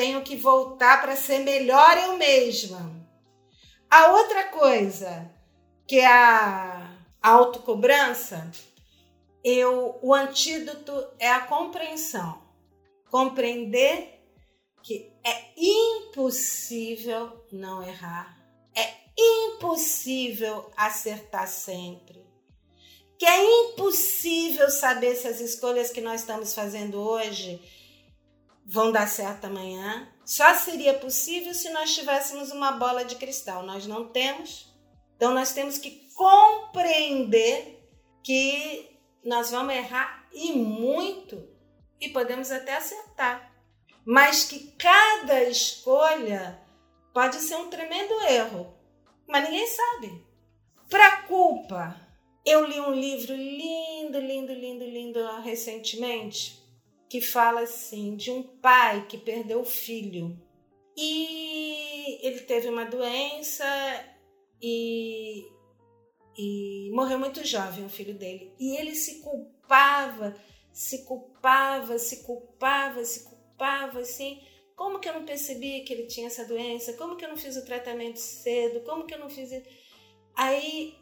tenho 0.00 0.22
que 0.22 0.34
voltar 0.34 1.02
para 1.02 1.14
ser 1.14 1.40
melhor 1.40 1.98
eu 1.98 2.16
mesma. 2.16 2.90
A 3.90 4.12
outra 4.12 4.44
coisa, 4.44 5.30
que 5.86 5.96
é 5.96 6.06
a 6.06 6.90
autocobrança, 7.20 8.50
eu, 9.44 9.98
o 10.00 10.14
antídoto 10.14 11.06
é 11.18 11.30
a 11.30 11.40
compreensão. 11.40 12.40
Compreender 13.10 14.24
que 14.82 15.12
é 15.22 15.52
impossível 15.54 17.44
não 17.52 17.82
errar. 17.82 18.38
É 18.74 18.94
impossível 19.18 20.70
acertar 20.78 21.46
sempre 21.46 22.20
que 23.18 23.26
é 23.26 23.44
impossível 23.44 24.70
saber 24.70 25.14
se 25.14 25.28
as 25.28 25.40
escolhas 25.40 25.90
que 25.90 26.00
nós 26.00 26.22
estamos 26.22 26.54
fazendo 26.54 26.98
hoje 26.98 27.60
vão 28.70 28.92
dar 28.92 29.08
certo 29.08 29.46
amanhã. 29.46 30.08
Só 30.24 30.54
seria 30.54 30.94
possível 30.94 31.52
se 31.52 31.70
nós 31.70 31.92
tivéssemos 31.92 32.52
uma 32.52 32.72
bola 32.72 33.04
de 33.04 33.16
cristal. 33.16 33.64
Nós 33.64 33.86
não 33.86 34.08
temos. 34.08 34.72
Então 35.16 35.34
nós 35.34 35.52
temos 35.52 35.76
que 35.76 36.08
compreender 36.14 37.84
que 38.22 38.96
nós 39.24 39.50
vamos 39.50 39.74
errar 39.74 40.24
e 40.32 40.52
muito 40.52 41.48
e 42.00 42.08
podemos 42.10 42.52
até 42.52 42.76
acertar. 42.76 43.52
Mas 44.06 44.44
que 44.44 44.72
cada 44.78 45.42
escolha 45.42 46.62
pode 47.12 47.36
ser 47.36 47.56
um 47.56 47.68
tremendo 47.68 48.14
erro. 48.22 48.72
Mas 49.26 49.44
ninguém 49.44 49.66
sabe. 49.66 50.24
Para 50.88 51.22
culpa, 51.22 51.96
eu 52.46 52.64
li 52.64 52.80
um 52.80 52.94
livro 52.94 53.34
lindo, 53.34 54.18
lindo, 54.18 54.52
lindo, 54.52 54.84
lindo 54.84 55.40
recentemente 55.42 56.59
que 57.10 57.20
fala 57.20 57.62
assim 57.62 58.14
de 58.14 58.30
um 58.30 58.40
pai 58.40 59.04
que 59.08 59.18
perdeu 59.18 59.60
o 59.60 59.64
filho 59.64 60.40
e 60.96 62.24
ele 62.24 62.40
teve 62.42 62.68
uma 62.68 62.84
doença 62.84 63.64
e, 64.62 65.44
e 66.38 66.88
morreu 66.92 67.18
muito 67.18 67.44
jovem 67.44 67.84
o 67.84 67.88
filho 67.88 68.14
dele 68.14 68.54
e 68.60 68.76
ele 68.76 68.94
se 68.94 69.20
culpava, 69.22 70.36
se 70.72 71.04
culpava, 71.04 71.98
se 71.98 72.22
culpava, 72.22 73.04
se 73.04 73.24
culpava 73.24 73.98
assim. 73.98 74.40
Como 74.76 75.00
que 75.00 75.08
eu 75.08 75.14
não 75.14 75.26
percebi 75.26 75.80
que 75.80 75.92
ele 75.92 76.06
tinha 76.06 76.28
essa 76.28 76.44
doença? 76.44 76.92
Como 76.92 77.16
que 77.16 77.24
eu 77.24 77.28
não 77.28 77.36
fiz 77.36 77.56
o 77.56 77.66
tratamento 77.66 78.20
cedo? 78.20 78.80
Como 78.84 79.04
que 79.04 79.12
eu 79.12 79.18
não 79.18 79.28
fiz. 79.28 79.50
Aí 80.34 80.94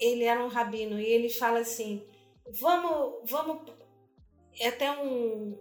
ele 0.00 0.24
era 0.24 0.42
um 0.42 0.48
rabino 0.48 0.98
e 0.98 1.04
ele 1.04 1.28
fala 1.28 1.60
assim: 1.60 2.04
vamos, 2.58 3.30
vamos. 3.30 3.75
É 4.58 4.68
até 4.68 4.90
um, 4.90 5.58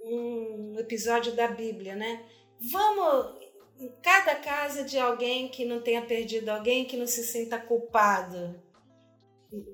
um 0.00 0.76
episódio 0.78 1.32
da 1.34 1.48
Bíblia, 1.48 1.96
né? 1.96 2.24
Vamos 2.60 3.38
em 3.78 3.88
cada 4.02 4.34
casa 4.34 4.82
de 4.82 4.98
alguém 4.98 5.48
que 5.48 5.64
não 5.64 5.80
tenha 5.80 6.02
perdido 6.02 6.48
alguém, 6.48 6.84
que 6.84 6.96
não 6.96 7.06
se 7.06 7.22
sinta 7.24 7.58
culpado. 7.58 8.60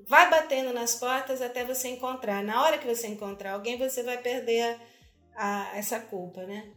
Vai 0.07 0.29
batendo 0.29 0.71
nas 0.71 0.95
portas 0.95 1.41
até 1.41 1.63
você 1.63 1.89
encontrar. 1.89 2.43
Na 2.43 2.63
hora 2.63 2.77
que 2.77 2.87
você 2.87 3.07
encontrar 3.07 3.53
alguém, 3.53 3.77
você 3.77 4.03
vai 4.03 4.21
perder 4.21 4.79
a, 5.35 5.71
a, 5.71 5.77
essa 5.77 5.99
culpa, 5.99 6.45
né? 6.45 6.71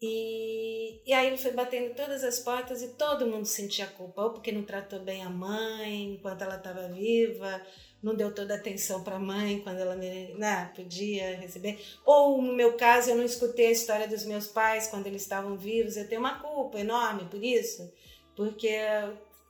E, 0.00 1.00
e 1.08 1.12
aí 1.12 1.28
ele 1.28 1.38
foi 1.38 1.52
batendo 1.52 1.94
todas 1.94 2.24
as 2.24 2.40
portas 2.40 2.82
e 2.82 2.88
todo 2.94 3.26
mundo 3.26 3.46
sentia 3.46 3.86
culpa, 3.86 4.22
ou 4.22 4.32
porque 4.32 4.50
não 4.50 4.64
tratou 4.64 4.98
bem 4.98 5.22
a 5.22 5.30
mãe 5.30 6.14
enquanto 6.14 6.42
ela 6.42 6.56
estava 6.56 6.88
viva, 6.88 7.64
não 8.02 8.14
deu 8.16 8.34
toda 8.34 8.54
a 8.54 8.56
atenção 8.56 9.04
para 9.04 9.16
a 9.16 9.20
mãe 9.20 9.60
quando 9.60 9.78
ela 9.78 9.94
né, 9.94 10.72
podia 10.74 11.36
receber. 11.36 11.80
Ou 12.04 12.42
no 12.42 12.52
meu 12.52 12.72
caso, 12.72 13.10
eu 13.10 13.16
não 13.16 13.24
escutei 13.24 13.68
a 13.68 13.72
história 13.72 14.08
dos 14.08 14.24
meus 14.24 14.48
pais 14.48 14.88
quando 14.88 15.06
eles 15.06 15.22
estavam 15.22 15.56
vivos. 15.56 15.96
Eu 15.96 16.08
tenho 16.08 16.20
uma 16.20 16.40
culpa 16.40 16.80
enorme 16.80 17.26
por 17.30 17.42
isso, 17.42 17.92
porque 18.34 18.76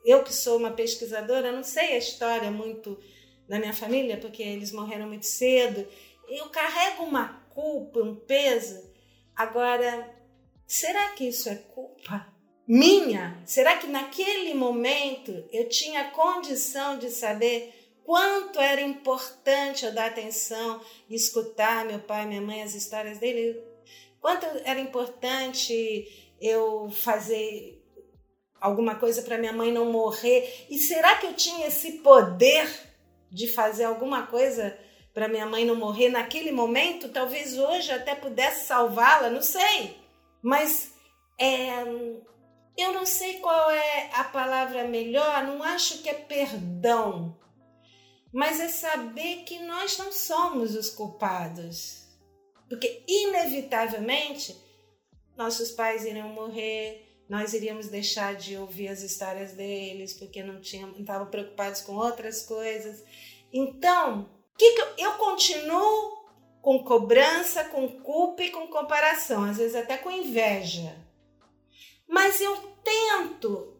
eu 0.04 0.22
que 0.22 0.34
sou 0.34 0.58
uma 0.58 0.72
pesquisadora, 0.72 1.50
não 1.50 1.62
sei 1.62 1.94
a 1.94 1.98
história 1.98 2.50
muito 2.50 2.98
da 3.48 3.58
minha 3.58 3.72
família, 3.72 4.18
porque 4.18 4.42
eles 4.42 4.70
morreram 4.70 5.08
muito 5.08 5.26
cedo. 5.26 5.86
Eu 6.28 6.50
carrego 6.50 7.04
uma 7.04 7.42
culpa, 7.54 8.00
um 8.00 8.14
peso. 8.14 8.82
Agora, 9.34 10.14
será 10.66 11.10
que 11.12 11.24
isso 11.24 11.48
é 11.48 11.54
culpa 11.54 12.30
minha? 12.66 13.42
Será 13.46 13.78
que 13.78 13.86
naquele 13.86 14.52
momento 14.52 15.48
eu 15.50 15.68
tinha 15.70 16.10
condição 16.10 16.98
de 16.98 17.08
saber 17.08 17.81
quanto 18.04 18.60
era 18.60 18.80
importante 18.80 19.84
eu 19.84 19.92
dar 19.92 20.06
atenção 20.06 20.80
e 21.08 21.14
escutar 21.14 21.84
meu 21.84 21.98
pai, 21.98 22.26
minha 22.26 22.40
mãe, 22.40 22.62
as 22.62 22.74
histórias 22.74 23.18
dele? 23.18 23.60
Quanto 24.20 24.46
era 24.64 24.78
importante 24.78 26.34
eu 26.40 26.90
fazer 26.90 27.82
alguma 28.60 28.94
coisa 28.94 29.22
para 29.22 29.38
minha 29.38 29.52
mãe 29.52 29.72
não 29.72 29.90
morrer? 29.90 30.66
E 30.70 30.78
será 30.78 31.16
que 31.16 31.26
eu 31.26 31.34
tinha 31.34 31.66
esse 31.66 31.98
poder 31.98 32.68
de 33.30 33.48
fazer 33.48 33.84
alguma 33.84 34.26
coisa 34.26 34.78
para 35.12 35.28
minha 35.28 35.46
mãe 35.46 35.64
não 35.64 35.74
morrer 35.74 36.08
naquele 36.08 36.52
momento? 36.52 37.08
Talvez 37.08 37.58
hoje 37.58 37.90
até 37.90 38.14
pudesse 38.14 38.66
salvá-la, 38.66 39.28
não 39.28 39.42
sei. 39.42 39.96
Mas 40.40 40.92
é, 41.38 41.82
eu 42.76 42.92
não 42.92 43.04
sei 43.04 43.38
qual 43.40 43.70
é 43.70 44.10
a 44.14 44.24
palavra 44.24 44.84
melhor, 44.84 45.44
não 45.44 45.62
acho 45.62 46.02
que 46.02 46.08
é 46.08 46.14
perdão, 46.14 47.36
mas 48.32 48.58
é 48.60 48.68
saber 48.68 49.44
que 49.44 49.58
nós 49.58 49.98
não 49.98 50.10
somos 50.10 50.74
os 50.74 50.88
culpados. 50.88 52.06
Porque, 52.68 53.04
inevitavelmente, 53.06 54.56
nossos 55.36 55.70
pais 55.72 56.04
iriam 56.04 56.28
morrer, 56.28 57.24
nós 57.28 57.52
iríamos 57.52 57.88
deixar 57.88 58.34
de 58.34 58.56
ouvir 58.56 58.88
as 58.88 59.02
histórias 59.02 59.52
deles, 59.52 60.14
porque 60.14 60.42
não 60.42 60.60
tinham, 60.60 60.90
estavam 60.98 61.26
preocupados 61.26 61.82
com 61.82 61.94
outras 61.94 62.42
coisas. 62.42 63.04
Então, 63.52 64.30
que, 64.56 64.72
que 64.72 64.80
eu, 64.80 64.86
eu 64.98 65.12
continuo 65.18 66.22
com 66.62 66.82
cobrança, 66.84 67.64
com 67.64 67.88
culpa 68.00 68.42
e 68.44 68.50
com 68.50 68.68
comparação, 68.68 69.44
às 69.44 69.58
vezes 69.58 69.74
até 69.74 69.98
com 69.98 70.10
inveja. 70.10 70.96
Mas 72.08 72.40
eu 72.40 72.56
tento 72.84 73.76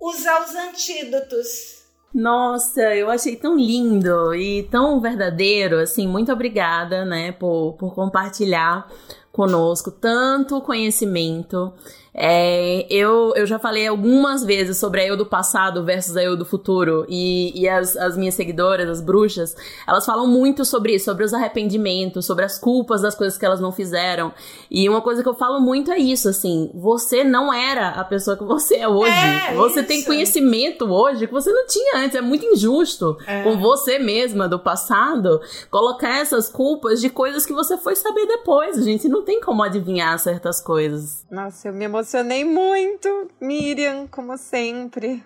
usar 0.00 0.44
os 0.44 0.54
antídotos 0.54 1.83
nossa, 2.14 2.94
eu 2.94 3.10
achei 3.10 3.34
tão 3.34 3.56
lindo 3.56 4.34
e 4.34 4.62
tão 4.70 5.00
verdadeiro, 5.00 5.80
assim, 5.80 6.06
muito 6.06 6.32
obrigada, 6.32 7.04
né, 7.04 7.32
por, 7.32 7.74
por 7.74 7.94
compartilhar 7.94 8.88
conosco 9.34 9.90
tanto 9.90 10.60
conhecimento 10.60 11.72
é, 12.16 12.86
eu, 12.88 13.32
eu 13.34 13.44
já 13.44 13.58
falei 13.58 13.88
algumas 13.88 14.44
vezes 14.44 14.78
sobre 14.78 15.00
a 15.00 15.06
eu 15.06 15.16
do 15.16 15.26
passado 15.26 15.82
versus 15.82 16.16
a 16.16 16.22
eu 16.22 16.36
do 16.36 16.44
futuro. 16.44 17.04
E, 17.08 17.60
e 17.60 17.68
as, 17.68 17.96
as 17.96 18.16
minhas 18.16 18.36
seguidoras, 18.36 18.88
as 18.88 19.00
bruxas, 19.00 19.56
elas 19.86 20.06
falam 20.06 20.28
muito 20.28 20.64
sobre 20.64 20.94
isso, 20.94 21.06
sobre 21.06 21.24
os 21.24 21.34
arrependimentos, 21.34 22.24
sobre 22.24 22.44
as 22.44 22.56
culpas 22.56 23.02
das 23.02 23.16
coisas 23.16 23.36
que 23.36 23.44
elas 23.44 23.60
não 23.60 23.72
fizeram. 23.72 24.32
E 24.70 24.88
uma 24.88 25.00
coisa 25.00 25.24
que 25.24 25.28
eu 25.28 25.34
falo 25.34 25.60
muito 25.60 25.90
é 25.90 25.98
isso, 25.98 26.28
assim, 26.28 26.70
você 26.72 27.24
não 27.24 27.52
era 27.52 27.88
a 27.88 28.04
pessoa 28.04 28.36
que 28.36 28.44
você 28.44 28.76
é 28.76 28.88
hoje. 28.88 29.10
É, 29.10 29.54
você 29.54 29.80
isso. 29.80 29.88
tem 29.88 30.04
conhecimento 30.04 30.84
hoje 30.84 31.26
que 31.26 31.32
você 31.32 31.52
não 31.52 31.66
tinha 31.66 31.98
antes. 31.98 32.16
É 32.16 32.20
muito 32.20 32.46
injusto 32.46 33.16
é. 33.26 33.42
com 33.42 33.58
você 33.58 33.98
mesma 33.98 34.48
do 34.48 34.60
passado 34.60 35.40
colocar 35.68 36.20
essas 36.20 36.48
culpas 36.48 37.00
de 37.00 37.10
coisas 37.10 37.44
que 37.44 37.52
você 37.52 37.76
foi 37.76 37.96
saber 37.96 38.26
depois. 38.26 38.78
A 38.78 38.82
gente 38.82 39.08
não 39.08 39.22
tem 39.24 39.40
como 39.40 39.62
adivinhar 39.62 40.18
certas 40.18 40.60
coisas. 40.60 41.26
Nossa, 41.30 41.68
eu 41.68 41.72
me 41.72 41.84
emocionei 41.84 42.44
muito, 42.44 43.28
Miriam, 43.40 44.06
como 44.06 44.36
sempre. 44.36 45.24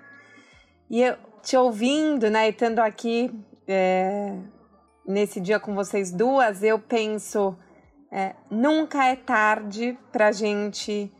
E 0.90 1.02
eu 1.02 1.16
te 1.42 1.56
ouvindo, 1.56 2.30
né, 2.30 2.46
e 2.46 2.50
estando 2.50 2.78
aqui 2.78 3.30
é, 3.66 4.34
nesse 5.06 5.40
dia 5.40 5.60
com 5.60 5.74
vocês 5.74 6.10
duas, 6.10 6.62
eu 6.62 6.78
penso, 6.78 7.56
é, 8.10 8.34
nunca 8.50 9.04
é 9.04 9.16
tarde 9.16 9.98
pra 10.10 10.32
gente 10.32 11.12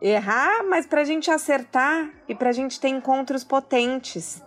errar, 0.00 0.62
mas 0.64 0.86
pra 0.86 1.04
gente 1.04 1.30
acertar 1.30 2.10
e 2.28 2.34
pra 2.34 2.52
gente 2.52 2.78
ter 2.78 2.88
encontros 2.88 3.42
potentes. 3.44 4.42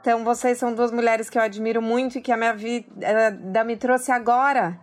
Então, 0.00 0.22
vocês 0.22 0.58
são 0.58 0.74
duas 0.74 0.90
mulheres 0.90 1.30
que 1.30 1.38
eu 1.38 1.42
admiro 1.42 1.80
muito 1.80 2.18
e 2.18 2.20
que 2.20 2.30
a 2.30 2.36
minha 2.36 2.52
vida 2.52 3.64
me 3.64 3.76
trouxe 3.76 4.12
agora 4.12 4.78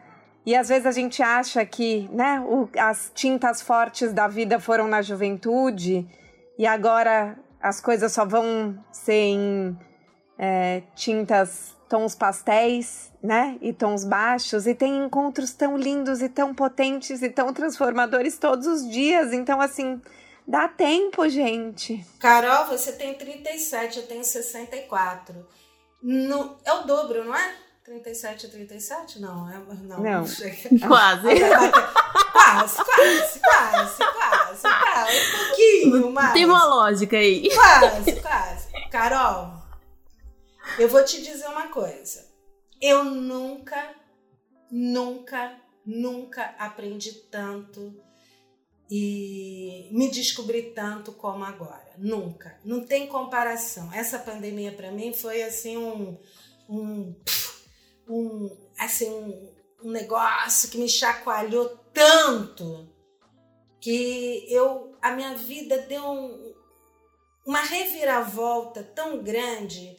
e 0.46 0.56
às 0.56 0.70
vezes 0.70 0.86
a 0.86 0.92
gente 0.92 1.22
acha 1.22 1.66
que 1.66 2.10
né, 2.12 2.40
o, 2.42 2.68
as 2.78 3.12
tintas 3.14 3.62
fortes 3.62 4.12
da 4.14 4.28
vida 4.28 4.60
foram 4.60 4.88
na 4.88 5.02
juventude 5.02 6.08
e 6.58 6.66
agora 6.66 7.38
as 7.62 7.80
coisas 7.80 8.12
só 8.12 8.26
vão 8.26 8.78
ser 8.92 9.14
em 9.14 9.78
é, 10.38 10.82
tintas, 10.96 11.76
tons 11.88 12.16
pastéis, 12.16 13.12
né? 13.22 13.58
E 13.62 13.72
tons 13.72 14.04
baixos. 14.04 14.66
E 14.66 14.74
tem 14.74 15.06
encontros 15.06 15.54
tão 15.54 15.78
lindos 15.78 16.22
e 16.22 16.30
tão 16.30 16.56
potentes 16.56 17.22
e 17.22 17.30
tão 17.30 17.54
transformadores 17.54 18.40
todos 18.40 18.66
os 18.66 18.90
dias. 18.90 19.34
Então, 19.34 19.62
assim, 19.62 20.02
dá 20.48 20.68
tempo, 20.68 21.30
gente. 21.30 22.04
Carol, 22.20 22.66
você 22.66 22.94
tem 22.94 23.14
37, 23.14 24.00
eu 24.00 24.08
tenho 24.08 24.24
64. 24.24 25.48
No, 26.02 26.58
é 26.66 26.74
o 26.74 26.84
dobro, 26.84 27.24
não 27.24 27.36
é? 27.36 27.56
37 27.92 28.46
a 28.46 28.50
37? 28.50 29.20
Não, 29.20 29.50
é, 29.50 29.58
não. 29.84 30.00
Não. 30.00 30.24
Quase. 30.88 31.28
quase, 32.32 32.78
quase, 32.84 33.40
quase, 33.40 33.98
quase, 33.98 34.62
quase. 34.62 35.18
Um 35.18 35.48
pouquinho 35.48 36.12
mais. 36.12 36.34
Tem 36.34 36.46
uma 36.46 36.66
lógica 36.66 37.18
aí. 37.18 37.50
Quase, 37.54 38.22
quase. 38.22 38.68
Carol, 38.90 39.54
eu 40.80 40.88
vou 40.88 41.04
te 41.04 41.22
dizer 41.22 41.48
uma 41.48 41.68
coisa. 41.68 42.26
Eu 42.82 43.04
nunca, 43.04 43.94
nunca, 44.72 45.58
nunca 45.86 46.56
aprendi 46.58 47.12
tanto 47.30 47.94
e 48.90 49.90
me 49.92 50.10
descobri 50.10 50.72
tanto 50.74 51.12
como 51.12 51.44
agora. 51.44 51.92
Nunca. 51.98 52.58
Não 52.64 52.86
tem 52.86 53.08
comparação. 53.08 53.92
Essa 53.94 54.18
pandemia 54.18 54.72
para 54.72 54.92
mim 54.92 55.14
foi 55.14 55.44
assim 55.44 55.78
um, 55.78 56.18
um 56.70 57.16
um, 58.12 58.58
assim, 58.78 59.10
um, 59.10 59.88
um 59.88 59.92
negócio 59.92 60.70
que 60.70 60.78
me 60.78 60.90
chacoalhou 60.90 61.78
tanto 61.94 62.88
que 63.80 64.46
eu 64.50 64.96
a 65.02 65.12
minha 65.12 65.36
vida 65.36 65.80
deu 65.80 66.04
um, 66.04 66.54
uma 67.46 67.62
reviravolta 67.62 68.84
tão 68.84 69.24
grande 69.24 69.98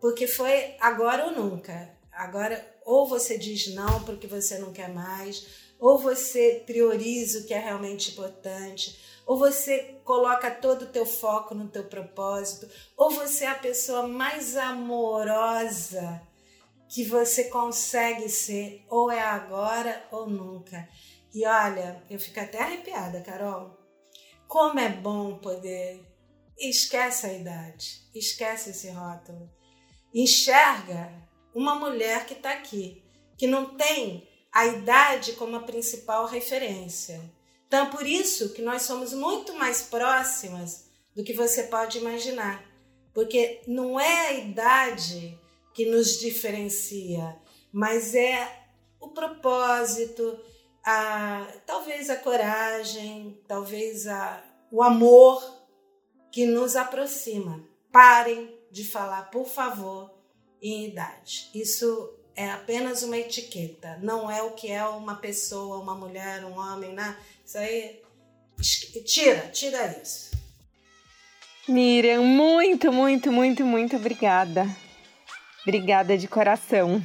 porque 0.00 0.26
foi 0.26 0.76
agora 0.80 1.26
ou 1.26 1.32
nunca. 1.32 1.90
Agora 2.10 2.66
ou 2.84 3.06
você 3.06 3.36
diz 3.36 3.72
não 3.74 4.02
porque 4.04 4.26
você 4.26 4.58
não 4.58 4.72
quer 4.72 4.88
mais, 4.88 5.46
ou 5.78 5.98
você 5.98 6.62
prioriza 6.66 7.40
o 7.40 7.44
que 7.44 7.54
é 7.54 7.58
realmente 7.58 8.12
importante, 8.12 8.98
ou 9.26 9.38
você 9.38 10.00
coloca 10.04 10.50
todo 10.50 10.82
o 10.82 10.88
teu 10.88 11.06
foco 11.06 11.54
no 11.54 11.68
teu 11.68 11.84
propósito, 11.84 12.68
ou 12.96 13.10
você 13.10 13.44
é 13.44 13.48
a 13.48 13.54
pessoa 13.54 14.08
mais 14.08 14.56
amorosa 14.56 16.20
que 16.90 17.04
você 17.04 17.44
consegue 17.44 18.28
ser 18.28 18.84
ou 18.88 19.12
é 19.12 19.20
agora 19.20 20.04
ou 20.10 20.28
nunca. 20.28 20.88
E 21.32 21.46
olha, 21.46 22.02
eu 22.10 22.18
fico 22.18 22.40
até 22.40 22.58
arrepiada, 22.58 23.20
Carol. 23.20 23.78
Como 24.48 24.80
é 24.80 24.88
bom 24.88 25.38
poder. 25.38 26.04
Esquece 26.58 27.26
a 27.26 27.32
idade, 27.32 28.02
esquece 28.12 28.70
esse 28.70 28.90
rótulo. 28.90 29.48
Enxerga 30.12 31.10
uma 31.54 31.76
mulher 31.76 32.26
que 32.26 32.34
está 32.34 32.50
aqui, 32.50 33.02
que 33.38 33.46
não 33.46 33.76
tem 33.76 34.28
a 34.52 34.66
idade 34.66 35.34
como 35.34 35.56
a 35.56 35.62
principal 35.62 36.26
referência. 36.26 37.20
Então, 37.68 37.88
por 37.88 38.04
isso 38.04 38.52
que 38.52 38.62
nós 38.62 38.82
somos 38.82 39.12
muito 39.12 39.54
mais 39.54 39.80
próximas 39.80 40.90
do 41.14 41.22
que 41.22 41.32
você 41.32 41.62
pode 41.62 41.98
imaginar. 41.98 42.64
Porque 43.14 43.62
não 43.66 43.98
é 43.98 44.26
a 44.26 44.32
idade 44.32 45.38
que 45.72 45.86
nos 45.86 46.18
diferencia, 46.18 47.36
mas 47.72 48.14
é 48.14 48.60
o 48.98 49.08
propósito, 49.08 50.38
a, 50.84 51.46
talvez 51.66 52.10
a 52.10 52.16
coragem, 52.16 53.40
talvez 53.46 54.06
a, 54.06 54.42
o 54.70 54.82
amor 54.82 55.42
que 56.30 56.46
nos 56.46 56.76
aproxima. 56.76 57.64
Parem 57.90 58.56
de 58.70 58.84
falar, 58.84 59.30
por 59.30 59.48
favor, 59.48 60.14
em 60.62 60.86
idade. 60.86 61.50
Isso 61.54 62.14
é 62.36 62.50
apenas 62.50 63.02
uma 63.02 63.18
etiqueta, 63.18 63.98
não 64.02 64.30
é 64.30 64.42
o 64.42 64.52
que 64.52 64.70
é 64.70 64.84
uma 64.84 65.16
pessoa, 65.16 65.78
uma 65.78 65.94
mulher, 65.94 66.44
um 66.44 66.56
homem, 66.56 66.92
né? 66.92 67.16
Isso 67.44 67.58
aí, 67.58 68.00
tira, 69.04 69.48
tira 69.48 70.00
isso. 70.00 70.30
Miriam, 71.68 72.22
muito, 72.22 72.92
muito, 72.92 73.32
muito, 73.32 73.64
muito 73.64 73.96
obrigada. 73.96 74.66
Obrigada 75.62 76.16
de 76.16 76.26
coração. 76.26 77.02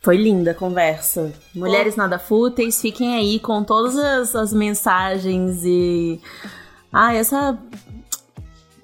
Foi 0.00 0.16
linda 0.16 0.52
a 0.52 0.54
conversa. 0.54 1.32
Mulheres 1.54 1.94
oh. 1.94 1.98
nada 1.98 2.18
fúteis, 2.18 2.80
fiquem 2.80 3.16
aí 3.16 3.40
com 3.40 3.64
todas 3.64 3.96
as, 3.96 4.34
as 4.34 4.52
mensagens 4.52 5.64
e. 5.64 6.20
Ah, 6.92 7.14
essa 7.14 7.58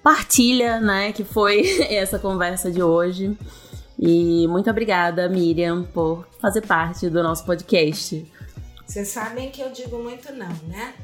partilha, 0.03 0.81
né, 0.81 1.13
que 1.13 1.25
foi 1.25 1.63
essa 1.89 2.19
conversa 2.19 2.71
de 2.71 2.83
hoje. 2.83 3.37
E 3.99 4.47
muito 4.49 4.69
obrigada, 4.69 5.29
Miriam, 5.29 5.85
por 5.85 6.29
fazer 6.41 6.61
parte 6.61 7.09
do 7.09 7.23
nosso 7.23 7.45
podcast. 7.47 8.31
Vocês 8.87 9.09
sabem 9.09 9.51
que 9.51 9.63
eu 9.63 9.71
digo 9.71 9.99
muito 9.99 10.33
não, 10.33 10.53
né? 10.69 10.95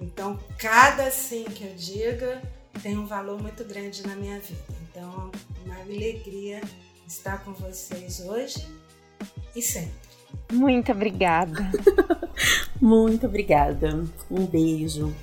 Então, 0.00 0.38
cada 0.58 1.10
sim 1.10 1.44
que 1.44 1.64
eu 1.64 1.74
diga 1.76 2.42
tem 2.82 2.98
um 2.98 3.06
valor 3.06 3.40
muito 3.40 3.62
grande 3.64 4.04
na 4.06 4.16
minha 4.16 4.40
vida. 4.40 4.74
Então, 4.90 5.30
uma 5.64 5.76
alegria 5.80 6.60
estar 7.12 7.44
com 7.44 7.52
vocês 7.52 8.20
hoje 8.20 8.66
e 9.54 9.60
sempre. 9.60 9.92
Muito 10.50 10.90
obrigada. 10.92 11.70
muito 12.80 13.26
obrigada. 13.26 14.04
Um 14.30 14.46
beijo. 14.46 15.14